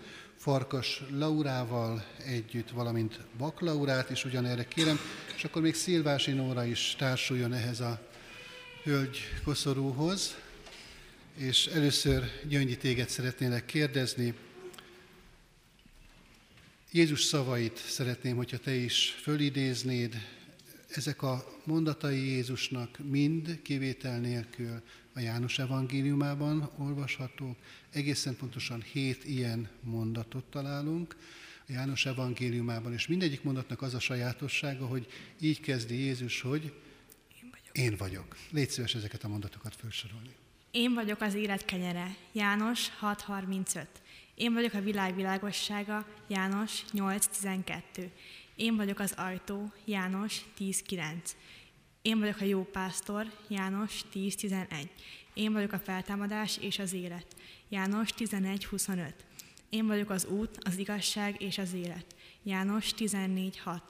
Farkas 0.48 1.02
Laurával 1.10 2.04
együtt, 2.26 2.70
valamint 2.70 3.20
Bak 3.38 3.60
Laurát 3.60 4.10
is 4.10 4.24
ugyanerre 4.24 4.64
kérem, 4.68 4.98
és 5.36 5.44
akkor 5.44 5.62
még 5.62 5.74
Szilvási 5.74 6.32
Nóra 6.32 6.64
is 6.64 6.94
társuljon 6.98 7.52
ehhez 7.52 7.80
a 7.80 8.08
hölgy 8.82 9.18
koszorúhoz. 9.44 10.36
És 11.36 11.66
először 11.66 12.24
Gyöngyi 12.48 12.76
téged 12.76 13.08
szeretnélek 13.08 13.64
kérdezni. 13.64 14.34
Jézus 16.92 17.24
szavait 17.24 17.76
szeretném, 17.76 18.36
hogyha 18.36 18.58
te 18.58 18.74
is 18.74 19.16
fölidéznéd. 19.22 20.14
Ezek 20.88 21.22
a 21.22 21.58
mondatai 21.64 22.26
Jézusnak 22.26 22.98
mind 22.98 23.62
kivétel 23.62 24.20
nélkül 24.20 24.82
a 25.18 25.20
János 25.20 25.58
evangéliumában 25.58 26.70
olvashatók. 26.76 27.56
Egészen 27.90 28.36
pontosan 28.36 28.82
hét 28.82 29.24
ilyen 29.24 29.68
mondatot 29.80 30.44
találunk 30.44 31.16
a 31.68 31.72
János 31.72 32.06
evangéliumában, 32.06 32.92
és 32.92 33.06
mindegyik 33.06 33.42
mondatnak 33.42 33.82
az 33.82 33.94
a 33.94 34.00
sajátossága, 34.00 34.86
hogy 34.86 35.06
így 35.40 35.60
kezdi 35.60 35.94
Jézus, 35.94 36.40
hogy 36.40 36.62
én 36.62 37.50
vagyok. 37.50 37.76
Én 37.76 37.96
vagyok. 37.96 38.36
Légy 38.50 38.70
szíves 38.70 38.94
ezeket 38.94 39.24
a 39.24 39.28
mondatokat 39.28 39.76
felsorolni. 39.76 40.34
Én 40.70 40.94
vagyok 40.94 41.20
az 41.20 41.34
élet 41.34 41.64
kenyere. 41.64 42.16
János 42.32 42.88
6.35. 43.00 43.86
Én 44.34 44.52
vagyok 44.52 44.72
a 44.72 44.80
világ 44.80 45.14
világossága. 45.14 46.06
János 46.28 46.84
8.12. 46.92 48.08
Én 48.56 48.76
vagyok 48.76 48.98
az 48.98 49.12
ajtó. 49.16 49.72
János 49.84 50.40
10.9. 50.58 51.02
Én 52.02 52.18
vagyok 52.18 52.40
a 52.40 52.44
jó 52.44 52.64
pásztor, 52.64 53.32
János 53.48 54.02
10.11. 54.14 54.88
Én 55.34 55.52
vagyok 55.52 55.72
a 55.72 55.78
feltámadás 55.78 56.58
és 56.58 56.78
az 56.78 56.92
élet, 56.92 57.36
János 57.68 58.08
11.25. 58.16 59.12
Én 59.68 59.86
vagyok 59.86 60.10
az 60.10 60.24
út, 60.24 60.58
az 60.60 60.76
igazság 60.76 61.40
és 61.42 61.58
az 61.58 61.72
élet, 61.72 62.14
János 62.42 62.94
14.6. 62.96 63.80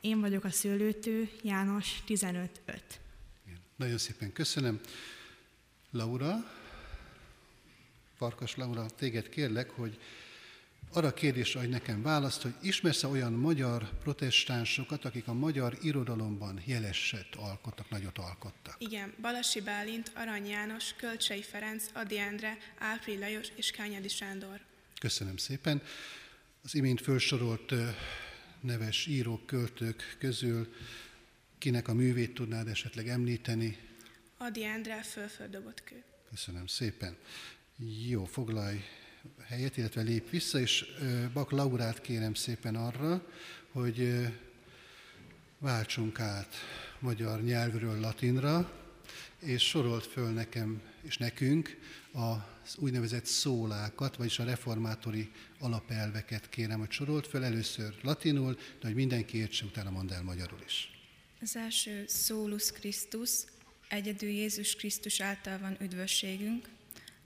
Én 0.00 0.20
vagyok 0.20 0.44
a 0.44 0.50
szőlőtő, 0.50 1.30
János 1.42 2.02
15.5. 2.06 2.80
Nagyon 3.76 3.98
szépen 3.98 4.32
köszönöm. 4.32 4.80
Laura, 5.90 6.52
Farkas 8.16 8.56
Laura, 8.56 8.86
téged 8.90 9.28
kérlek, 9.28 9.70
hogy 9.70 9.98
arra 10.96 11.08
a 11.08 11.14
kérdésre 11.14 11.60
adj 11.60 11.68
nekem 11.68 12.02
választ, 12.02 12.42
hogy 12.42 12.54
ismersz-e 12.62 13.06
olyan 13.06 13.32
magyar 13.32 13.98
protestánsokat, 13.98 15.04
akik 15.04 15.28
a 15.28 15.32
magyar 15.32 15.78
irodalomban 15.82 16.60
jeleset 16.64 17.34
alkottak, 17.34 17.90
nagyot 17.90 18.18
alkottak? 18.18 18.76
Igen, 18.78 19.14
Balasi 19.20 19.60
Bálint, 19.60 20.10
Arany 20.14 20.46
János, 20.46 20.94
Kölcsei 20.96 21.42
Ferenc, 21.42 21.84
Adi 21.92 22.18
Endre, 22.18 22.58
Ápri 22.78 23.18
Lajos 23.18 23.48
és 23.54 23.70
Kányadi 23.70 24.08
Sándor. 24.08 24.60
Köszönöm 25.00 25.36
szépen. 25.36 25.82
Az 26.62 26.74
imént 26.74 27.00
felsorolt 27.00 27.72
neves 28.60 29.06
írók, 29.06 29.46
költők 29.46 30.16
közül 30.18 30.74
kinek 31.58 31.88
a 31.88 31.94
művét 31.94 32.34
tudnád 32.34 32.68
esetleg 32.68 33.08
említeni? 33.08 33.78
Adi 34.36 34.64
Endre, 34.64 35.02
Fölföldobott 35.02 35.84
kő. 35.84 36.04
Köszönöm 36.30 36.66
szépen. 36.66 37.16
Jó, 38.08 38.24
foglalj 38.24 38.84
helyet, 39.46 39.76
illetve 39.76 40.02
lép 40.02 40.30
vissza, 40.30 40.58
és 40.60 40.84
Bak 41.32 41.50
Laurát 41.50 42.00
kérem 42.00 42.34
szépen 42.34 42.76
arra, 42.76 43.26
hogy 43.72 44.28
váltsunk 45.58 46.20
át 46.20 46.54
magyar 46.98 47.42
nyelvről 47.42 48.00
latinra, 48.00 48.72
és 49.38 49.68
sorolt 49.68 50.06
föl 50.06 50.30
nekem 50.30 50.82
és 51.02 51.18
nekünk 51.18 51.78
az 52.12 52.76
úgynevezett 52.76 53.26
szólákat, 53.26 54.16
vagyis 54.16 54.38
a 54.38 54.44
reformátori 54.44 55.30
alapelveket 55.58 56.48
kérem, 56.48 56.78
hogy 56.78 56.90
sorolt 56.90 57.26
föl 57.26 57.44
először 57.44 57.94
latinul, 58.02 58.54
de 58.54 58.86
hogy 58.86 58.94
mindenki 58.94 59.38
értse, 59.38 59.64
utána 59.64 59.90
mondd 59.90 60.12
el 60.12 60.22
magyarul 60.22 60.60
is. 60.66 60.90
Az 61.40 61.56
első 61.56 62.04
Solus 62.08 62.70
Christus, 62.70 63.30
egyedül 63.88 64.28
Jézus 64.28 64.76
Krisztus 64.76 65.20
által 65.20 65.58
van 65.58 65.76
üdvösségünk. 65.80 66.68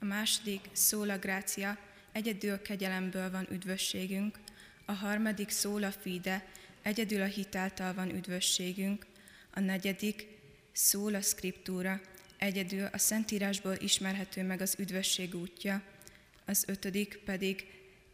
A 0.01 0.05
második 0.05 0.61
Sola 0.73 1.19
Gracia, 1.19 1.79
egyedül 2.13 2.63
kegyelemből 2.63 3.31
van 3.31 3.47
üdvösségünk, 3.51 4.39
a 4.85 4.93
harmadik 4.93 5.51
szóla 5.51 5.91
fide, 5.91 6.47
egyedül 6.83 7.21
a 7.21 7.27
hitáltal 7.27 7.95
van 7.95 8.15
üdvösségünk, 8.15 9.07
a 9.55 9.61
negyedik 9.61 10.27
szóla 10.73 11.21
scriptúra, 11.21 12.01
egyedül 12.37 12.85
a 12.93 12.99
Szentírásból 12.99 13.77
ismerhető 13.79 14.43
meg 14.43 14.61
az 14.61 14.75
üdvösség 14.79 15.35
útja, 15.35 15.83
az 16.45 16.65
ötödik 16.67 17.21
pedig 17.25 17.67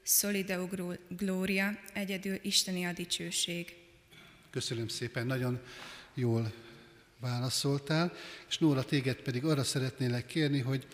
Solideo 0.03 0.69
Gloria, 1.09 1.79
egyedül 1.93 2.39
Isteni 2.43 2.85
a 2.85 2.93
dicsőség. 2.93 3.75
Köszönöm 4.51 4.89
szépen, 4.89 5.27
nagyon 5.27 5.61
jól 6.15 6.53
válaszoltál, 7.21 8.13
és 8.49 8.59
Nóra, 8.59 8.85
téged 8.85 9.17
pedig 9.17 9.45
arra 9.45 9.65
szeretnélek 9.65 10.27
kérni, 10.27 10.61
hogy 10.61 10.87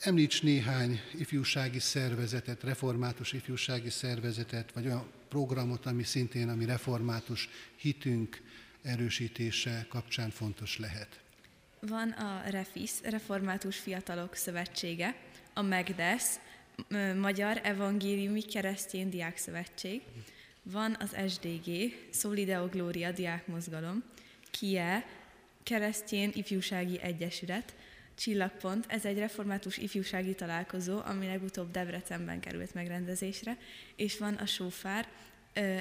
Említs 0.00 0.42
néhány 0.42 1.00
ifjúsági 1.14 1.78
szervezetet, 1.78 2.62
református 2.62 3.32
ifjúsági 3.32 3.90
szervezetet, 3.90 4.72
vagy 4.72 4.86
olyan 4.86 5.06
programot, 5.28 5.86
ami 5.86 6.02
szintén 6.02 6.48
a 6.48 6.54
mi 6.54 6.64
református 6.64 7.48
hitünk 7.76 8.42
erősítése 8.82 9.86
kapcsán 9.88 10.30
fontos 10.30 10.78
lehet. 10.78 11.20
Van 11.80 12.10
a 12.10 12.42
REFIS, 12.50 12.90
Református 13.02 13.76
Fiatalok 13.76 14.34
Szövetsége, 14.34 15.16
a 15.54 15.62
MEGDES, 15.62 16.24
Magyar 17.20 17.60
Evangéliumi 17.62 18.42
Keresztény 18.42 19.08
Diák 19.08 19.36
Szövetség, 19.36 20.02
van 20.62 20.96
az 21.00 21.16
SDG, 21.32 21.94
Solideo 22.12 22.66
Gloria 22.66 23.12
Diák 23.12 23.46
Mozgalom, 23.46 24.02
KIE, 24.50 25.06
Keresztény 25.62 26.30
Ifjúsági 26.34 27.00
Egyesület, 27.00 27.74
Csillagpont, 28.18 28.84
ez 28.88 29.04
egy 29.04 29.18
református 29.18 29.76
ifjúsági 29.76 30.34
találkozó, 30.34 31.00
ami 31.04 31.26
legutóbb 31.26 31.70
Debrecenben 31.70 32.40
került 32.40 32.74
megrendezésre, 32.74 33.58
és 33.96 34.18
van 34.18 34.34
a 34.34 34.46
Sófár, 34.46 35.08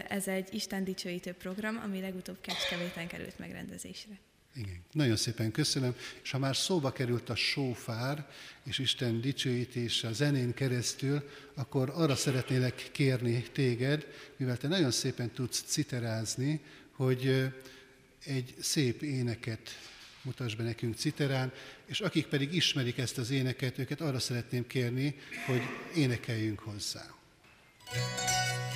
ez 0.08 0.28
egy 0.28 0.54
Isten 0.54 0.84
dicsőítő 0.84 1.34
program, 1.34 1.82
ami 1.84 2.02
legutóbb 2.02 2.38
Kecskeméten 2.42 3.08
került 3.08 3.40
megrendezésre. 3.40 4.20
Igen, 4.56 4.84
nagyon 4.92 5.16
szépen 5.16 5.52
köszönöm. 5.52 5.96
És 6.24 6.32
ha 6.32 6.38
már 6.38 6.56
szóba 6.56 6.92
került 6.92 7.30
a 7.30 7.36
sófár 7.36 8.30
és 8.64 8.80
Isten 8.80 9.22
dicsőítése 9.22 10.08
a 10.08 10.14
zenén 10.14 10.54
keresztül, 10.54 11.30
akkor 11.54 11.90
arra 11.96 12.16
szeretnélek 12.16 12.90
kérni 12.92 13.42
téged, 13.52 14.08
mivel 14.36 14.58
te 14.58 14.68
nagyon 14.68 14.92
szépen 14.92 15.32
tudsz 15.32 15.62
citerázni, 15.62 16.62
hogy 16.92 17.52
egy 18.26 18.56
szép 18.60 19.02
éneket 19.02 19.70
mutass 20.22 20.56
be 20.56 20.64
nekünk 20.64 20.96
citerán, 20.96 21.52
és 21.86 22.00
akik 22.00 22.26
pedig 22.26 22.54
ismerik 22.54 22.98
ezt 22.98 23.18
az 23.18 23.30
éneket, 23.30 23.78
őket 23.78 24.02
arra 24.02 24.20
szeretném 24.20 24.68
kérni, 24.68 25.16
hogy 25.46 25.62
énekeljünk 25.96 26.60
hozzá. 26.60 27.16
thank 27.90 28.60
you 28.62 28.67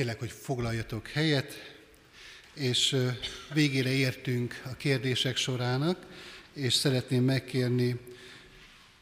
Kérlek, 0.00 0.18
hogy 0.18 0.32
foglaljatok 0.32 1.08
helyet, 1.08 1.74
és 2.54 2.96
végére 3.52 3.90
értünk 3.90 4.62
a 4.64 4.76
kérdések 4.76 5.36
sorának, 5.36 6.06
és 6.52 6.74
szeretném 6.74 7.24
megkérni 7.24 8.00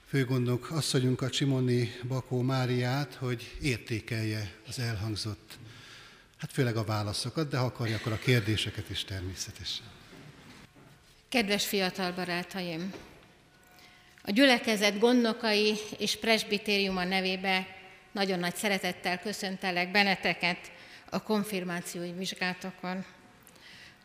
főgondok 0.09 0.71
asszonyunkat, 0.71 1.33
Simoni 1.33 1.93
Bakó 2.09 2.41
Máriát, 2.41 3.15
hogy 3.15 3.57
értékelje 3.63 4.53
az 4.69 4.79
elhangzott, 4.79 5.59
hát 6.39 6.53
főleg 6.53 6.77
a 6.77 6.85
válaszokat, 6.85 7.49
de 7.49 7.57
ha 7.57 7.65
akarja, 7.65 7.97
akkor 7.97 8.13
a 8.13 8.19
kérdéseket 8.19 8.91
is 8.91 9.05
természetesen. 9.05 9.87
Kedves 11.29 11.67
fiatal 11.67 12.13
barátaim! 12.13 12.93
A 14.23 14.31
gyülekezet 14.31 14.99
gondnokai 14.99 15.75
és 15.99 16.17
presbitériuma 16.17 17.05
nevébe 17.05 17.67
nagyon 18.13 18.39
nagy 18.39 18.55
szeretettel 18.55 19.19
köszöntelek 19.19 19.91
benneteket 19.91 20.77
a 21.11 21.23
konfirmációi 21.23 22.13
vizsgátokon. 22.13 23.05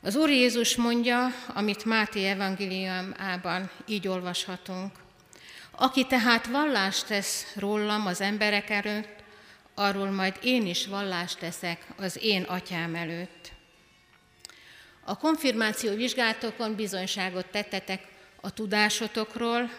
Az 0.02 0.16
Úr 0.16 0.30
Jézus 0.30 0.76
mondja, 0.76 1.28
amit 1.48 1.86
Máté 1.86 2.26
evangéliumában 2.26 3.70
így 3.86 4.08
olvashatunk. 4.08 4.92
Aki 5.72 6.06
tehát 6.06 6.48
vallást 6.48 7.08
tesz 7.08 7.54
rólam 7.56 8.06
az 8.06 8.22
emberek 8.22 8.70
előtt, 8.70 9.24
arról 9.76 10.12
majd 10.12 10.40
én 10.42 10.66
is 10.66 10.88
vallást 10.88 11.40
teszek 11.40 11.86
az 11.98 12.20
én 12.22 12.44
atyám 12.44 12.96
előtt. 12.96 13.52
A 15.06 15.18
konfirmáció 15.18 15.96
vizsgálatokon 15.96 16.76
bizonyságot 16.76 17.46
tettetek 17.46 18.08
a 18.42 18.54
tudásotokról, 18.54 19.70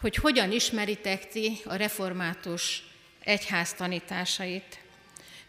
hogy 0.00 0.16
hogyan 0.16 0.52
ismeritek 0.52 1.28
ti 1.28 1.60
a 1.64 1.74
református 1.74 2.84
egyház 3.24 3.74
tanításait. 3.74 4.81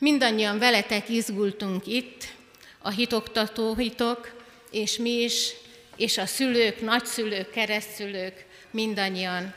Mindannyian 0.03 0.59
veletek 0.59 1.09
izgultunk 1.09 1.87
itt, 1.87 2.23
a 2.81 2.89
hitoktató 2.89 3.75
hitok, 3.75 4.43
és 4.71 4.97
mi 4.97 5.09
is, 5.09 5.49
és 5.95 6.17
a 6.17 6.25
szülők, 6.25 6.81
nagyszülők, 6.81 7.51
keresztszülők, 7.51 8.45
mindannyian. 8.71 9.53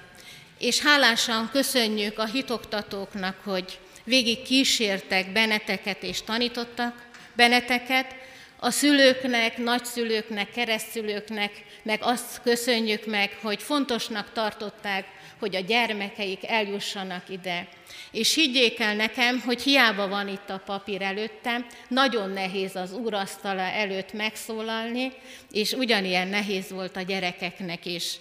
És 0.58 0.80
hálásan 0.80 1.50
köszönjük 1.52 2.18
a 2.18 2.24
hitoktatóknak, 2.24 3.40
hogy 3.44 3.78
végig 4.04 4.42
kísértek 4.42 5.32
benneteket 5.32 6.02
és 6.02 6.22
tanítottak 6.22 7.06
benneteket, 7.34 8.14
a 8.56 8.70
szülőknek, 8.70 9.56
nagyszülőknek, 9.56 10.50
keresztülőknek, 10.50 11.50
meg 11.82 11.98
azt 12.02 12.40
köszönjük 12.42 13.06
meg, 13.06 13.38
hogy 13.42 13.62
fontosnak 13.62 14.32
tartották, 14.32 15.06
hogy 15.38 15.56
a 15.56 15.60
gyermekeik 15.60 16.48
eljussanak 16.48 17.28
ide. 17.28 17.68
És 18.10 18.34
higgyék 18.34 18.80
el 18.80 18.94
nekem, 18.94 19.40
hogy 19.40 19.62
hiába 19.62 20.08
van 20.08 20.28
itt 20.28 20.50
a 20.50 20.62
papír 20.64 21.02
előttem, 21.02 21.66
nagyon 21.88 22.30
nehéz 22.30 22.76
az 22.76 22.92
úrasztala 22.92 23.62
előtt 23.62 24.12
megszólalni, 24.12 25.12
és 25.52 25.72
ugyanilyen 25.72 26.28
nehéz 26.28 26.70
volt 26.70 26.96
a 26.96 27.02
gyerekeknek 27.02 27.86
is. 27.86 28.18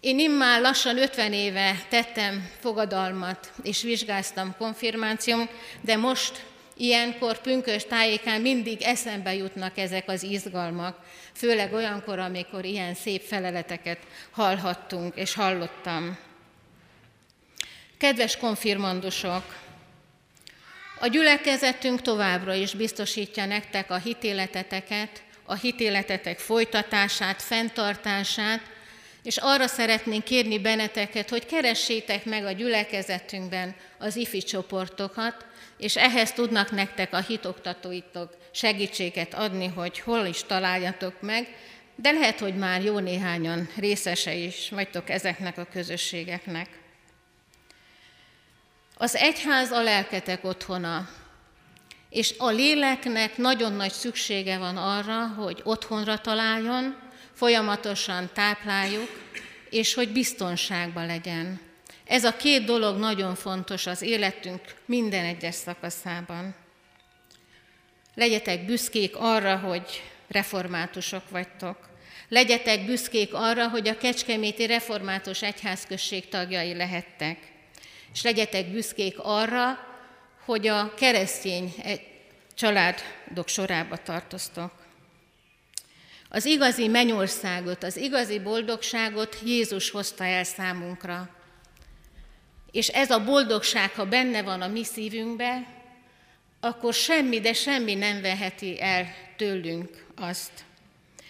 Én 0.00 0.18
immár 0.18 0.60
lassan 0.60 0.98
50 0.98 1.32
éve 1.32 1.84
tettem 1.88 2.50
fogadalmat, 2.60 3.52
és 3.62 3.82
vizsgáztam 3.82 4.54
konfirmáción, 4.58 5.48
de 5.80 5.96
most 5.96 6.46
Ilyenkor 6.80 7.40
pünkös 7.40 7.84
tájékán 7.84 8.40
mindig 8.40 8.82
eszembe 8.82 9.34
jutnak 9.34 9.78
ezek 9.78 10.08
az 10.08 10.22
izgalmak, 10.22 10.98
főleg 11.32 11.72
olyankor, 11.72 12.18
amikor 12.18 12.64
ilyen 12.64 12.94
szép 12.94 13.22
feleleteket 13.22 13.98
hallhattunk 14.30 15.16
és 15.16 15.34
hallottam. 15.34 16.18
Kedves 17.98 18.36
konfirmandusok, 18.36 19.42
a 21.00 21.06
gyülekezetünk 21.06 22.02
továbbra 22.02 22.54
is 22.54 22.74
biztosítja 22.74 23.46
nektek 23.46 23.90
a 23.90 23.96
hitéleteteket, 23.96 25.22
a 25.44 25.54
hitéletetek 25.54 26.38
folytatását, 26.38 27.42
fenntartását, 27.42 28.60
és 29.22 29.36
arra 29.36 29.66
szeretnénk 29.66 30.24
kérni 30.24 30.58
benneteket, 30.58 31.30
hogy 31.30 31.46
keressétek 31.46 32.24
meg 32.24 32.44
a 32.44 32.52
gyülekezetünkben 32.52 33.74
az 33.98 34.16
ifi 34.16 34.42
csoportokat, 34.42 35.46
és 35.78 35.96
ehhez 35.96 36.32
tudnak 36.32 36.70
nektek 36.70 37.12
a 37.12 37.20
hitoktatóitok 37.20 38.36
segítséget 38.50 39.34
adni, 39.34 39.66
hogy 39.66 40.00
hol 40.00 40.26
is 40.26 40.42
találjatok 40.44 41.20
meg, 41.20 41.56
de 41.94 42.10
lehet, 42.10 42.38
hogy 42.38 42.54
már 42.54 42.84
jó 42.84 42.98
néhányan 42.98 43.68
részese 43.76 44.34
is 44.34 44.68
vagytok 44.70 45.10
ezeknek 45.10 45.58
a 45.58 45.68
közösségeknek. 45.72 46.77
Az 49.00 49.16
egyház 49.16 49.70
a 49.70 49.82
lelketek 49.82 50.44
otthona, 50.44 51.08
és 52.10 52.34
a 52.38 52.48
léleknek 52.48 53.36
nagyon 53.36 53.72
nagy 53.72 53.92
szüksége 53.92 54.58
van 54.58 54.76
arra, 54.76 55.26
hogy 55.26 55.60
otthonra 55.64 56.18
találjon, 56.18 56.96
folyamatosan 57.32 58.30
tápláljuk, 58.34 59.08
és 59.70 59.94
hogy 59.94 60.12
biztonságban 60.12 61.06
legyen. 61.06 61.60
Ez 62.04 62.24
a 62.24 62.36
két 62.36 62.64
dolog 62.64 62.98
nagyon 62.98 63.34
fontos 63.34 63.86
az 63.86 64.02
életünk 64.02 64.60
minden 64.84 65.24
egyes 65.24 65.54
szakaszában. 65.54 66.54
Legyetek 68.14 68.64
büszkék 68.64 69.16
arra, 69.16 69.56
hogy 69.56 70.02
reformátusok 70.28 71.30
vagytok. 71.30 71.88
Legyetek 72.28 72.84
büszkék 72.84 73.34
arra, 73.34 73.68
hogy 73.68 73.88
a 73.88 73.96
Kecskeméti 73.96 74.66
Református 74.66 75.42
Egyházközség 75.42 76.28
tagjai 76.28 76.74
lehettek. 76.74 77.56
És 78.12 78.22
legyetek 78.22 78.70
büszkék 78.70 79.18
arra, 79.18 79.78
hogy 80.44 80.66
a 80.66 80.94
keresztény 80.94 81.74
családok 82.54 83.48
sorába 83.48 83.96
tartoztok. 83.96 84.72
Az 86.28 86.44
igazi 86.44 86.88
mennyországot, 86.88 87.82
az 87.82 87.96
igazi 87.96 88.38
boldogságot 88.38 89.36
Jézus 89.44 89.90
hozta 89.90 90.24
el 90.24 90.44
számunkra. 90.44 91.28
És 92.70 92.88
ez 92.88 93.10
a 93.10 93.24
boldogság, 93.24 93.90
ha 93.90 94.04
benne 94.04 94.42
van 94.42 94.62
a 94.62 94.68
mi 94.68 94.84
szívünkbe, 94.84 95.66
akkor 96.60 96.94
semmi, 96.94 97.40
de 97.40 97.52
semmi 97.52 97.94
nem 97.94 98.20
veheti 98.20 98.82
el 98.82 99.06
tőlünk 99.36 100.06
azt. 100.16 100.52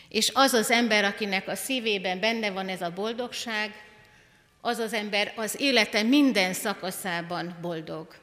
És 0.08 0.30
az 0.34 0.52
az 0.52 0.70
ember, 0.70 1.04
akinek 1.04 1.48
a 1.48 1.54
szívében 1.54 2.20
benne 2.20 2.50
van 2.50 2.68
ez 2.68 2.82
a 2.82 2.92
boldogság, 2.92 3.87
az 4.68 4.78
az 4.78 4.92
ember 4.92 5.32
az 5.36 5.60
élete 5.60 6.02
minden 6.02 6.52
szakaszában 6.52 7.56
boldog. 7.60 8.14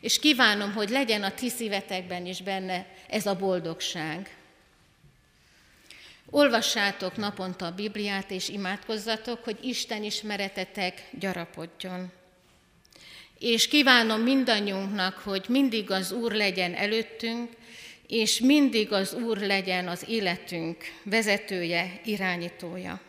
És 0.00 0.18
kívánom, 0.18 0.72
hogy 0.72 0.88
legyen 0.88 1.22
a 1.22 1.34
ti 1.34 1.48
szívetekben 1.48 2.26
is 2.26 2.42
benne 2.42 2.86
ez 3.08 3.26
a 3.26 3.36
boldogság. 3.36 4.36
Olvassátok 6.30 7.16
naponta 7.16 7.66
a 7.66 7.74
Bibliát, 7.74 8.30
és 8.30 8.48
imádkozzatok, 8.48 9.44
hogy 9.44 9.58
Isten 9.62 10.02
ismeretetek 10.02 11.08
gyarapodjon. 11.18 12.12
És 13.38 13.68
kívánom 13.68 14.20
mindannyiunknak, 14.20 15.18
hogy 15.18 15.44
mindig 15.48 15.90
az 15.90 16.12
Úr 16.12 16.32
legyen 16.32 16.74
előttünk, 16.74 17.50
és 18.06 18.40
mindig 18.40 18.92
az 18.92 19.14
Úr 19.14 19.38
legyen 19.38 19.88
az 19.88 20.04
életünk 20.08 20.76
vezetője, 21.02 22.00
irányítója. 22.04 23.07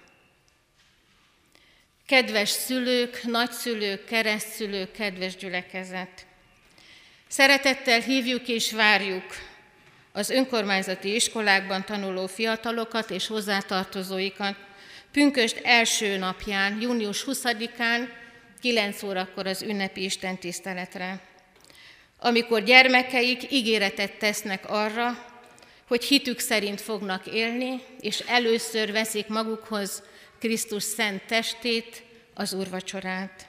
Kedves 2.10 2.50
szülők, 2.50 3.24
nagyszülők, 3.24 4.06
keresztszülők, 4.06 4.92
kedves 4.92 5.36
gyülekezet! 5.36 6.26
Szeretettel 7.28 8.00
hívjuk 8.00 8.48
és 8.48 8.72
várjuk 8.72 9.24
az 10.12 10.30
önkormányzati 10.30 11.16
iskolákban 11.16 11.86
tanuló 11.86 12.28
fiatalokat 12.28 13.10
és 13.10 13.28
hozzátartozóikat 13.28 14.56
pünköst 15.12 15.62
első 15.64 16.18
napján, 16.18 16.82
június 16.82 17.26
20-án, 17.28 18.08
9 18.62 19.04
órakor 19.04 19.48
az 19.48 19.62
ünnepi 19.62 20.04
istentiszteletre, 20.04 21.20
amikor 22.20 22.64
gyermekeik 22.64 23.52
ígéretet 23.52 24.18
tesznek 24.18 24.70
arra, 24.70 25.26
hogy 25.88 26.04
hitük 26.04 26.40
szerint 26.40 26.82
fognak 26.82 27.26
élni, 27.28 27.82
és 28.00 28.20
először 28.28 28.92
veszik 28.92 29.28
magukhoz 29.28 30.04
Krisztus 30.40 30.84
szent 30.84 31.22
testét, 31.26 32.04
az 32.34 32.54
úrvacsorát. 32.54 33.48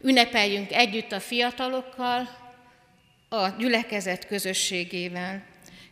Ünnepeljünk 0.00 0.72
együtt 0.72 1.12
a 1.12 1.20
fiatalokkal, 1.20 2.28
a 3.28 3.48
gyülekezet 3.48 4.26
közösségével. 4.26 5.44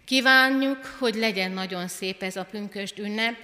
Kívánjuk, 0.04 0.84
hogy 0.98 1.14
legyen 1.14 1.50
nagyon 1.50 1.88
szép 1.88 2.22
ez 2.22 2.36
a 2.36 2.44
pünkösd 2.44 2.98
ünnep, 2.98 3.36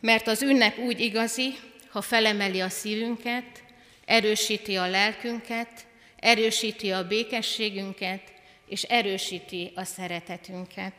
mert 0.00 0.26
az 0.26 0.42
ünnep 0.42 0.78
úgy 0.78 1.00
igazi, 1.00 1.54
ha 1.90 2.00
felemeli 2.00 2.60
a 2.60 2.68
szívünket, 2.68 3.62
erősíti 4.04 4.76
a 4.76 4.86
lelkünket, 4.88 5.86
erősíti 6.16 6.90
a 6.90 7.06
békességünket, 7.06 8.32
és 8.66 8.82
erősíti 8.82 9.72
a 9.74 9.84
szeretetünket. 9.84 10.94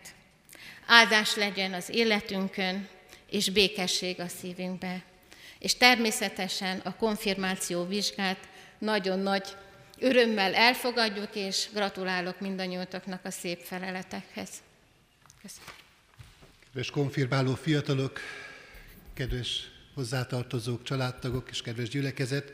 Áldás 0.85 1.35
legyen 1.35 1.73
az 1.73 1.89
életünkön, 1.89 2.87
és 3.29 3.49
békesség 3.49 4.19
a 4.19 4.27
szívünkbe. 4.27 5.03
És 5.59 5.75
természetesen 5.75 6.79
a 6.79 6.95
konfirmáció 6.95 7.85
vizsgát 7.85 8.49
nagyon 8.77 9.19
nagy 9.19 9.55
örömmel 9.99 10.53
elfogadjuk, 10.53 11.35
és 11.35 11.67
gratulálok 11.73 12.39
mindannyiótoknak 12.39 13.25
a 13.25 13.31
szép 13.31 13.59
feleletekhez. 13.59 14.49
Köszönöm. 15.41 15.69
Kedves 16.63 16.89
konfirmáló 16.89 17.55
fiatalok, 17.55 18.19
kedves 19.13 19.71
hozzátartozók, 19.93 20.83
családtagok 20.83 21.49
és 21.49 21.61
kedves 21.61 21.89
gyülekezet, 21.89 22.51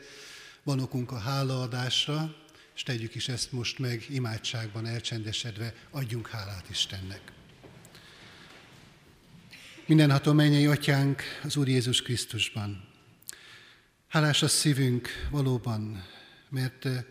van 0.62 0.80
okunk 0.80 1.12
a 1.12 1.18
hálaadásra, 1.18 2.36
és 2.74 2.82
tegyük 2.82 3.14
is 3.14 3.28
ezt 3.28 3.52
most 3.52 3.78
meg 3.78 4.04
imádságban 4.08 4.86
elcsendesedve, 4.86 5.74
adjunk 5.90 6.28
hálát 6.28 6.70
Istennek. 6.70 7.32
Mindenható 9.86 10.32
mennyei 10.32 10.66
atyánk 10.66 11.22
az 11.42 11.56
Úr 11.56 11.68
Jézus 11.68 12.02
Krisztusban. 12.02 12.88
Hálás 14.08 14.42
a 14.42 14.48
szívünk 14.48 15.08
valóban, 15.30 16.04
mert 16.48 16.86
eh, 16.86 17.04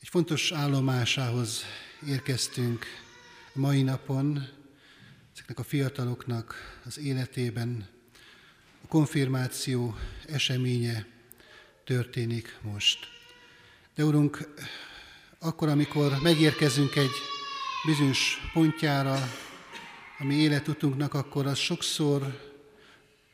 egy 0.00 0.08
fontos 0.08 0.52
állomásához 0.52 1.64
érkeztünk 2.06 2.84
mai 3.52 3.82
napon, 3.82 4.48
ezeknek 5.34 5.58
a 5.58 5.62
fiataloknak 5.62 6.80
az 6.84 6.98
életében. 6.98 7.88
A 8.84 8.86
konfirmáció 8.86 9.96
eseménye 10.28 11.06
történik 11.84 12.58
most. 12.62 12.98
De 13.94 14.04
Urunk, 14.04 14.54
akkor, 15.38 15.68
amikor 15.68 16.12
megérkezünk 16.22 16.96
egy 16.96 17.14
bizonyos 17.86 18.50
pontjára, 18.52 19.18
a 20.20 20.24
mi 20.24 20.34
életutunknak, 20.34 21.14
akkor 21.14 21.46
az 21.46 21.58
sokszor 21.58 22.22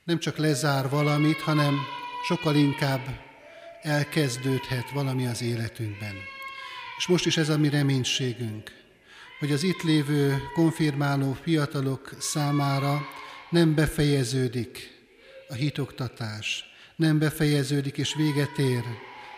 nem 0.04 0.18
csak 0.18 0.36
lezár 0.36 0.88
valamit, 0.88 1.40
hanem 1.40 1.78
sokkal 2.26 2.54
inkább 2.54 3.00
elkezdődhet 3.82 4.90
valami 4.90 5.26
az 5.26 5.42
életünkben. 5.42 6.14
És 6.98 7.06
most 7.06 7.26
is 7.26 7.36
ez 7.36 7.48
a 7.48 7.58
mi 7.58 7.68
reménységünk, 7.68 8.70
hogy 9.38 9.52
az 9.52 9.62
itt 9.62 9.82
lévő 9.82 10.42
konfirmáló 10.54 11.32
fiatalok 11.42 12.12
számára 12.18 13.06
nem 13.50 13.74
befejeződik 13.74 15.02
a 15.48 15.54
hitoktatás, 15.54 16.64
nem 16.96 17.18
befejeződik 17.18 17.98
és 17.98 18.14
véget 18.14 18.58
ér 18.58 18.82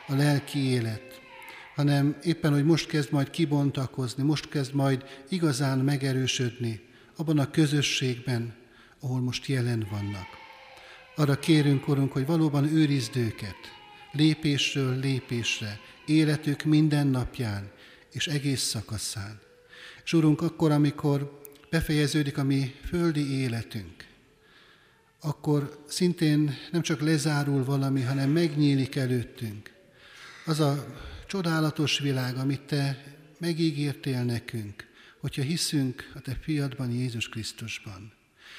a 0.06 0.14
lelki 0.14 0.58
élet, 0.58 1.20
hanem 1.74 2.16
éppen, 2.22 2.52
hogy 2.52 2.64
most 2.64 2.86
kezd 2.86 3.12
majd 3.12 3.30
kibontakozni, 3.30 4.22
most 4.22 4.48
kezd 4.48 4.74
majd 4.74 5.04
igazán 5.28 5.78
megerősödni 5.78 6.85
abban 7.16 7.38
a 7.38 7.50
közösségben, 7.50 8.54
ahol 9.00 9.20
most 9.20 9.46
jelen 9.46 9.86
vannak. 9.90 10.26
Arra 11.14 11.38
kérünk, 11.38 11.88
Urunk, 11.88 12.12
hogy 12.12 12.26
valóban 12.26 12.64
őrizd 12.64 13.16
őket, 13.16 13.56
lépésről 14.12 14.98
lépésre, 14.98 15.80
életük 16.06 16.62
minden 16.62 17.06
napján 17.06 17.70
és 18.12 18.26
egész 18.26 18.62
szakaszán. 18.62 19.40
És 20.04 20.12
Urunk, 20.12 20.42
akkor, 20.42 20.70
amikor 20.70 21.40
befejeződik 21.70 22.38
a 22.38 22.44
mi 22.44 22.74
földi 22.84 23.30
életünk, 23.38 24.06
akkor 25.20 25.84
szintén 25.88 26.54
nem 26.72 26.82
csak 26.82 27.00
lezárul 27.00 27.64
valami, 27.64 28.02
hanem 28.02 28.30
megnyílik 28.30 28.96
előttünk. 28.96 29.72
Az 30.44 30.60
a 30.60 30.86
csodálatos 31.26 31.98
világ, 31.98 32.36
amit 32.36 32.60
Te 32.60 33.04
megígértél 33.38 34.22
nekünk, 34.24 34.85
hogyha 35.26 35.42
hiszünk 35.42 36.12
a 36.14 36.20
Te 36.20 36.34
fiadban, 36.40 36.90
Jézus 36.90 37.28
Krisztusban. 37.28 38.12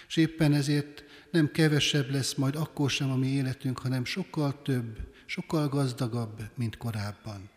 És 0.08 0.16
éppen 0.16 0.54
ezért 0.54 1.04
nem 1.32 1.52
kevesebb 1.52 2.10
lesz 2.12 2.34
majd 2.34 2.56
akkor 2.56 2.90
sem 2.90 3.12
a 3.12 3.16
mi 3.16 3.28
életünk, 3.28 3.80
hanem 3.80 4.06
sokkal 4.06 4.62
több, 4.62 5.14
sokkal 5.26 5.68
gazdagabb, 5.68 6.42
mint 6.56 6.78
korábban. 6.78 7.50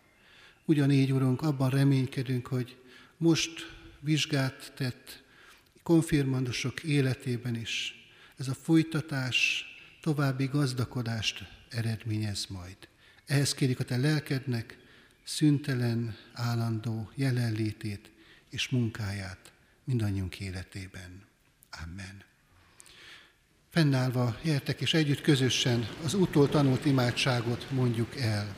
Ugyanígy, 0.65 1.11
Urunk, 1.11 1.41
abban 1.41 1.69
reménykedünk, 1.69 2.47
hogy 2.47 2.77
most 3.17 3.75
vizsgát 3.99 4.73
tett 4.75 5.23
konfirmandusok 5.83 6.83
életében 6.83 7.55
is 7.55 7.95
ez 8.37 8.47
a 8.47 8.53
folytatás 8.53 9.65
további 10.01 10.45
gazdakodást 10.45 11.43
eredményez 11.69 12.45
majd. 12.49 12.77
Ehhez 13.25 13.53
kérjük 13.53 13.79
a 13.79 13.83
te 13.83 13.97
lelkednek 13.97 14.77
szüntelen, 15.23 16.15
állandó 16.33 17.11
jelenlétét 17.15 18.11
és 18.51 18.69
munkáját 18.69 19.51
mindannyiunk 19.83 20.39
életében. 20.39 21.23
Amen. 21.83 22.23
Fennállva 23.69 24.37
értek 24.43 24.81
és 24.81 24.93
együtt 24.93 25.21
közösen 25.21 25.87
az 26.03 26.13
úttól 26.13 26.49
tanult 26.49 26.85
imádságot 26.85 27.71
mondjuk 27.71 28.15
el. 28.15 28.55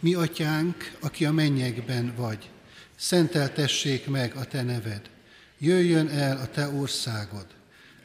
Mi 0.00 0.14
atyánk, 0.14 0.96
aki 1.00 1.24
a 1.24 1.32
mennyekben 1.32 2.14
vagy, 2.16 2.50
szenteltessék 2.96 4.06
meg 4.06 4.34
a 4.34 4.44
te 4.44 4.62
neved, 4.62 5.10
jöjjön 5.58 6.08
el 6.08 6.36
a 6.36 6.46
te 6.46 6.68
országod, 6.68 7.46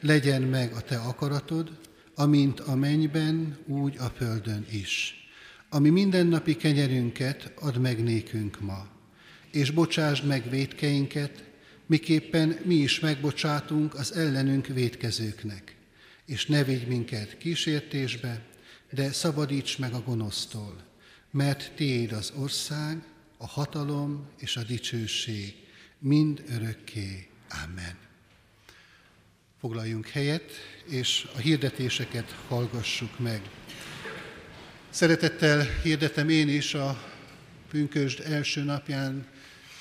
legyen 0.00 0.42
meg 0.42 0.72
a 0.72 0.80
te 0.80 0.96
akaratod, 0.96 1.78
amint 2.14 2.60
a 2.60 2.74
mennyben, 2.74 3.58
úgy 3.66 3.96
a 3.98 4.12
földön 4.16 4.66
is. 4.70 5.14
Ami 5.68 5.88
mindennapi 5.88 6.56
kenyerünket 6.56 7.52
ad 7.54 7.78
meg 7.78 8.02
nékünk 8.02 8.60
ma, 8.60 8.86
és 9.56 9.70
bocsásd 9.70 10.24
meg 10.24 10.50
védkeinket, 10.50 11.44
miképpen 11.86 12.58
mi 12.64 12.74
is 12.74 13.00
megbocsátunk 13.00 13.94
az 13.94 14.12
ellenünk 14.12 14.66
védkezőknek. 14.66 15.76
És 16.26 16.46
ne 16.46 16.64
vigy 16.64 16.86
minket 16.86 17.38
kísértésbe, 17.38 18.42
de 18.90 19.12
szabadíts 19.12 19.78
meg 19.78 19.92
a 19.92 20.02
gonosztól, 20.02 20.76
mert 21.30 21.72
tiéd 21.74 22.12
az 22.12 22.32
ország, 22.36 23.02
a 23.36 23.46
hatalom 23.46 24.28
és 24.38 24.56
a 24.56 24.62
dicsőség, 24.62 25.54
mind 25.98 26.42
örökké. 26.48 27.28
Amen. 27.64 27.96
Foglaljunk 29.60 30.08
helyet, 30.08 30.50
és 30.88 31.28
a 31.34 31.38
hirdetéseket 31.38 32.30
hallgassuk 32.48 33.18
meg. 33.18 33.40
Szeretettel 34.90 35.66
hirdetem 35.82 36.28
én 36.28 36.48
is 36.48 36.74
a 36.74 37.02
pünkösd 37.68 38.20
első 38.20 38.62
napján 38.62 39.34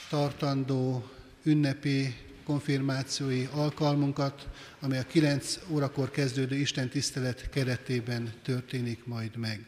tartandó 0.10 1.10
ünnepi 1.44 2.16
konfirmációi 2.44 3.48
alkalmunkat, 3.52 4.48
amely 4.80 5.00
a 5.00 5.04
9 5.04 5.60
órakor 5.70 6.12
kezdődő 6.12 6.56
Isten 6.56 6.90
tisztelet 6.90 7.50
keretében 7.50 8.34
történik 8.44 9.06
majd 9.06 9.36
meg. 9.38 9.66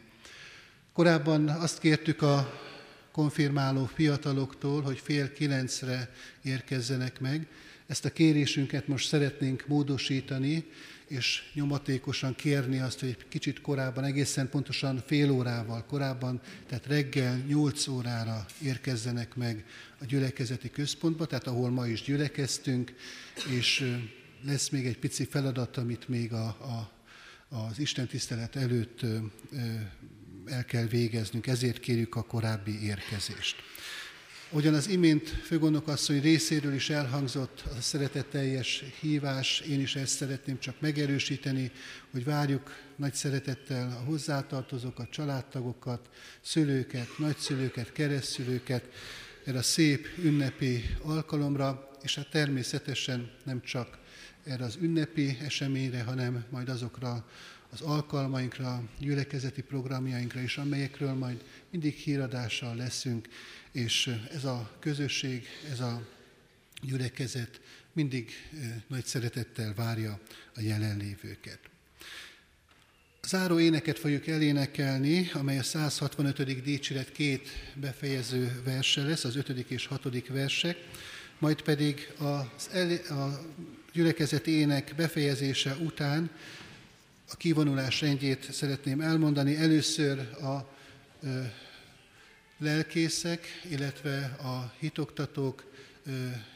Korábban 0.92 1.48
azt 1.48 1.78
kértük 1.78 2.22
a 2.22 2.60
konfirmáló 3.12 3.84
fiataloktól, 3.94 4.82
hogy 4.82 4.98
fél 4.98 5.32
kilencre 5.32 6.10
érkezzenek 6.42 7.20
meg. 7.20 7.46
Ezt 7.86 8.04
a 8.04 8.10
kérésünket 8.10 8.88
most 8.88 9.08
szeretnénk 9.08 9.64
módosítani, 9.66 10.64
és 11.08 11.42
nyomatékosan 11.54 12.34
kérni 12.34 12.78
azt, 12.78 13.00
hogy 13.00 13.08
egy 13.08 13.28
kicsit 13.28 13.60
korábban, 13.60 14.04
egészen 14.04 14.48
pontosan 14.48 15.02
fél 15.06 15.30
órával 15.30 15.84
korábban, 15.84 16.40
tehát 16.66 16.86
reggel 16.86 17.36
8 17.46 17.86
órára 17.86 18.46
érkezzenek 18.62 19.34
meg 19.34 19.64
a 20.00 20.04
gyülekezeti 20.04 20.70
központba, 20.70 21.26
tehát 21.26 21.46
ahol 21.46 21.70
ma 21.70 21.86
is 21.86 22.02
gyülekeztünk, 22.02 22.94
és 23.58 23.98
lesz 24.44 24.68
még 24.68 24.86
egy 24.86 24.98
pici 24.98 25.24
feladat, 25.24 25.76
amit 25.76 26.08
még 26.08 26.32
a, 26.32 26.46
a, 26.46 26.90
az 27.56 27.78
Isten 27.78 28.06
tisztelet 28.06 28.56
előtt 28.56 29.00
el 30.44 30.64
kell 30.64 30.86
végeznünk, 30.86 31.46
ezért 31.46 31.80
kérjük 31.80 32.14
a 32.14 32.22
korábbi 32.22 32.82
érkezést. 32.82 33.56
Ugyan 34.50 34.74
az 34.74 34.88
imént 34.88 35.28
főgondnokasszony 35.28 36.20
részéről 36.20 36.74
is 36.74 36.90
elhangzott 36.90 37.62
a 37.78 37.80
szeretetteljes 37.80 38.84
hívás, 39.00 39.60
én 39.60 39.80
is 39.80 39.96
ezt 39.96 40.16
szeretném 40.16 40.58
csak 40.58 40.80
megerősíteni, 40.80 41.70
hogy 42.10 42.24
várjuk 42.24 42.76
nagy 42.96 43.14
szeretettel 43.14 43.96
a 44.00 44.04
hozzátartozókat, 44.04 45.10
családtagokat, 45.10 46.08
szülőket, 46.40 47.08
nagyszülőket, 47.18 47.92
keresztülőket 47.92 48.88
erre 49.44 49.58
a 49.58 49.62
szép 49.62 50.06
ünnepi 50.22 50.84
alkalomra, 51.02 51.90
és 52.02 52.14
hát 52.14 52.30
természetesen 52.30 53.30
nem 53.44 53.62
csak 53.62 53.98
erre 54.44 54.64
az 54.64 54.78
ünnepi 54.80 55.38
eseményre, 55.42 56.02
hanem 56.02 56.44
majd 56.50 56.68
azokra 56.68 57.26
az 57.72 57.80
alkalmainkra, 57.80 58.82
gyülekezeti 58.98 59.62
programjainkra 59.62 60.40
is, 60.40 60.58
amelyekről 60.58 61.12
majd 61.12 61.44
mindig 61.70 61.94
híradással 61.94 62.76
leszünk, 62.76 63.28
és 63.72 64.14
ez 64.32 64.44
a 64.44 64.76
közösség, 64.78 65.46
ez 65.70 65.80
a 65.80 66.06
gyülekezet 66.82 67.60
mindig 67.92 68.30
nagy 68.86 69.04
szeretettel 69.04 69.74
várja 69.74 70.20
a 70.54 70.60
jelenlévőket. 70.60 71.58
Záró 73.28 73.58
éneket 73.58 73.98
fogjuk 73.98 74.26
elénekelni, 74.26 75.30
amely 75.32 75.58
a 75.58 75.62
165. 75.62 76.62
dicséret 76.62 77.12
két 77.12 77.48
befejező 77.74 78.62
verse 78.64 79.02
lesz, 79.02 79.24
az 79.24 79.36
5. 79.36 79.48
és 79.48 79.86
6. 79.86 80.28
versek, 80.28 80.76
majd 81.38 81.62
pedig 81.62 82.12
az 82.18 82.68
el, 82.72 83.18
a 83.18 83.40
gyülekezet 83.92 84.46
ének 84.46 84.94
befejezése 84.96 85.74
után 85.74 86.30
a 87.30 87.36
kivonulás 87.36 88.00
rendjét 88.00 88.52
szeretném 88.52 89.00
elmondani. 89.00 89.56
Először 89.56 90.18
a 90.18 90.76
lelkészek, 92.58 93.46
illetve 93.70 94.24
a 94.24 94.72
hitoktatók 94.78 95.64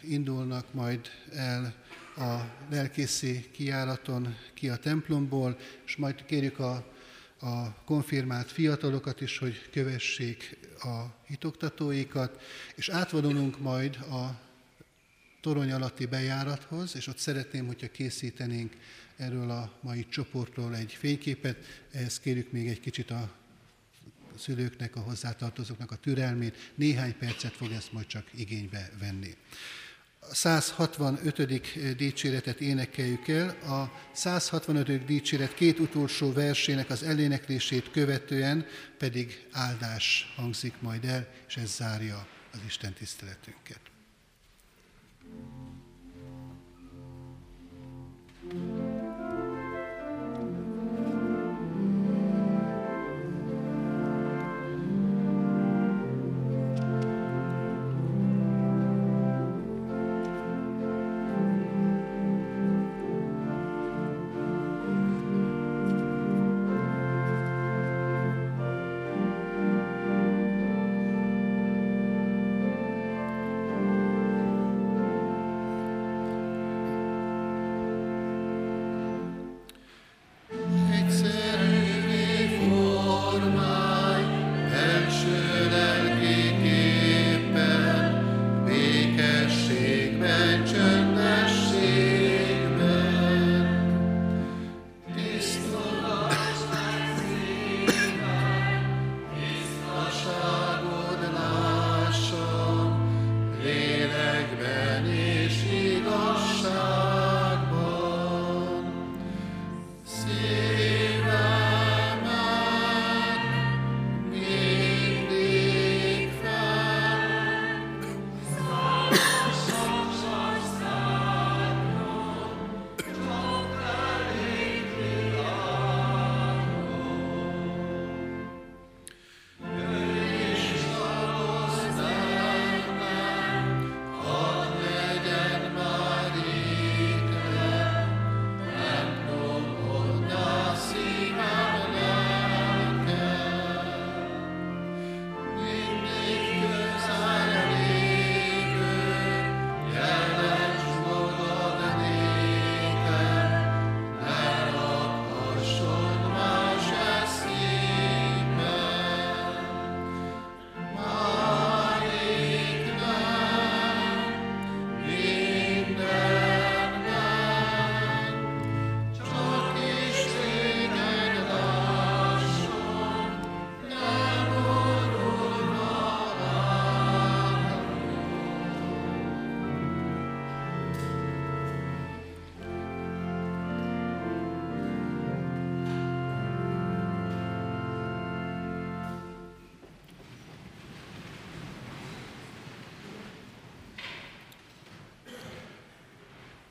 indulnak 0.01 0.75
majd 0.75 1.01
el 1.33 1.75
a 2.17 2.41
lelkészi 2.71 3.51
kiáraton 3.51 4.37
ki 4.55 4.69
a 4.69 4.77
templomból, 4.77 5.59
és 5.87 5.97
majd 5.97 6.25
kérjük 6.25 6.59
a, 6.59 6.93
a 7.41 7.75
konfirmált 7.85 8.51
fiatalokat 8.51 9.21
is, 9.21 9.39
hogy 9.39 9.69
kövessék 9.71 10.59
a 10.83 11.05
hitoktatóikat, 11.27 12.43
és 12.75 12.89
átvonulunk 12.89 13.59
majd 13.59 13.97
a 13.97 14.41
torony 15.41 15.73
alatti 15.73 16.07
bejárathoz, 16.07 16.97
és 16.97 17.07
ott 17.07 17.19
szeretném, 17.19 17.67
hogyha 17.67 17.91
készítenénk 17.91 18.77
erről 19.17 19.51
a 19.51 19.73
mai 19.81 20.07
csoportról 20.09 20.77
egy 20.77 20.93
fényképet, 20.93 21.87
ehhez 21.93 22.21
kérjük 22.21 22.53
még 22.53 22.69
egy 22.69 22.81
kicsit 22.81 23.11
a 23.11 23.31
szülőknek, 24.39 24.97
a 24.97 25.01
hozzátartozóknak 25.01 25.91
a 25.91 25.97
türelmét, 25.97 26.73
néhány 26.75 27.19
percet 27.19 27.53
fog 27.53 27.71
ezt 27.71 27.93
majd 27.93 28.07
csak 28.07 28.25
igénybe 28.35 28.91
venni. 29.01 29.37
A 30.31 30.35
165. 30.35 31.97
dicséretet 31.97 32.61
énekeljük 32.61 33.29
el. 33.29 33.49
A 33.49 33.93
165. 34.13 35.05
dicséret 35.05 35.55
két 35.55 35.79
utolsó 35.79 36.33
versének 36.33 36.91
az 36.91 37.03
eléneklését 37.03 37.91
követően 37.91 38.67
pedig 38.99 39.47
áldás 39.51 40.33
hangzik 40.37 40.75
majd 40.81 41.05
el, 41.05 41.29
és 41.49 41.57
ez 41.57 41.75
zárja 41.75 42.27
az 42.53 42.59
Isten 42.67 42.93
tiszteletünket. 42.93 43.81
thank 48.53 48.77
you 48.77 48.92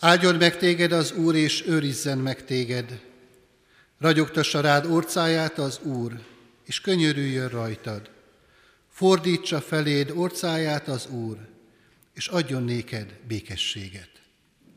Áldjon 0.03 0.35
meg 0.35 0.57
téged 0.57 0.91
az 0.91 1.11
Úr, 1.11 1.35
és 1.35 1.63
őrizzen 1.67 2.17
meg 2.17 2.45
téged. 2.45 2.99
Ragyogtassa 3.99 4.61
rád 4.61 4.85
orcáját 4.85 5.57
az 5.57 5.79
Úr, 5.83 6.19
és 6.65 6.81
könyörüljön 6.81 7.49
rajtad. 7.49 8.09
Fordítsa 8.89 9.61
feléd 9.61 10.11
orcáját 10.15 10.87
az 10.87 11.07
Úr, 11.07 11.37
és 12.13 12.27
adjon 12.27 12.63
néked 12.63 13.13
békességet. 13.27 14.09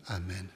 Amen. 0.06 0.50